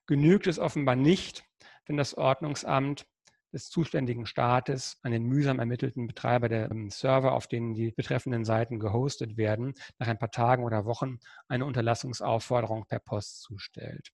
genügt 0.05 0.47
es 0.47 0.59
offenbar 0.59 0.95
nicht, 0.95 1.45
wenn 1.85 1.97
das 1.97 2.15
Ordnungsamt 2.15 3.05
des 3.53 3.69
zuständigen 3.69 4.25
Staates 4.25 4.99
an 5.03 5.11
den 5.11 5.23
mühsam 5.23 5.59
ermittelten 5.59 6.07
Betreiber 6.07 6.49
der 6.49 6.71
ähm, 6.71 6.89
Server, 6.89 7.33
auf 7.33 7.47
denen 7.47 7.73
die 7.73 7.91
betreffenden 7.91 8.45
Seiten 8.45 8.79
gehostet 8.79 9.37
werden, 9.37 9.73
nach 9.99 10.07
ein 10.07 10.19
paar 10.19 10.31
Tagen 10.31 10.63
oder 10.63 10.85
Wochen 10.85 11.19
eine 11.47 11.65
Unterlassungsaufforderung 11.65 12.85
per 12.87 12.99
Post 12.99 13.41
zustellt. 13.41 14.11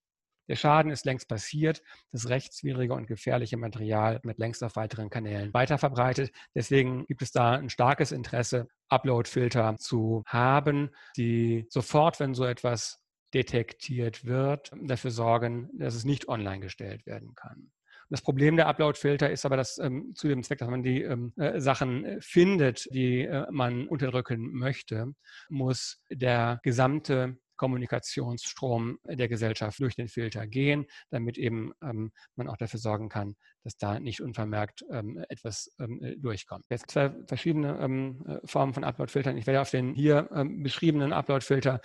Der 0.50 0.56
Schaden 0.58 0.92
ist 0.92 1.06
längst 1.06 1.30
passiert, 1.30 1.82
das 2.12 2.28
rechtswidrige 2.28 2.94
und 2.94 3.08
gefährliche 3.08 3.56
Material 3.56 4.20
wird 4.24 4.40
längst 4.40 4.64
auf 4.64 4.76
weiteren 4.76 5.10
Kanälen 5.10 5.54
weiterverbreitet. 5.54 6.32
Deswegen 6.54 7.06
gibt 7.06 7.22
es 7.22 7.32
da 7.32 7.54
ein 7.54 7.70
starkes 7.70 8.12
Interesse, 8.12 8.68
Upload-Filter 8.90 9.78
zu 9.78 10.24
haben, 10.28 10.90
die 11.16 11.66
sofort, 11.70 12.20
wenn 12.20 12.34
so 12.34 12.44
etwas 12.44 13.00
detektiert 13.34 14.26
wird, 14.26 14.72
dafür 14.82 15.12
sorgen, 15.12 15.70
dass 15.74 15.96
es 15.96 16.04
nicht 16.04 16.28
online 16.28 16.60
gestellt 16.60 17.06
werden 17.06 17.36
kann. 17.36 17.72
Das 18.10 18.22
Problem 18.22 18.56
der 18.56 18.68
Upload-Filter 18.68 19.30
ist 19.30 19.46
aber, 19.46 19.58
dass 19.58 19.78
ähm, 19.78 20.14
zu 20.16 20.28
dem 20.28 20.44
Zweck, 20.44 20.60
dass 20.60 20.70
man 20.70 20.84
die 20.84 21.02
ähm, 21.02 21.34
äh, 21.38 21.60
Sachen 21.60 22.06
äh, 22.06 22.18
findet, 22.22 22.88
die 22.94 23.22
äh, 23.22 23.46
man 23.52 23.88
unterdrücken 23.88 24.52
möchte, 24.54 25.14
muss 25.50 26.02
der 26.10 26.60
gesamte 26.64 27.38
Kommunikationsstrom 27.56 29.00
der 29.06 29.28
Gesellschaft 29.28 29.80
durch 29.80 29.96
den 29.96 30.08
Filter 30.08 30.48
gehen, 30.48 30.86
damit 31.12 31.38
eben 31.38 31.72
ähm, 31.82 32.12
man 32.36 32.50
auch 32.50 32.58
dafür 32.58 32.80
sorgen 32.80 33.10
kann, 33.10 33.36
dass 33.64 33.78
da 33.78 34.00
nicht 34.00 34.22
unvermerkt 34.22 34.84
ähm, 34.92 35.24
etwas 35.30 35.74
ähm, 35.80 36.02
äh, 36.04 36.18
durchkommt. 36.18 36.66
Jetzt 36.70 36.92
zwei 36.92 37.12
verschiedene 37.28 37.80
ähm, 37.80 38.26
äh, 38.28 38.46
Formen 38.46 38.74
von 38.74 38.84
Upload-Filtern. 38.84 39.38
Ich 39.38 39.48
werde 39.48 39.62
auf 39.62 39.70
den 39.70 39.94
hier 39.94 40.30
ähm, 40.34 40.64
beschriebenen 40.64 41.14
Upload-Filter 41.14 41.80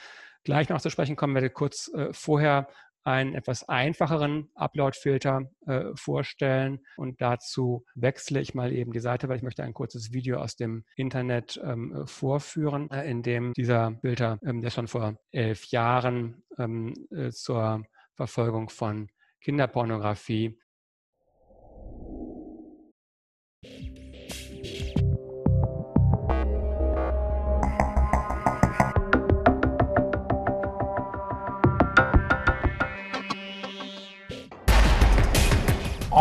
gleich 0.44 0.68
noch 0.68 0.80
zu 0.80 0.90
sprechen 0.90 1.16
kommen, 1.16 1.34
werde 1.34 1.50
kurz 1.50 1.88
äh, 1.94 2.12
vorher 2.12 2.68
einen 3.08 3.34
etwas 3.34 3.68
einfacheren 3.68 4.50
Upload-Filter 4.54 5.50
äh, 5.66 5.84
vorstellen. 5.94 6.80
Und 6.96 7.20
dazu 7.20 7.84
wechsle 7.94 8.40
ich 8.40 8.54
mal 8.54 8.72
eben 8.72 8.92
die 8.92 9.00
Seite, 9.00 9.28
weil 9.28 9.36
ich 9.36 9.42
möchte 9.42 9.64
ein 9.64 9.74
kurzes 9.74 10.12
Video 10.12 10.38
aus 10.38 10.56
dem 10.56 10.84
Internet 10.96 11.60
ähm, 11.64 12.06
vorführen, 12.06 12.90
äh, 12.90 13.10
in 13.10 13.22
dem 13.22 13.52
dieser 13.54 13.98
Filter, 14.00 14.38
ähm, 14.44 14.60
der 14.60 14.70
schon 14.70 14.88
vor 14.88 15.16
elf 15.32 15.66
Jahren 15.66 16.42
ähm, 16.58 16.94
äh, 17.10 17.30
zur 17.30 17.82
Verfolgung 18.14 18.68
von 18.68 19.08
Kinderpornografie 19.40 20.58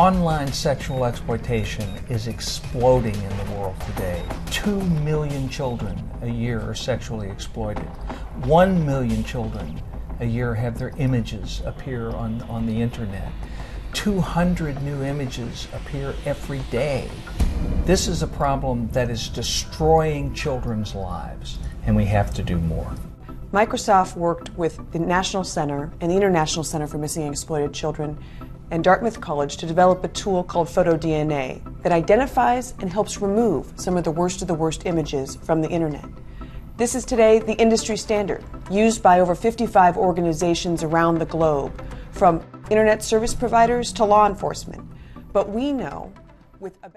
Online 0.08 0.54
sexual 0.54 1.04
exploitation 1.04 1.84
is 2.08 2.28
exploding 2.28 3.14
in 3.14 3.38
the 3.40 3.52
world 3.58 3.76
today. 3.88 4.24
Two 4.50 4.80
million 5.02 5.50
children 5.50 6.02
a 6.22 6.30
year 6.30 6.62
are 6.62 6.74
sexually 6.74 7.30
exploited. 7.30 7.84
One 8.46 8.86
million 8.86 9.22
children 9.26 9.82
a 10.22 10.26
year 10.26 10.56
have 10.56 10.80
their 10.80 10.94
images 10.98 11.62
appear 11.66 12.12
on, 12.12 12.42
on 12.44 12.66
the 12.66 12.82
internet. 12.82 13.30
200 13.96 14.82
new 14.82 15.04
images 15.04 15.68
appear 15.74 16.16
every 16.24 16.60
day. 16.72 17.10
This 17.84 18.08
is 18.08 18.24
a 18.24 18.28
problem 18.28 18.88
that 18.94 19.10
is 19.10 19.28
destroying 19.28 20.34
children's 20.34 20.96
lives, 20.96 21.60
and 21.86 21.94
we 21.94 22.06
have 22.06 22.34
to 22.36 22.44
do 22.44 22.58
more. 22.58 22.96
Microsoft 23.54 24.16
worked 24.16 24.52
with 24.58 24.92
the 24.92 25.00
National 25.00 25.44
Center 25.44 25.92
and 26.00 26.12
the 26.12 26.16
International 26.16 26.64
Center 26.64 26.86
for 26.86 26.98
Missing 26.98 27.24
and 27.24 27.32
Exploited 27.32 27.74
Children 27.74 28.18
and 28.72 28.84
Dartmouth 28.84 29.22
College 29.22 29.58
to 29.58 29.66
develop 29.66 30.04
a 30.04 30.10
tool 30.10 30.44
called 30.44 30.68
PhotoDNA 30.68 31.82
that 31.84 31.92
identifies 31.92 32.74
and 32.80 32.92
helps 32.92 33.22
remove 33.22 33.72
some 33.76 33.98
of 33.98 34.04
the 34.04 34.12
worst 34.12 34.42
of 34.42 34.48
the 34.48 34.54
worst 34.54 34.86
images 34.86 35.36
from 35.36 35.62
the 35.62 35.70
internet. 35.70 36.06
This 36.76 36.94
is 36.94 37.06
today 37.06 37.40
the 37.40 37.54
industry 37.54 37.98
standard, 37.98 38.44
used 38.70 39.02
by 39.02 39.20
over 39.20 39.34
55 39.34 39.98
organizations 39.98 40.84
around 40.84 41.18
the 41.18 41.26
globe, 41.26 41.82
from 42.12 42.44
internet 42.70 43.02
service 43.04 43.34
providers 43.34 43.92
to 43.94 44.06
law 44.06 44.28
enforcement. 44.28 44.88
But 45.34 45.50
we 45.50 45.72
know 45.72 46.14
with 46.60 46.78
a 46.84 46.90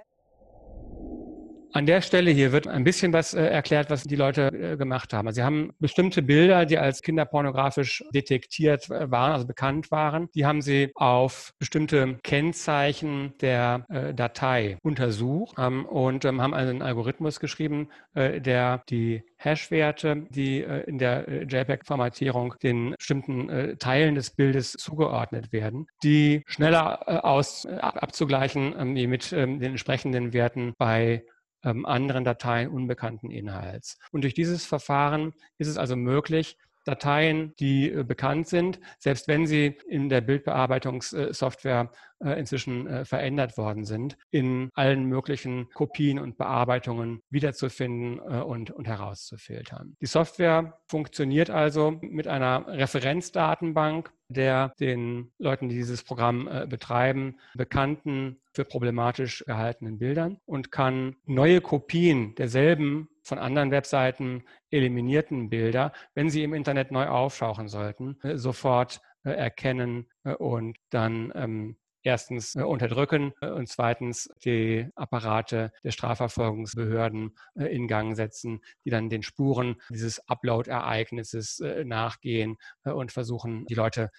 An 1.73 1.87
der 1.87 2.01
Stelle 2.01 2.33
hier 2.33 2.51
wird 2.51 2.67
ein 2.67 2.83
bisschen 2.83 3.13
was 3.13 3.33
äh, 3.33 3.45
erklärt, 3.45 3.91
was 3.91 4.03
die 4.03 4.17
Leute 4.17 4.49
äh, 4.49 4.77
gemacht 4.77 5.13
haben. 5.13 5.29
Also 5.29 5.37
sie 5.37 5.45
haben 5.45 5.73
bestimmte 5.79 6.21
Bilder, 6.21 6.67
die 6.67 6.79
als 6.79 7.01
kinderpornografisch 7.01 8.03
detektiert 8.13 8.91
äh, 8.91 9.09
waren, 9.11 9.33
also 9.33 9.47
bekannt 9.47 9.93
waren, 9.93 10.29
die 10.35 10.47
haben 10.47 10.63
sie 10.63 10.91
auf 10.97 11.53
bestimmte 11.59 12.19
Kennzeichen 12.23 13.35
der 13.41 13.87
Datei 14.15 14.79
untersucht 14.83 15.57
ähm, 15.59 15.85
und 15.85 16.25
ähm, 16.25 16.41
haben 16.41 16.55
also 16.55 16.71
einen 16.71 16.83
Algorithmus 16.83 17.41
geschrieben, 17.41 17.89
der 18.15 18.83
die 18.89 19.23
Hash-Werte, 19.37 20.27
die 20.31 20.61
in 20.61 20.99
der 20.99 21.45
JPEG-Formatierung 21.45 22.55
den 22.63 22.95
bestimmten 22.97 23.79
Teilen 23.79 24.15
des 24.15 24.31
Bildes 24.31 24.73
zugeordnet 24.73 25.53
werden, 25.53 25.87
die 26.03 26.43
schneller 26.47 27.25
aus 27.25 27.67
abzugleichen 27.67 28.75
ähm, 28.79 28.93
mit 28.93 29.33
ähm, 29.33 29.61
den 29.61 29.71
entsprechenden 29.71 30.33
Werten 30.33 30.75
bei 30.79 31.25
anderen 31.63 32.25
Dateien 32.25 32.71
unbekannten 32.71 33.31
Inhalts. 33.31 33.99
Und 34.13 34.23
durch 34.23 34.35
dieses 34.35 34.65
Verfahren 34.65 35.35
ist 35.59 35.69
es 35.69 35.77
also 35.77 35.97
möglich, 35.97 36.57
Dateien, 36.85 37.55
die 37.59 37.91
äh, 37.91 38.05
bekannt 38.05 38.49
sind, 38.49 38.81
selbst 38.99 39.29
wenn 39.29 39.47
sie 39.47 39.77
in 39.89 40.09
der 40.09 40.21
Bildbearbeitungssoftware 40.21 41.91
äh, 42.25 42.39
inzwischen 42.39 42.87
äh, 42.87 43.05
verändert 43.05 43.57
worden 43.59 43.85
sind, 43.85 44.17
in 44.31 44.71
allen 44.75 45.05
möglichen 45.05 45.69
Kopien 45.71 46.19
und 46.19 46.39
Bearbeitungen 46.39 47.23
wiederzufinden 47.31 48.19
und, 48.19 48.71
und 48.71 48.87
herauszufiltern. 48.87 49.97
Die 50.01 50.07
Software 50.07 50.79
funktioniert 50.87 51.51
also 51.51 51.99
mit 52.01 52.27
einer 52.27 52.67
Referenzdatenbank 52.67 54.13
der 54.29 54.73
den 54.79 55.33
Leuten, 55.39 55.69
die 55.69 55.75
dieses 55.75 56.05
Programm 56.05 56.49
betreiben, 56.69 57.39
bekannten 57.55 58.41
für 58.53 58.65
problematisch 58.65 59.45
gehaltenen 59.45 59.99
Bildern 59.99 60.39
und 60.47 60.71
kann 60.71 61.17
neue 61.27 61.61
Kopien 61.61 62.37
derselben 62.37 63.09
von 63.23 63.39
anderen 63.39 63.71
Webseiten 63.71 64.45
eliminierten 64.71 65.51
Bilder, 65.51 65.93
wenn 66.15 66.31
sie 66.31 66.43
im 66.43 66.55
Internet 66.55 66.91
neu 66.91 67.07
auftauchen 67.07 67.69
sollten, 67.69 68.19
äh, 68.23 68.37
sofort 68.37 69.01
äh, 69.25 69.31
erkennen 69.31 70.09
äh, 70.25 70.35
und 70.35 70.77
dann 70.91 71.33
ähm, 71.35 71.77
erstens 72.03 72.57
unterdrücken 72.57 73.33
und 73.43 73.69
zweitens 73.69 74.31
die 74.43 74.89
Apparate 74.95 75.71
der 75.85 75.91
Strafverfolgungsbehörden 75.91 77.37
in 77.57 77.89
Gang 77.89 78.17
setzen, 78.17 78.61
die 78.87 78.91
dann 78.91 79.11
den 79.11 79.23
Spuren 79.23 79.77
dieses 79.91 80.27
Upload-Ereignisses 80.27 81.63
nachgehen 81.85 82.57
und 82.85 83.13
versuchen, 83.13 83.67
die 83.67 83.75
Leute 83.75 84.11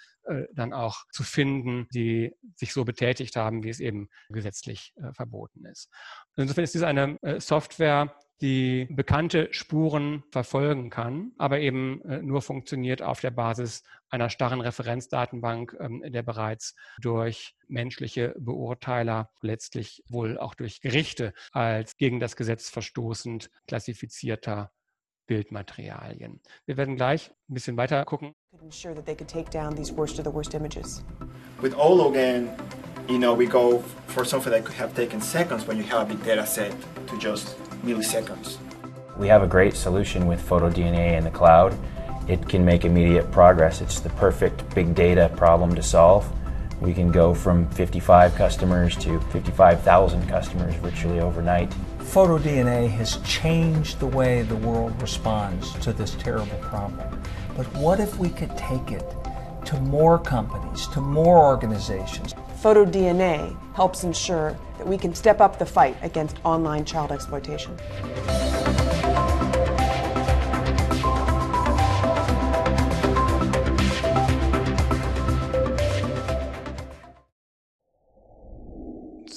dann 0.51 0.73
auch 0.73 1.05
zu 1.11 1.23
finden, 1.23 1.87
die 1.91 2.35
sich 2.55 2.71
so 2.71 2.85
betätigt 2.85 3.35
haben, 3.35 3.63
wie 3.63 3.69
es 3.69 3.79
eben 3.79 4.09
gesetzlich 4.29 4.93
verboten 5.13 5.65
ist. 5.65 5.89
Insofern 6.35 6.65
ist 6.65 6.75
dies 6.75 6.83
eine 6.83 7.17
Software, 7.39 8.15
die 8.41 8.87
bekannte 8.89 9.49
Spuren 9.51 10.23
verfolgen 10.31 10.89
kann, 10.89 11.31
aber 11.37 11.59
eben 11.59 12.01
äh, 12.05 12.21
nur 12.21 12.41
funktioniert 12.41 13.03
auf 13.03 13.21
der 13.21 13.31
Basis 13.31 13.83
einer 14.09 14.29
starren 14.29 14.61
Referenzdatenbank, 14.61 15.77
ähm, 15.79 16.03
der 16.05 16.23
bereits 16.23 16.75
durch 16.99 17.55
menschliche 17.67 18.33
Beurteiler, 18.39 19.29
letztlich 19.41 20.03
wohl 20.09 20.39
auch 20.39 20.55
durch 20.55 20.81
Gerichte 20.81 21.33
als 21.51 21.97
gegen 21.97 22.19
das 22.19 22.35
Gesetz 22.35 22.69
verstoßend 22.69 23.51
klassifizierter 23.67 24.71
Bildmaterialien. 25.27 26.41
Wir 26.65 26.77
werden 26.77 26.95
gleich 26.95 27.31
ein 27.47 27.53
bisschen 27.53 27.77
weiter 27.77 28.03
gucken. 28.05 28.33
With 31.61 31.75
Ologan, 31.77 32.49
you 33.07 33.17
know, 33.17 33.37
we 33.37 33.45
go 33.45 33.83
for 34.07 34.25
something 34.25 34.51
that 34.51 34.65
could 34.65 34.79
have 34.79 34.93
taken 34.95 35.21
seconds 35.21 35.67
when 35.67 35.77
you 35.77 35.83
have 35.83 36.01
a 36.01 36.05
big 36.05 36.23
data 36.25 36.45
set 36.45 36.73
to 37.07 37.15
just 37.17 37.55
milliseconds. 37.83 38.57
We 39.17 39.27
have 39.27 39.43
a 39.43 39.47
great 39.47 39.75
solution 39.75 40.27
with 40.27 40.41
PhotoDNA 40.47 41.17
in 41.17 41.23
the 41.23 41.31
cloud. 41.31 41.77
It 42.27 42.47
can 42.47 42.63
make 42.63 42.85
immediate 42.85 43.31
progress. 43.31 43.81
It's 43.81 43.99
the 43.99 44.09
perfect 44.11 44.73
big 44.73 44.95
data 44.95 45.31
problem 45.35 45.75
to 45.75 45.83
solve. 45.83 46.31
We 46.81 46.93
can 46.93 47.11
go 47.11 47.33
from 47.33 47.69
55 47.71 48.33
customers 48.35 48.95
to 48.97 49.19
55,000 49.19 50.27
customers 50.27 50.75
virtually 50.75 51.19
overnight. 51.19 51.69
PhotoDNA 51.99 52.89
has 52.89 53.17
changed 53.17 53.99
the 53.99 54.07
way 54.07 54.41
the 54.41 54.55
world 54.55 54.99
responds 55.01 55.73
to 55.79 55.93
this 55.93 56.15
terrible 56.15 56.57
problem. 56.57 57.21
But 57.55 57.67
what 57.75 57.99
if 57.99 58.17
we 58.17 58.29
could 58.29 58.57
take 58.57 58.91
it 58.91 59.03
to 59.65 59.79
more 59.81 60.19
companies, 60.19 60.87
to 60.87 61.01
more 61.01 61.45
organizations. 61.45 62.33
PhotoDNA 62.61 63.55
helps 63.73 64.03
ensure 64.03 64.57
that 64.81 64.87
we 64.87 64.97
can 64.97 65.13
step 65.13 65.39
up 65.39 65.59
the 65.59 65.65
fight 65.65 65.95
against 66.01 66.37
online 66.43 66.83
child 66.83 67.11
exploitation. 67.11 67.77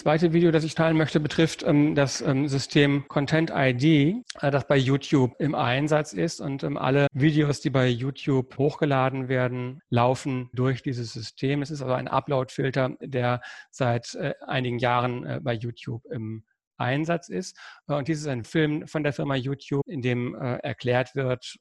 Zweite 0.04 0.34
Video, 0.34 0.50
das 0.50 0.64
ich 0.64 0.74
teilen 0.74 0.98
möchte, 0.98 1.18
betrifft 1.18 1.62
ähm, 1.62 1.94
das 1.94 2.20
ähm, 2.20 2.46
System 2.46 3.08
Content 3.08 3.50
ID, 3.50 4.22
äh, 4.42 4.50
das 4.50 4.66
bei 4.66 4.76
YouTube 4.76 5.34
im 5.38 5.54
Einsatz 5.54 6.12
ist. 6.12 6.42
Und 6.42 6.62
ähm, 6.62 6.76
alle 6.76 7.06
Videos, 7.14 7.62
die 7.62 7.70
bei 7.70 7.88
YouTube 7.88 8.58
hochgeladen 8.58 9.28
werden, 9.30 9.80
laufen 9.88 10.50
durch 10.52 10.82
dieses 10.82 11.14
System. 11.14 11.62
Es 11.62 11.70
ist 11.70 11.80
also 11.80 11.94
ein 11.94 12.06
Upload-Filter, 12.06 12.98
der 13.00 13.40
seit 13.70 14.14
äh, 14.16 14.34
einigen 14.46 14.78
Jahren 14.78 15.24
äh, 15.24 15.40
bei 15.42 15.54
YouTube 15.54 16.04
im 16.10 16.44
Einsatz 16.76 17.30
ist. 17.30 17.56
Äh, 17.88 17.94
und 17.94 18.06
dies 18.06 18.20
ist 18.20 18.28
ein 18.28 18.44
Film 18.44 18.86
von 18.86 19.04
der 19.04 19.14
Firma 19.14 19.36
YouTube, 19.36 19.88
in 19.88 20.02
dem 20.02 20.34
äh, 20.34 20.56
erklärt 20.56 21.14
wird, 21.14 21.56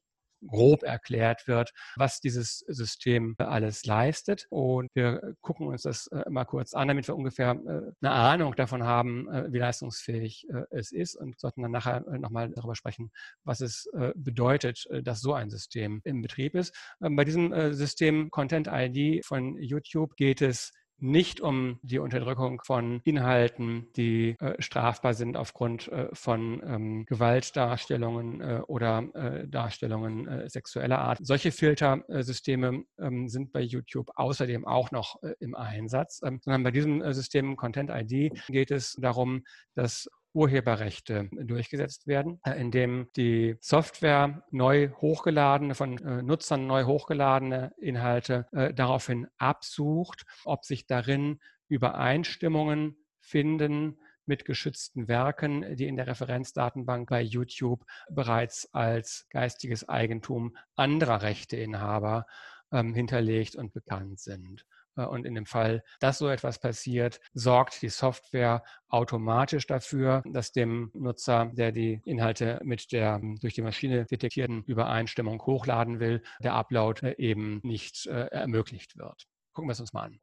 grob 0.47 0.83
erklärt 0.83 1.47
wird, 1.47 1.71
was 1.95 2.19
dieses 2.19 2.59
System 2.67 3.35
alles 3.37 3.85
leistet. 3.85 4.47
Und 4.49 4.89
wir 4.93 5.35
gucken 5.41 5.67
uns 5.67 5.83
das 5.83 6.07
äh, 6.07 6.29
mal 6.29 6.45
kurz 6.45 6.73
an, 6.73 6.87
damit 6.87 7.07
wir 7.07 7.15
ungefähr 7.15 7.51
äh, 7.51 8.05
eine 8.05 8.11
Ahnung 8.11 8.55
davon 8.55 8.83
haben, 8.83 9.29
äh, 9.29 9.51
wie 9.51 9.59
leistungsfähig 9.59 10.47
es 10.71 10.91
ist 10.91 11.15
und 11.15 11.39
sollten 11.39 11.61
dann 11.61 11.71
nachher 11.71 12.01
nochmal 12.19 12.49
darüber 12.49 12.75
sprechen, 12.75 13.11
was 13.43 13.61
es 13.61 13.89
bedeutet, 14.15 14.87
dass 15.03 15.21
so 15.21 15.33
ein 15.33 15.49
System 15.49 16.01
im 16.03 16.21
Betrieb 16.21 16.55
ist. 16.55 16.75
Ähm, 17.01 17.15
bei 17.15 17.23
diesem 17.23 17.73
System 17.73 18.29
Content 18.31 18.67
ID 18.71 19.25
von 19.25 19.57
YouTube 19.57 20.15
geht 20.15 20.41
es 20.41 20.71
nicht 21.03 21.41
um 21.41 21.79
die 21.83 21.99
Unterdrückung 21.99 22.61
von 22.63 23.01
Inhalten, 23.03 23.87
die 23.95 24.37
äh, 24.39 24.59
strafbar 24.61 25.13
sind 25.13 25.35
aufgrund 25.35 25.89
äh, 25.89 26.07
von 26.13 26.61
ähm, 26.65 27.05
Gewaltdarstellungen 27.05 28.39
äh, 28.39 28.61
oder 28.67 29.03
äh, 29.13 29.47
Darstellungen 29.47 30.27
äh, 30.27 30.49
sexueller 30.49 30.99
Art. 30.99 31.19
Solche 31.21 31.51
Filtersysteme 31.51 32.85
ähm, 32.99 33.27
sind 33.27 33.51
bei 33.51 33.59
YouTube 33.61 34.11
außerdem 34.15 34.65
auch 34.65 34.91
noch 34.91 35.21
äh, 35.23 35.33
im 35.39 35.55
Einsatz, 35.55 36.21
ähm, 36.23 36.39
sondern 36.41 36.63
bei 36.63 36.71
diesem 36.71 37.13
System 37.13 37.57
Content 37.57 37.89
ID 37.89 38.33
geht 38.47 38.71
es 38.71 38.93
darum, 38.93 39.43
dass 39.75 40.07
Urheberrechte 40.33 41.29
durchgesetzt 41.31 42.07
werden, 42.07 42.39
äh, 42.43 42.59
indem 42.59 43.07
die 43.15 43.55
Software 43.61 44.43
neu 44.51 44.89
hochgeladene, 44.89 45.75
von 45.75 45.97
äh, 45.99 46.23
Nutzern 46.23 46.67
neu 46.67 46.85
hochgeladene 46.85 47.73
Inhalte 47.77 48.47
äh, 48.51 48.73
daraufhin 48.73 49.27
absucht, 49.37 50.25
ob 50.43 50.65
sich 50.65 50.87
darin 50.87 51.39
Übereinstimmungen 51.67 52.97
finden 53.19 53.97
mit 54.25 54.45
geschützten 54.45 55.07
Werken, 55.07 55.75
die 55.75 55.87
in 55.87 55.97
der 55.97 56.07
Referenzdatenbank 56.07 57.09
bei 57.09 57.21
YouTube 57.21 57.85
bereits 58.09 58.73
als 58.73 59.27
geistiges 59.29 59.87
Eigentum 59.87 60.55
anderer 60.75 61.21
Rechteinhaber 61.21 62.25
ähm, 62.71 62.93
hinterlegt 62.93 63.55
und 63.55 63.73
bekannt 63.73 64.19
sind. 64.19 64.65
Äh, 64.95 65.05
und 65.05 65.25
in 65.25 65.35
dem 65.35 65.45
Fall, 65.45 65.83
dass 65.99 66.17
so 66.17 66.27
etwas 66.29 66.59
passiert, 66.59 67.19
sorgt 67.33 67.81
die 67.81 67.89
Software 67.89 68.63
automatisch 68.89 69.67
dafür, 69.67 70.23
dass 70.25 70.51
dem 70.51 70.91
Nutzer, 70.93 71.51
der 71.53 71.71
die 71.71 72.01
Inhalte 72.05 72.59
mit 72.63 72.91
der 72.91 73.19
durch 73.41 73.53
die 73.53 73.61
Maschine 73.61 74.05
detektierten 74.05 74.63
Übereinstimmung 74.63 75.41
hochladen 75.45 75.99
will, 75.99 76.21
der 76.43 76.53
Upload 76.53 77.07
äh, 77.07 77.15
eben 77.17 77.59
nicht 77.63 78.07
äh, 78.07 78.27
ermöglicht 78.27 78.97
wird. 78.97 79.27
Gucken 79.53 79.69
wir 79.69 79.73
es 79.73 79.79
uns 79.79 79.93
mal 79.93 80.03
an. 80.03 80.19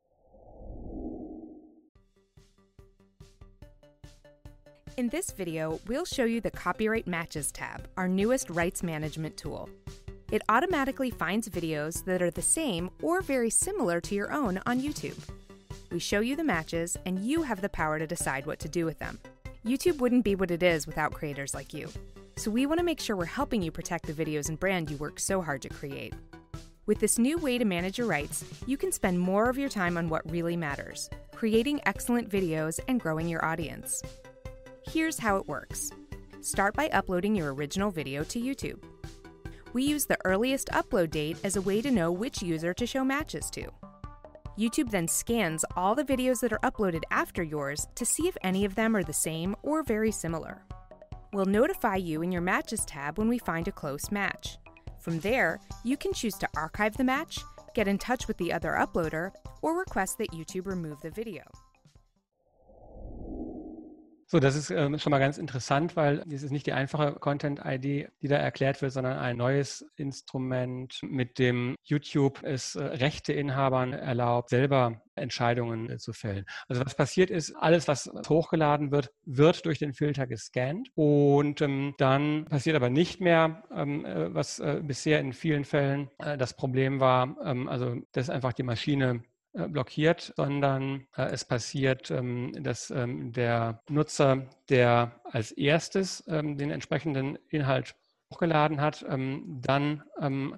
In 4.96 5.08
this 5.08 5.30
video, 5.38 5.80
we'll 5.86 6.04
show 6.04 6.24
you 6.24 6.40
the 6.42 6.50
Copyright 6.50 7.06
Matches 7.06 7.50
tab, 7.52 7.88
our 7.96 8.08
newest 8.08 8.50
rights 8.50 8.82
management 8.82 9.36
tool. 9.36 9.68
It 10.30 10.42
automatically 10.48 11.10
finds 11.10 11.48
videos 11.48 12.04
that 12.04 12.22
are 12.22 12.30
the 12.30 12.40
same 12.40 12.88
or 13.02 13.20
very 13.20 13.50
similar 13.50 14.00
to 14.02 14.14
your 14.14 14.32
own 14.32 14.60
on 14.64 14.80
YouTube. 14.80 15.18
We 15.90 15.98
show 15.98 16.20
you 16.20 16.36
the 16.36 16.44
matches, 16.44 16.96
and 17.04 17.18
you 17.18 17.42
have 17.42 17.60
the 17.60 17.68
power 17.68 17.98
to 17.98 18.06
decide 18.06 18.46
what 18.46 18.60
to 18.60 18.68
do 18.68 18.84
with 18.84 19.00
them. 19.00 19.18
YouTube 19.66 19.98
wouldn't 19.98 20.24
be 20.24 20.36
what 20.36 20.52
it 20.52 20.62
is 20.62 20.86
without 20.86 21.12
creators 21.12 21.52
like 21.52 21.74
you. 21.74 21.88
So 22.36 22.48
we 22.48 22.64
want 22.64 22.78
to 22.78 22.84
make 22.84 23.00
sure 23.00 23.16
we're 23.16 23.24
helping 23.24 23.60
you 23.60 23.72
protect 23.72 24.06
the 24.06 24.12
videos 24.12 24.48
and 24.48 24.58
brand 24.58 24.88
you 24.88 24.96
work 24.98 25.18
so 25.18 25.42
hard 25.42 25.62
to 25.62 25.68
create. 25.68 26.14
With 26.86 27.00
this 27.00 27.18
new 27.18 27.36
way 27.36 27.58
to 27.58 27.64
manage 27.64 27.98
your 27.98 28.06
rights, 28.06 28.44
you 28.66 28.76
can 28.76 28.92
spend 28.92 29.18
more 29.18 29.50
of 29.50 29.58
your 29.58 29.68
time 29.68 29.96
on 29.98 30.08
what 30.08 30.30
really 30.30 30.56
matters 30.56 31.10
creating 31.34 31.80
excellent 31.86 32.28
videos 32.28 32.78
and 32.86 33.00
growing 33.00 33.26
your 33.26 33.44
audience. 33.44 34.02
Here's 34.86 35.18
how 35.18 35.38
it 35.38 35.48
works 35.48 35.90
start 36.40 36.74
by 36.74 36.88
uploading 36.88 37.34
your 37.34 37.52
original 37.52 37.90
video 37.90 38.22
to 38.24 38.40
YouTube. 38.40 38.78
We 39.72 39.84
use 39.84 40.06
the 40.06 40.18
earliest 40.24 40.68
upload 40.68 41.10
date 41.10 41.38
as 41.44 41.56
a 41.56 41.62
way 41.62 41.80
to 41.82 41.90
know 41.90 42.10
which 42.10 42.42
user 42.42 42.74
to 42.74 42.86
show 42.86 43.04
matches 43.04 43.50
to. 43.50 43.68
YouTube 44.58 44.90
then 44.90 45.06
scans 45.06 45.64
all 45.76 45.94
the 45.94 46.04
videos 46.04 46.40
that 46.40 46.52
are 46.52 46.58
uploaded 46.58 47.02
after 47.10 47.42
yours 47.42 47.86
to 47.94 48.04
see 48.04 48.26
if 48.26 48.36
any 48.42 48.64
of 48.64 48.74
them 48.74 48.96
are 48.96 49.04
the 49.04 49.12
same 49.12 49.54
or 49.62 49.82
very 49.82 50.10
similar. 50.10 50.62
We'll 51.32 51.46
notify 51.46 51.96
you 51.96 52.22
in 52.22 52.32
your 52.32 52.42
Matches 52.42 52.84
tab 52.84 53.16
when 53.16 53.28
we 53.28 53.38
find 53.38 53.68
a 53.68 53.72
close 53.72 54.10
match. 54.10 54.58
From 54.98 55.20
there, 55.20 55.60
you 55.84 55.96
can 55.96 56.12
choose 56.12 56.34
to 56.34 56.48
archive 56.56 56.96
the 56.96 57.04
match, 57.04 57.38
get 57.74 57.86
in 57.86 57.96
touch 57.96 58.26
with 58.26 58.36
the 58.38 58.52
other 58.52 58.72
uploader, 58.72 59.30
or 59.62 59.78
request 59.78 60.18
that 60.18 60.32
YouTube 60.32 60.66
remove 60.66 61.00
the 61.00 61.10
video. 61.10 61.42
So, 64.32 64.38
das 64.38 64.54
ist 64.54 64.70
ähm, 64.70 64.96
schon 65.00 65.10
mal 65.10 65.18
ganz 65.18 65.38
interessant, 65.38 65.96
weil 65.96 66.22
es 66.32 66.44
ist 66.44 66.52
nicht 66.52 66.64
die 66.64 66.72
einfache 66.72 67.14
Content-ID, 67.14 68.12
die 68.22 68.28
da 68.28 68.36
erklärt 68.36 68.80
wird, 68.80 68.92
sondern 68.92 69.18
ein 69.18 69.36
neues 69.36 69.84
Instrument, 69.96 71.00
mit 71.02 71.40
dem 71.40 71.74
YouTube 71.82 72.40
es 72.44 72.76
äh, 72.76 72.84
Rechteinhabern 72.84 73.92
erlaubt, 73.92 74.50
selber 74.50 75.02
Entscheidungen 75.16 75.90
äh, 75.90 75.98
zu 75.98 76.12
fällen. 76.12 76.44
Also 76.68 76.86
was 76.86 76.94
passiert 76.94 77.30
ist, 77.30 77.56
alles, 77.56 77.88
was 77.88 78.08
hochgeladen 78.28 78.92
wird, 78.92 79.10
wird 79.24 79.66
durch 79.66 79.80
den 79.80 79.94
Filter 79.94 80.28
gescannt 80.28 80.90
und 80.94 81.60
ähm, 81.60 81.94
dann 81.98 82.44
passiert 82.44 82.76
aber 82.76 82.88
nicht 82.88 83.20
mehr, 83.20 83.64
ähm, 83.74 84.04
äh, 84.04 84.32
was 84.32 84.60
äh, 84.60 84.80
bisher 84.80 85.18
in 85.18 85.32
vielen 85.32 85.64
Fällen 85.64 86.08
äh, 86.18 86.38
das 86.38 86.54
Problem 86.54 87.00
war, 87.00 87.36
ähm, 87.44 87.68
also 87.68 87.96
dass 88.12 88.30
einfach 88.30 88.52
die 88.52 88.62
Maschine 88.62 89.24
blockiert, 89.52 90.32
sondern 90.36 91.06
äh, 91.16 91.24
es 91.30 91.44
passiert, 91.44 92.10
ähm, 92.10 92.52
dass 92.62 92.90
ähm, 92.90 93.32
der 93.32 93.82
Nutzer, 93.88 94.46
der 94.68 95.20
als 95.24 95.52
erstes 95.52 96.24
ähm, 96.28 96.56
den 96.56 96.70
entsprechenden 96.70 97.36
Inhalt 97.48 97.94
hochgeladen 98.32 98.80
hat, 98.80 99.04
dann 99.08 100.04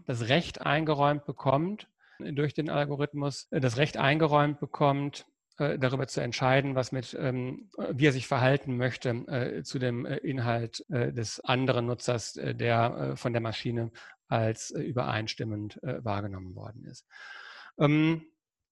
das 0.06 0.28
Recht 0.28 0.60
eingeräumt 0.60 1.24
bekommt 1.24 1.88
durch 2.18 2.52
den 2.52 2.68
Algorithmus, 2.68 3.48
äh, 3.50 3.60
das 3.60 3.78
Recht 3.78 3.96
eingeräumt 3.96 4.60
bekommt, 4.60 5.26
darüber 5.56 6.08
zu 6.08 6.20
entscheiden, 6.20 6.74
was 6.74 6.92
mit, 6.92 7.12
wie 7.12 8.06
er 8.06 8.12
sich 8.12 8.26
verhalten 8.26 8.78
möchte 8.78 9.62
zu 9.64 9.78
dem 9.78 10.06
Inhalt 10.06 10.84
des 10.88 11.40
anderen 11.40 11.86
Nutzers, 11.86 12.32
der 12.32 13.12
von 13.16 13.32
der 13.32 13.42
Maschine 13.42 13.92
als 14.28 14.70
übereinstimmend 14.70 15.78
wahrgenommen 15.82 16.56
worden 16.56 16.86
ist. 16.86 17.06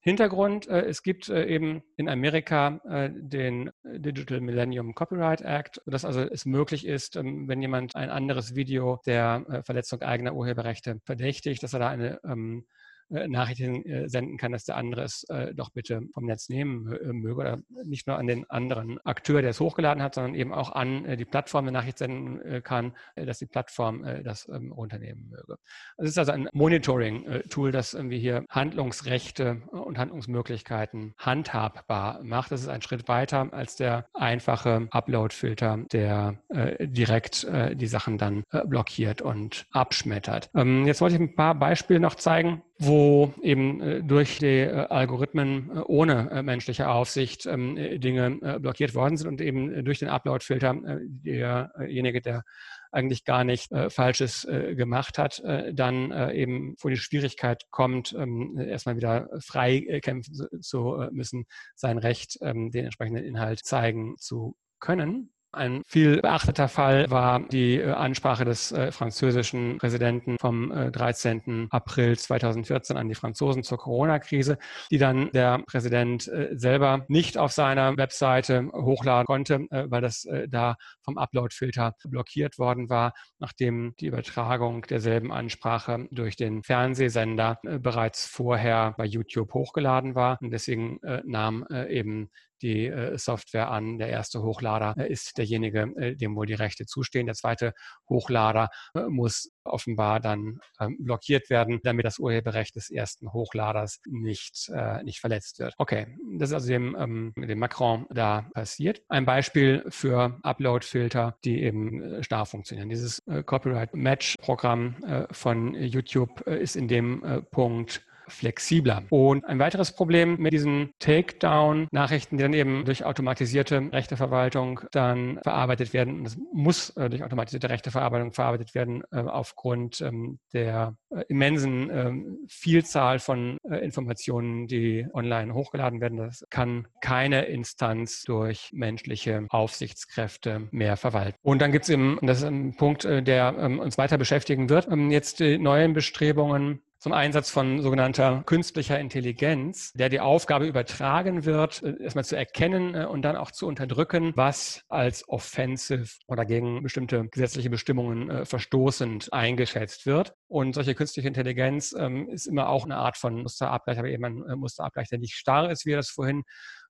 Hintergrund, 0.03 0.67
äh, 0.67 0.87
es 0.87 1.03
gibt 1.03 1.29
äh, 1.29 1.45
eben 1.45 1.83
in 1.97 2.09
Amerika 2.09 2.81
äh, 2.89 3.11
den 3.13 3.71
Digital 3.85 4.41
Millennium 4.41 4.95
Copyright 4.95 5.43
Act, 5.43 5.83
dass 5.85 6.07
also 6.07 6.23
es 6.23 6.47
möglich 6.47 6.87
ist, 6.87 7.17
ähm, 7.17 7.49
wenn 7.49 7.61
jemand 7.61 7.97
ein 7.97 8.09
anderes 8.09 8.55
Video 8.55 9.01
der 9.05 9.63
Verletzung 9.65 10.01
eigener 10.01 10.35
Urheberrechte 10.35 11.01
verdächtigt, 11.05 11.63
dass 11.63 11.75
er 11.75 11.81
da 11.81 11.89
eine 11.89 12.19
ähm, 12.25 12.65
äh, 12.67 12.90
Nachrichten 13.11 13.85
äh, 13.85 14.09
senden 14.09 14.37
kann, 14.37 14.53
dass 14.53 14.65
der 14.65 14.77
andere 14.77 15.03
es 15.03 15.25
äh, 15.25 15.55
doch 15.55 15.71
bitte 15.71 16.03
vom 16.15 16.25
Netz 16.25 16.49
nehmen 16.49 16.85
möge 17.13 17.41
oder 17.41 17.59
nicht 17.85 18.07
nur 18.07 18.17
an 18.17 18.27
den 18.27 18.49
anderen 18.49 18.99
Akteur, 19.05 19.43
der 19.43 19.51
es 19.51 19.61
hochgeladen 19.61 20.03
hat, 20.03 20.15
sondern 20.15 20.35
eben 20.35 20.53
auch 20.53 20.73
an 20.73 21.17
die 21.17 21.25
Plattform 21.25 21.65
eine 21.65 21.73
Nachricht 21.73 21.99
senden 21.99 22.63
kann, 22.63 22.93
dass 23.17 23.39
die 23.39 23.47
Plattform 23.47 24.05
das 24.25 24.49
ähm, 24.49 24.73
runternehmen 24.73 25.29
möge. 25.29 25.57
Es 25.97 26.11
ist 26.11 26.19
also 26.19 26.33
ein 26.33 26.49
Monitoring-Tool, 26.53 27.73
das 27.73 27.95
irgendwie 27.95 28.19
hier 28.19 28.45
Handlungsrechte 28.49 29.63
und 29.71 29.99
Handlungsmöglichkeiten 29.99 31.15
handhabbar 31.19 32.23
macht. 32.23 32.53
Das 32.53 32.61
ist 32.61 32.69
ein 32.69 32.83
Schritt 32.83 33.09
weiter 33.09 33.53
als 33.53 33.77
der 33.77 34.07
einfache 34.15 34.89
Upload-Filter, 34.91 35.85
der 35.93 36.39
direkt 36.81 37.47
die 37.75 37.87
Sachen 37.87 38.19
dann 38.19 38.45
blockiert 38.67 39.23
und 39.23 39.67
abschmettert. 39.73 40.51
Ähm, 40.55 40.87
jetzt 40.87 41.01
wollte 41.01 41.17
ich 41.17 41.21
ein 41.21 41.35
paar 41.35 41.55
Beispiele 41.55 42.01
noch 42.01 42.15
zeigen, 42.15 42.63
wo 42.83 43.35
eben 43.43 43.81
äh, 43.83 44.03
durch 44.03 44.39
die 44.39 44.61
äh, 44.61 44.87
Algorithmen 44.89 45.71
äh, 45.71 45.81
ohne 45.81 46.43
menschliche 46.43 46.89
Aufsicht 46.89 47.45
ähm, 47.45 47.77
Dinge 48.01 48.59
blockiert 48.61 48.95
worden 48.95 49.19
sind 49.19 49.29
und 49.29 49.41
eben 49.43 49.85
durch 49.85 49.99
den 49.99 50.09
Upload-Filter 50.09 50.75
derjenige, 51.01 52.23
der 52.23 52.43
eigentlich 52.91 53.25
gar 53.25 53.45
nicht 53.45 53.71
Falsches 53.89 54.47
gemacht 54.73 55.19
hat, 55.19 55.43
dann 55.73 56.33
eben 56.33 56.75
vor 56.77 56.91
die 56.91 56.97
Schwierigkeit 56.97 57.65
kommt, 57.71 58.15
ähm, 58.19 58.59
erstmal 58.59 58.97
wieder 58.97 59.29
frei 59.41 60.01
kämpfen 60.03 60.61
zu, 60.61 61.07
müssen, 61.13 61.45
sein 61.75 61.99
Recht, 61.99 62.39
ähm, 62.41 62.71
den 62.71 62.87
entsprechenden 62.87 63.25
Inhalt 63.25 63.65
zeigen 63.65 64.17
zu 64.19 64.57
können. 64.81 65.33
Ein 65.53 65.83
viel 65.85 66.21
beachteter 66.21 66.69
Fall 66.69 67.11
war 67.11 67.41
die 67.41 67.81
äh, 67.81 67.91
Ansprache 67.91 68.45
des 68.45 68.71
äh, 68.71 68.93
französischen 68.93 69.79
Präsidenten 69.79 70.37
vom 70.39 70.71
äh, 70.71 70.93
13. 70.93 71.67
April 71.71 72.17
2014 72.17 72.97
an 72.97 73.09
die 73.09 73.17
Franzosen 73.17 73.65
zur 73.65 73.79
Corona-Krise, 73.79 74.59
die 74.93 74.99
dann 74.99 75.33
der 75.33 75.59
Präsident 75.67 76.29
äh, 76.29 76.51
selber 76.53 77.05
nicht 77.09 77.37
auf 77.37 77.51
seiner 77.51 77.97
Webseite 77.97 78.71
hochladen 78.73 79.27
konnte, 79.27 79.67
äh, 79.71 79.87
weil 79.89 80.01
das 80.01 80.25
äh, 80.25 80.47
da 80.49 80.77
vom 81.03 81.19
Upload-Filter 81.19 81.97
blockiert 82.05 82.57
worden 82.61 82.89
war, 82.89 83.13
nachdem 83.41 83.95
die 83.99 84.07
Übertragung 84.07 84.83
derselben 84.83 85.33
Ansprache 85.33 86.07
durch 86.13 86.37
den 86.37 86.63
Fernsehsender 86.63 87.59
bereits 87.63 88.25
vorher 88.25 88.95
bei 88.97 89.05
YouTube 89.05 89.53
hochgeladen 89.53 90.15
war. 90.15 90.39
Und 90.41 90.53
deswegen 90.53 91.01
nahm 91.25 91.67
eben 91.89 92.31
die 92.63 92.87
äh, 92.87 93.19
Software 93.19 93.71
an. 93.71 93.99
Der 93.99 94.09
erste 94.09 94.43
Hochlader 94.43 94.95
äh, 94.97 95.11
ist 95.11 95.39
derjenige, 95.39 95.93
äh, 95.97 96.17
dem 96.17 96.37
wohl 96.37 96.47
die 96.47 96.55
Rechte 96.55 96.87
zustehen. 96.87 97.27
Der 97.27 97.35
zweite 97.35 97.73
Hochlader 98.09 98.71
äh, 98.95 99.03
muss 99.09 99.51
offenbar 99.65 100.21
dann 100.21 100.61
ähm, 100.81 100.97
blockiert 101.01 101.51
werden, 101.51 101.81
damit 101.83 102.05
das 102.05 102.19
Urheberrecht 102.19 102.77
des 102.77 102.91
ersten 102.91 103.33
Hochladers 103.33 104.01
nicht, 104.07 104.71
äh, 104.75 105.03
nicht 105.03 105.21
verletzt 105.21 105.59
wird. 105.59 105.75
Okay, 105.79 106.07
das 106.39 106.51
ist 106.51 106.55
also 106.55 106.69
dem, 106.69 106.97
ähm, 106.99 107.33
dem 107.37 107.59
Macron 107.59 108.07
da 108.11 108.49
passiert. 108.55 109.03
Ein 109.09 109.27
Beispiel 109.27 109.85
für 109.89 110.39
Upload-Filter, 110.43 111.39
die 111.45 111.63
eben 111.63 112.03
äh, 112.03 112.23
starr 112.23 112.47
funktionieren. 112.47 112.89
Dieses 112.89 113.23
Copyright 113.47 113.95
Match-Programm 113.95 115.27
von 115.31 115.75
YouTube 115.75 116.41
ist 116.43 116.77
in 116.77 116.89
dem 116.89 117.45
Punkt 117.51 118.03
flexibler. 118.31 119.03
Und 119.11 119.45
ein 119.45 119.59
weiteres 119.59 119.93
Problem 119.93 120.37
mit 120.39 120.53
diesen 120.53 120.91
Takedown-Nachrichten, 120.99 122.37
die 122.37 122.43
dann 122.43 122.55
eben 122.55 122.85
durch 122.85 123.05
automatisierte 123.05 123.91
Rechteverwaltung 123.93 124.81
dann 124.93 125.41
verarbeitet 125.43 125.93
werden, 125.93 126.25
das 126.25 126.37
muss 126.53 126.91
äh, 126.91 127.09
durch 127.11 127.23
automatisierte 127.25 127.69
Rechteverarbeitung 127.69 128.33
verarbeitet 128.33 128.75
werden, 128.75 129.03
äh, 129.11 129.21
aufgrund 129.21 130.01
ähm, 130.01 130.39
der 130.53 130.97
äh, 131.11 131.25
immensen 131.29 131.91
ähm, 131.91 132.39
Vielzahl 132.49 133.19
von 133.19 133.59
äh, 133.69 133.77
Informationen, 133.79 134.67
die 134.67 135.07
online 135.13 135.55
hochgeladen 135.55 136.01
werden. 136.01 136.19
Das 136.19 136.45
kann 136.51 136.89
keine 137.01 137.47
Instanz 137.47 138.23
durch 138.23 138.71
menschliche 138.73 139.47
Aufsichtskräfte 139.49 140.69
mehr 140.71 140.97
verwalten. 140.97 141.39
Und 141.43 141.61
dann 141.61 141.73
gibt 141.73 141.85
es 141.85 141.91
eben, 141.91 142.19
und 142.19 142.27
das 142.27 142.39
ist 142.39 142.45
ein 142.45 142.77
Punkt, 142.77 143.05
äh, 143.05 143.23
der 143.23 143.57
ähm, 143.59 143.79
uns 143.79 143.99
weiter 143.99 144.19
beschäftigen 144.19 144.69
wird, 144.69 144.89
ähm, 144.91 145.11
jetzt 145.11 145.41
die 145.41 145.59
neuen 145.59 145.93
Bestrebungen 145.93 146.81
zum 147.01 147.15
Einsatz 147.15 147.49
von 147.49 147.81
sogenannter 147.81 148.43
künstlicher 148.45 149.01
Intelligenz, 149.01 149.93
der 149.95 150.11
die 150.11 150.21
Aufgabe 150.21 150.67
übertragen 150.67 151.47
wird, 151.47 151.83
äh, 151.83 152.03
erstmal 152.03 152.27
zu 152.27 152.37
erkennen 152.37 152.95
äh, 152.95 153.07
und 153.07 153.23
dann 153.23 153.37
auch 153.37 153.51
zu 153.51 153.67
unterdrücken, 153.67 154.33
was 154.37 154.85
als 154.89 155.27
offensive 155.27 156.19
oder 156.27 156.45
gegen 156.45 156.83
bestimmte 156.83 157.27
gesetzliche 157.29 157.71
Bestimmungen 157.71 158.31
äh, 158.31 158.45
verstoßend 158.45 159.33
eingeschätzt 159.33 160.05
wird. 160.05 160.35
Und 160.47 160.75
solche 160.75 160.95
künstliche 160.95 161.29
Intelligenz 161.29 161.95
ähm, 161.99 162.29
ist 162.29 162.47
immer 162.47 162.69
auch 162.69 162.85
eine 162.85 162.97
Art 162.97 163.17
von 163.17 163.43
Musterabgleich, 163.43 163.99
aber 163.99 164.09
eben 164.09 164.25
ein 164.25 164.59
Musterabgleich, 164.59 165.09
der 165.09 165.21
nicht 165.21 165.37
starr 165.37 165.71
ist, 165.71 165.87
wie 165.87 165.91
wir 165.91 165.97
das 165.97 166.11
vorhin 166.11 166.43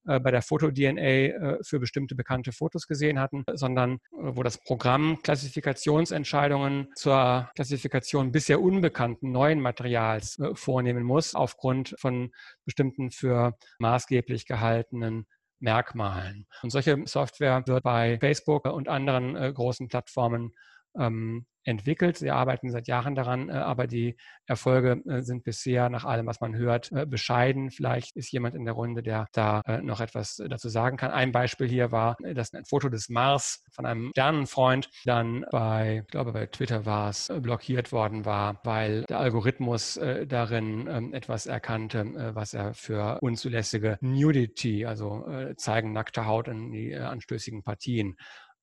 bei 0.04 0.30
der 0.30 0.42
Foto-DNA 0.42 1.02
äh, 1.02 1.58
für 1.62 1.78
bestimmte 1.78 2.14
bekannte 2.14 2.52
Fotos 2.52 2.86
gesehen 2.86 3.20
hatten, 3.20 3.44
sondern 3.52 3.94
äh, 3.94 3.98
wo 4.12 4.42
das 4.42 4.58
Programm 4.58 5.20
Klassifikationsentscheidungen 5.22 6.88
zur 6.94 7.50
Klassifikation 7.54 8.32
bisher 8.32 8.60
unbekannten 8.60 9.32
neuen 9.32 9.60
Materials 9.60 10.38
vornehmen 10.54 11.04
muss, 11.04 11.34
aufgrund 11.34 11.94
von 11.98 12.32
bestimmten 12.64 13.10
für 13.10 13.56
maßgeblich 13.78 14.46
gehaltenen 14.46 15.26
Merkmalen. 15.58 16.46
Und 16.62 16.70
solche 16.70 17.02
Software 17.04 17.62
wird 17.66 17.82
bei 17.82 18.18
Facebook 18.18 18.64
und 18.64 18.88
anderen 18.88 19.34
großen 19.54 19.88
Plattformen 19.88 20.52
ähm, 20.98 21.46
entwickelt. 21.64 22.16
Sie 22.16 22.30
arbeiten 22.30 22.70
seit 22.70 22.88
Jahren 22.88 23.14
daran, 23.14 23.48
äh, 23.48 23.52
aber 23.52 23.86
die 23.86 24.16
Erfolge 24.46 25.02
äh, 25.06 25.22
sind 25.22 25.44
bisher 25.44 25.88
nach 25.90 26.04
allem, 26.04 26.26
was 26.26 26.40
man 26.40 26.56
hört, 26.56 26.90
äh, 26.92 27.06
bescheiden. 27.06 27.70
Vielleicht 27.70 28.16
ist 28.16 28.32
jemand 28.32 28.54
in 28.54 28.64
der 28.64 28.74
Runde, 28.74 29.02
der 29.02 29.28
da 29.32 29.62
noch 29.82 30.00
etwas 30.00 30.36
dazu 30.48 30.68
sagen 30.68 30.96
kann. 30.96 31.10
Ein 31.10 31.32
Beispiel 31.32 31.68
hier 31.68 31.92
war, 31.92 32.16
dass 32.34 32.52
ein 32.52 32.64
Foto 32.64 32.88
des 32.88 33.08
Mars 33.08 33.62
von 33.72 33.86
einem 33.86 34.10
Sternenfreund 34.10 34.88
dann 35.04 35.44
bei, 35.50 36.02
ich 36.04 36.10
glaube 36.10 36.32
bei 36.32 36.46
Twitter 36.46 36.86
war 36.86 37.10
es, 37.10 37.32
blockiert 37.40 37.92
worden 37.92 38.24
war, 38.24 38.60
weil 38.64 39.04
der 39.04 39.18
Algorithmus 39.18 40.00
darin 40.26 40.88
ähm, 40.88 41.14
etwas 41.14 41.46
erkannte, 41.46 42.32
was 42.34 42.54
er 42.54 42.74
für 42.74 43.18
unzulässige 43.20 43.98
Nudity, 44.00 44.86
also 44.86 45.26
zeigen 45.56 45.92
nackte 45.92 46.26
Haut 46.26 46.48
in 46.48 46.72
die 46.72 46.94
anstößigen 46.94 47.62
Partien 47.62 48.16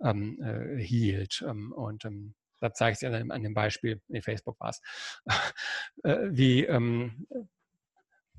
ähm, 0.03 0.37
hielt. 0.77 1.43
Ähm, 1.47 1.71
und 1.71 2.05
da 2.59 2.73
zeige 2.73 2.93
ich 2.93 3.03
es 3.03 3.03
an, 3.03 3.31
an 3.31 3.43
dem 3.43 3.53
Beispiel, 3.53 4.01
in 4.09 4.21
Facebook 4.21 4.59
war 4.59 4.69
es, 4.69 4.81
äh, 6.03 6.17
wie 6.29 6.65
ähm, 6.65 7.27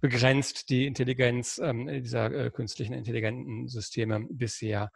begrenzt 0.01 0.69
die 0.71 0.87
Intelligenz 0.87 1.59
ähm, 1.59 1.87
dieser 2.03 2.33
äh, 2.33 2.51
künstlichen 2.51 2.93
intelligenten 2.93 3.69
Systeme 3.69 4.27
bisher 4.31 4.91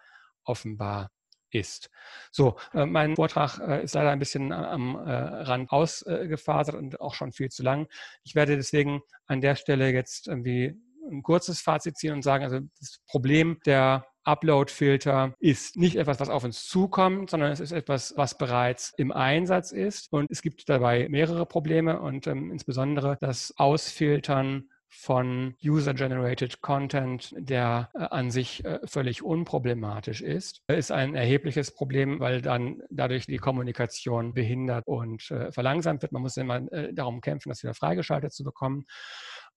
offenbar 0.44 1.10
ist. 1.50 1.90
So, 2.30 2.56
äh, 2.72 2.86
mein 2.86 3.16
Vortrag 3.16 3.58
äh, 3.58 3.84
ist 3.84 3.94
leider 3.94 4.10
ein 4.10 4.18
bisschen 4.18 4.52
am 4.52 4.96
äh, 4.96 5.12
Rand 5.12 5.70
ausgefasert 5.70 6.74
und 6.74 7.00
auch 7.00 7.14
schon 7.14 7.32
viel 7.32 7.50
zu 7.50 7.62
lang. 7.62 7.88
Ich 8.24 8.34
werde 8.34 8.56
deswegen 8.56 9.02
an 9.26 9.40
der 9.40 9.56
Stelle 9.56 9.92
jetzt 9.92 10.28
irgendwie 10.28 10.74
ein 11.10 11.22
kurzes 11.22 11.60
Fazit 11.60 11.96
ziehen 11.96 12.14
und 12.14 12.22
sagen, 12.22 12.44
also 12.44 12.60
das 12.78 13.00
Problem 13.06 13.58
der 13.66 14.06
Upload-Filter 14.24 15.34
ist 15.38 15.76
nicht 15.76 15.96
etwas, 15.96 16.20
was 16.20 16.28
auf 16.28 16.44
uns 16.44 16.66
zukommt, 16.66 17.30
sondern 17.30 17.52
es 17.52 17.60
ist 17.60 17.72
etwas, 17.72 18.14
was 18.16 18.38
bereits 18.38 18.92
im 18.96 19.12
Einsatz 19.12 19.72
ist. 19.72 20.12
Und 20.12 20.30
es 20.30 20.42
gibt 20.42 20.68
dabei 20.68 21.08
mehrere 21.08 21.46
Probleme 21.46 22.00
und 22.00 22.26
ähm, 22.26 22.50
insbesondere 22.50 23.18
das 23.20 23.54
Ausfiltern 23.56 24.68
von 24.94 25.54
User-Generated 25.64 26.60
Content, 26.60 27.34
der 27.38 27.88
äh, 27.94 27.98
an 28.10 28.30
sich 28.30 28.62
äh, 28.64 28.78
völlig 28.84 29.22
unproblematisch 29.22 30.20
ist, 30.20 30.62
ist 30.68 30.92
ein 30.92 31.14
erhebliches 31.14 31.74
Problem, 31.74 32.20
weil 32.20 32.42
dann 32.42 32.82
dadurch 32.90 33.26
die 33.26 33.38
Kommunikation 33.38 34.34
behindert 34.34 34.86
und 34.86 35.30
äh, 35.30 35.50
verlangsamt 35.50 36.02
wird. 36.02 36.12
Man 36.12 36.20
muss 36.20 36.36
immer 36.36 36.70
äh, 36.70 36.92
darum 36.92 37.22
kämpfen, 37.22 37.48
das 37.48 37.62
wieder 37.62 37.72
freigeschaltet 37.74 38.34
zu 38.34 38.44
bekommen. 38.44 38.84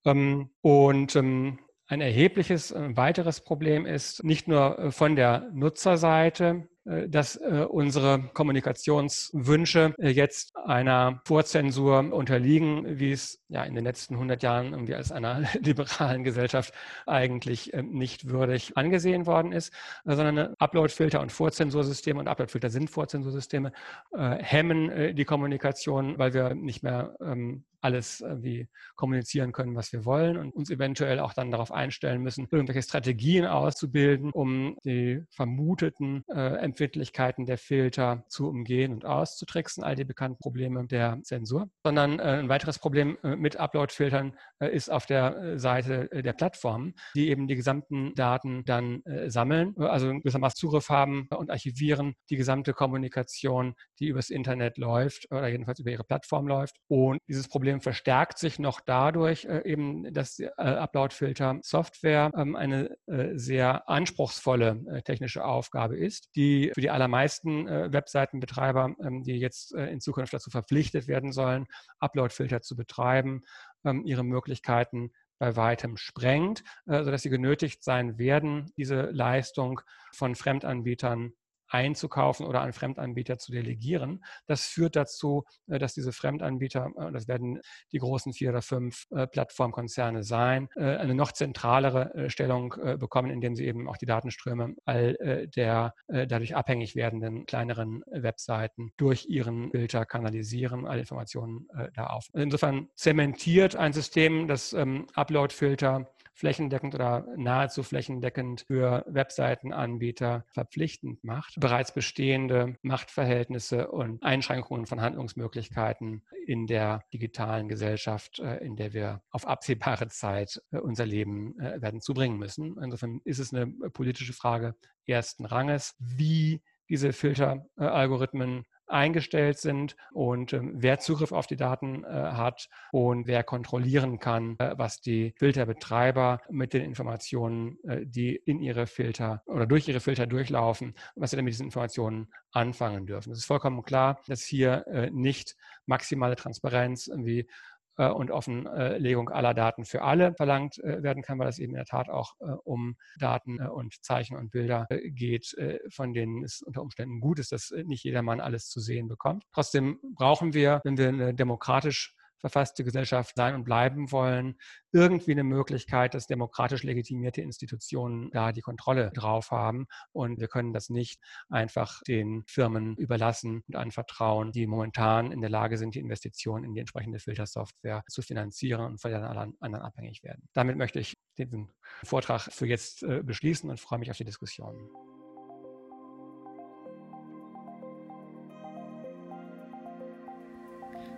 Ähm, 0.06 0.50
und 0.62 1.14
ähm, 1.16 1.58
ein 1.86 2.00
erhebliches 2.00 2.72
äh, 2.72 2.96
weiteres 2.96 3.40
Problem 3.40 3.86
ist 3.86 4.24
nicht 4.24 4.48
nur 4.48 4.78
äh, 4.78 4.90
von 4.90 5.16
der 5.16 5.48
Nutzerseite, 5.52 6.68
dass 7.08 7.36
unsere 7.36 8.30
Kommunikationswünsche 8.32 9.94
jetzt 9.98 10.56
einer 10.56 11.20
Vorzensur 11.24 12.12
unterliegen, 12.12 12.98
wie 12.98 13.12
es 13.12 13.42
ja 13.48 13.64
in 13.64 13.74
den 13.74 13.84
letzten 13.84 14.14
100 14.14 14.42
Jahren 14.42 14.72
irgendwie 14.72 14.94
als 14.94 15.12
einer 15.12 15.42
liberalen 15.60 16.24
Gesellschaft 16.24 16.72
eigentlich 17.06 17.72
nicht 17.82 18.28
würdig 18.30 18.76
angesehen 18.76 19.26
worden 19.26 19.52
ist, 19.52 19.72
sondern 20.04 20.54
Uploadfilter 20.58 21.20
und 21.20 21.32
Vorzensursysteme 21.32 22.20
und 22.20 22.28
Uploadfilter 22.28 22.70
sind 22.70 22.90
Vorzensursysteme, 22.90 23.72
hemmen 24.12 25.14
die 25.16 25.24
Kommunikation, 25.24 26.18
weil 26.18 26.34
wir 26.34 26.54
nicht 26.54 26.82
mehr 26.82 27.16
ähm, 27.20 27.64
alles 27.80 28.24
wie 28.38 28.68
kommunizieren 28.96 29.52
können, 29.52 29.76
was 29.76 29.92
wir 29.92 30.04
wollen 30.04 30.36
und 30.36 30.54
uns 30.54 30.70
eventuell 30.70 31.20
auch 31.20 31.32
dann 31.32 31.50
darauf 31.50 31.70
einstellen 31.70 32.20
müssen, 32.22 32.48
irgendwelche 32.50 32.82
Strategien 32.82 33.46
auszubilden, 33.46 34.32
um 34.32 34.76
die 34.84 35.22
vermuteten 35.30 36.24
äh, 36.28 36.58
Empfindlichkeiten 36.76 37.46
der 37.46 37.56
Filter 37.56 38.24
zu 38.28 38.48
umgehen 38.48 38.92
und 38.92 39.06
auszutricksen, 39.06 39.82
all 39.82 39.96
die 39.96 40.04
bekannten 40.04 40.38
Probleme 40.38 40.86
der 40.86 41.18
Zensur. 41.22 41.70
Sondern 41.82 42.18
äh, 42.18 42.22
ein 42.22 42.50
weiteres 42.50 42.78
Problem 42.78 43.16
äh, 43.22 43.34
mit 43.34 43.56
Upload-Filtern 43.56 44.36
äh, 44.58 44.68
ist 44.74 44.90
auf 44.90 45.06
der 45.06 45.58
Seite 45.58 46.08
der 46.12 46.34
Plattformen, 46.34 46.94
die 47.14 47.30
eben 47.30 47.48
die 47.48 47.56
gesamten 47.56 48.14
Daten 48.14 48.64
dann 48.64 49.02
sammeln, 49.26 49.74
also 49.78 50.08
gewissermaßen 50.12 50.56
Zugriff 50.56 50.88
haben 50.88 51.28
und 51.34 51.50
archivieren 51.50 52.14
die 52.30 52.36
gesamte 52.36 52.72
Kommunikation, 52.72 53.74
die 53.98 54.08
übers 54.08 54.30
Internet 54.30 54.76
läuft 54.78 55.30
oder 55.30 55.48
jedenfalls 55.48 55.78
über 55.78 55.90
ihre 55.90 56.04
Plattform 56.04 56.46
läuft. 56.46 56.76
Und 56.88 57.20
dieses 57.28 57.48
Problem 57.48 57.80
verstärkt 57.80 58.38
sich 58.38 58.58
noch 58.58 58.80
dadurch 58.80 59.46
eben, 59.64 60.12
dass 60.12 60.36
die 60.36 60.48
Upload-Filter-Software 60.56 62.30
ähm, 62.36 62.56
eine 62.56 62.96
sehr 63.34 63.88
anspruchsvolle 63.88 65.02
technische 65.04 65.44
Aufgabe 65.44 65.96
ist, 65.96 66.28
die 66.34 66.65
für 66.74 66.80
die 66.80 66.90
allermeisten 66.90 67.66
äh, 67.66 67.92
Webseitenbetreiber, 67.92 68.94
ähm, 69.02 69.22
die 69.22 69.38
jetzt 69.38 69.74
äh, 69.74 69.86
in 69.86 70.00
Zukunft 70.00 70.32
dazu 70.32 70.50
verpflichtet 70.50 71.08
werden 71.08 71.32
sollen, 71.32 71.66
Upload-Filter 71.98 72.62
zu 72.62 72.76
betreiben, 72.76 73.42
ähm, 73.84 74.04
ihre 74.04 74.24
Möglichkeiten 74.24 75.12
bei 75.38 75.54
weitem 75.54 75.98
sprengt, 75.98 76.64
sodass 76.86 77.20
sie 77.20 77.28
genötigt 77.28 77.84
sein 77.84 78.16
werden, 78.16 78.72
diese 78.78 79.02
Leistung 79.10 79.82
von 80.14 80.34
Fremdanbietern 80.34 81.34
einzukaufen 81.68 82.46
oder 82.46 82.60
an 82.60 82.72
Fremdanbieter 82.72 83.38
zu 83.38 83.52
delegieren. 83.52 84.24
Das 84.46 84.66
führt 84.66 84.96
dazu, 84.96 85.44
äh, 85.68 85.78
dass 85.78 85.94
diese 85.94 86.12
Fremdanbieter, 86.12 86.90
äh, 86.98 87.12
das 87.12 87.28
werden 87.28 87.60
die 87.92 87.98
großen 87.98 88.32
vier 88.32 88.50
oder 88.50 88.62
fünf 88.62 89.06
äh, 89.10 89.26
Plattformkonzerne 89.26 90.22
sein, 90.22 90.68
eine 90.76 91.14
noch 91.14 91.32
zentralere 91.32 92.30
Stellung 92.30 92.74
bekommen, 92.98 93.30
indem 93.30 93.54
sie 93.54 93.66
eben 93.66 93.88
auch 93.88 93.96
die 93.96 94.06
Datenströme 94.06 94.74
all 94.84 95.46
der 95.56 95.92
dadurch 96.08 96.54
abhängig 96.54 96.94
werdenden 96.96 97.46
kleineren 97.46 98.02
Webseiten 98.06 98.92
durch 98.96 99.26
ihren 99.28 99.70
Filter 99.70 100.04
kanalisieren, 100.06 100.86
alle 100.86 101.00
Informationen 101.00 101.68
da 101.94 102.06
auf. 102.06 102.28
Insofern 102.34 102.88
zementiert 102.94 103.76
ein 103.76 103.92
System, 103.92 104.48
das 104.48 104.72
ähm, 104.72 105.06
Upload-Filter 105.14 106.08
flächendeckend 106.36 106.94
oder 106.94 107.26
nahezu 107.36 107.82
flächendeckend 107.82 108.64
für 108.66 109.04
Webseitenanbieter 109.08 110.44
verpflichtend 110.52 111.24
macht, 111.24 111.58
bereits 111.58 111.92
bestehende 111.92 112.76
Machtverhältnisse 112.82 113.88
und 113.88 114.22
Einschränkungen 114.22 114.86
von 114.86 115.00
Handlungsmöglichkeiten 115.00 116.22
in 116.46 116.66
der 116.66 117.00
digitalen 117.12 117.68
Gesellschaft, 117.68 118.38
äh, 118.38 118.58
in 118.58 118.76
der 118.76 118.92
wir 118.92 119.22
auf 119.30 119.46
absehbare 119.46 120.08
Zeit 120.08 120.62
äh, 120.70 120.78
unser 120.78 121.06
Leben 121.06 121.58
äh, 121.58 121.80
werden 121.80 122.00
zubringen 122.02 122.38
müssen. 122.38 122.76
Insofern 122.82 123.20
ist 123.24 123.38
es 123.38 123.52
eine 123.52 123.66
politische 123.66 124.34
Frage 124.34 124.74
ersten 125.06 125.46
Ranges, 125.46 125.94
wie 125.98 126.62
diese 126.88 127.12
Filteralgorithmen 127.12 128.64
eingestellt 128.86 129.58
sind 129.58 129.96
und 130.12 130.52
ähm, 130.52 130.72
wer 130.76 130.98
Zugriff 130.98 131.32
auf 131.32 131.46
die 131.46 131.56
Daten 131.56 132.04
äh, 132.04 132.08
hat 132.08 132.68
und 132.92 133.26
wer 133.26 133.42
kontrollieren 133.42 134.18
kann, 134.18 134.56
äh, 134.58 134.74
was 134.76 135.00
die 135.00 135.34
Filterbetreiber 135.36 136.40
mit 136.50 136.72
den 136.72 136.82
Informationen, 136.82 137.78
äh, 137.84 138.06
die 138.06 138.36
in 138.36 138.60
ihre 138.60 138.86
Filter 138.86 139.42
oder 139.46 139.66
durch 139.66 139.88
ihre 139.88 140.00
Filter 140.00 140.26
durchlaufen, 140.26 140.94
was 141.14 141.30
sie 141.30 141.36
dann 141.36 141.44
mit 141.44 141.54
diesen 141.54 141.66
Informationen 141.66 142.28
anfangen 142.52 143.06
dürfen. 143.06 143.32
Es 143.32 143.38
ist 143.38 143.44
vollkommen 143.46 143.82
klar, 143.82 144.20
dass 144.26 144.42
hier 144.42 144.86
äh, 144.86 145.10
nicht 145.10 145.56
maximale 145.86 146.36
Transparenz 146.36 147.06
irgendwie 147.06 147.48
äh, 147.96 148.08
und 148.08 148.30
Offenlegung 148.30 149.28
aller 149.28 149.54
Daten 149.54 149.84
für 149.84 150.02
alle 150.02 150.34
verlangt 150.34 150.78
äh, 150.78 151.02
werden 151.02 151.22
kann, 151.22 151.38
weil 151.38 151.48
es 151.48 151.58
eben 151.58 151.72
in 151.72 151.76
der 151.76 151.84
Tat 151.84 152.08
auch 152.08 152.34
äh, 152.40 152.52
um 152.64 152.96
Daten 153.18 153.60
und 153.60 154.04
Zeichen 154.04 154.36
und 154.36 154.50
Bilder 154.50 154.86
geht, 154.90 155.54
von 155.90 156.12
denen 156.12 156.44
es 156.44 156.62
unter 156.62 156.82
Umständen 156.82 157.20
gut 157.20 157.38
ist, 157.38 157.52
dass 157.52 157.72
nicht 157.84 158.04
jedermann 158.04 158.40
alles 158.40 158.68
zu 158.68 158.80
sehen 158.80 159.08
bekommt. 159.08 159.44
Trotzdem 159.52 159.98
brauchen 160.14 160.54
wir, 160.54 160.80
wenn 160.84 160.96
wir 160.96 161.08
eine 161.08 161.34
demokratisch 161.34 162.15
verfasste 162.38 162.84
Gesellschaft 162.84 163.34
sein 163.36 163.54
und 163.54 163.64
bleiben 163.64 164.12
wollen, 164.12 164.56
irgendwie 164.92 165.32
eine 165.32 165.44
Möglichkeit, 165.44 166.14
dass 166.14 166.26
demokratisch 166.26 166.82
legitimierte 166.82 167.42
Institutionen 167.42 168.30
da 168.30 168.52
die 168.52 168.62
Kontrolle 168.62 169.10
drauf 169.12 169.50
haben. 169.50 169.86
Und 170.12 170.40
wir 170.40 170.48
können 170.48 170.72
das 170.72 170.88
nicht 170.88 171.20
einfach 171.48 172.00
den 172.06 172.44
Firmen 172.46 172.96
überlassen 172.96 173.62
und 173.66 173.76
anvertrauen, 173.76 174.52
die 174.52 174.66
momentan 174.66 175.32
in 175.32 175.40
der 175.40 175.50
Lage 175.50 175.78
sind, 175.78 175.94
die 175.94 176.00
Investitionen 176.00 176.64
in 176.64 176.74
die 176.74 176.80
entsprechende 176.80 177.18
Filtersoftware 177.18 178.04
zu 178.08 178.22
finanzieren 178.22 178.86
und 178.86 179.00
von 179.00 179.10
den 179.10 179.22
anderen 179.22 179.82
abhängig 179.82 180.22
werden. 180.22 180.48
Damit 180.52 180.76
möchte 180.76 181.00
ich 181.00 181.14
den 181.38 181.72
Vortrag 182.04 182.40
für 182.52 182.66
jetzt 182.66 183.02
äh, 183.02 183.22
beschließen 183.22 183.68
und 183.68 183.80
freue 183.80 183.98
mich 183.98 184.10
auf 184.10 184.16
die 184.16 184.24
Diskussion. 184.24 184.90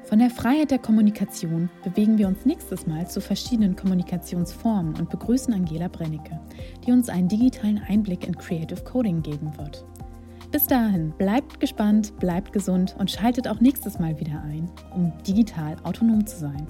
Von 0.09 0.21
der 0.21 0.31
Freiheit 0.31 0.71
der 0.71 0.79
Kommunikation 0.79 1.69
bewegen 1.85 2.17
wir 2.17 2.29
uns 2.29 2.47
nächstes 2.47 2.87
Mal 2.87 3.07
zu 3.07 3.21
verschiedenen 3.21 3.77
Kommunikationsformen 3.77 4.95
und 4.95 5.11
begrüßen 5.11 5.53
Angela 5.53 5.89
Brennecke, 5.89 6.41
die 6.87 6.93
uns 6.93 7.11
einen 7.11 7.29
digitalen 7.29 7.79
Einblick 7.87 8.27
in 8.27 8.35
Creative 8.35 8.83
Coding 8.85 9.21
geben 9.21 9.53
wird. 9.59 9.85
Bis 10.51 10.67
dahin, 10.67 11.13
bleibt 11.19 11.61
gespannt, 11.61 12.19
bleibt 12.21 12.55
gesund 12.55 12.97
und 12.99 13.11
schaltet 13.11 13.47
auch 13.47 13.61
nächstes 13.61 13.99
Mal 13.99 14.19
wieder 14.19 14.43
ein, 14.45 14.71
um 14.95 15.13
digital 15.25 15.77
autonom 15.83 16.27
zu 16.27 16.39
sein. 16.39 16.67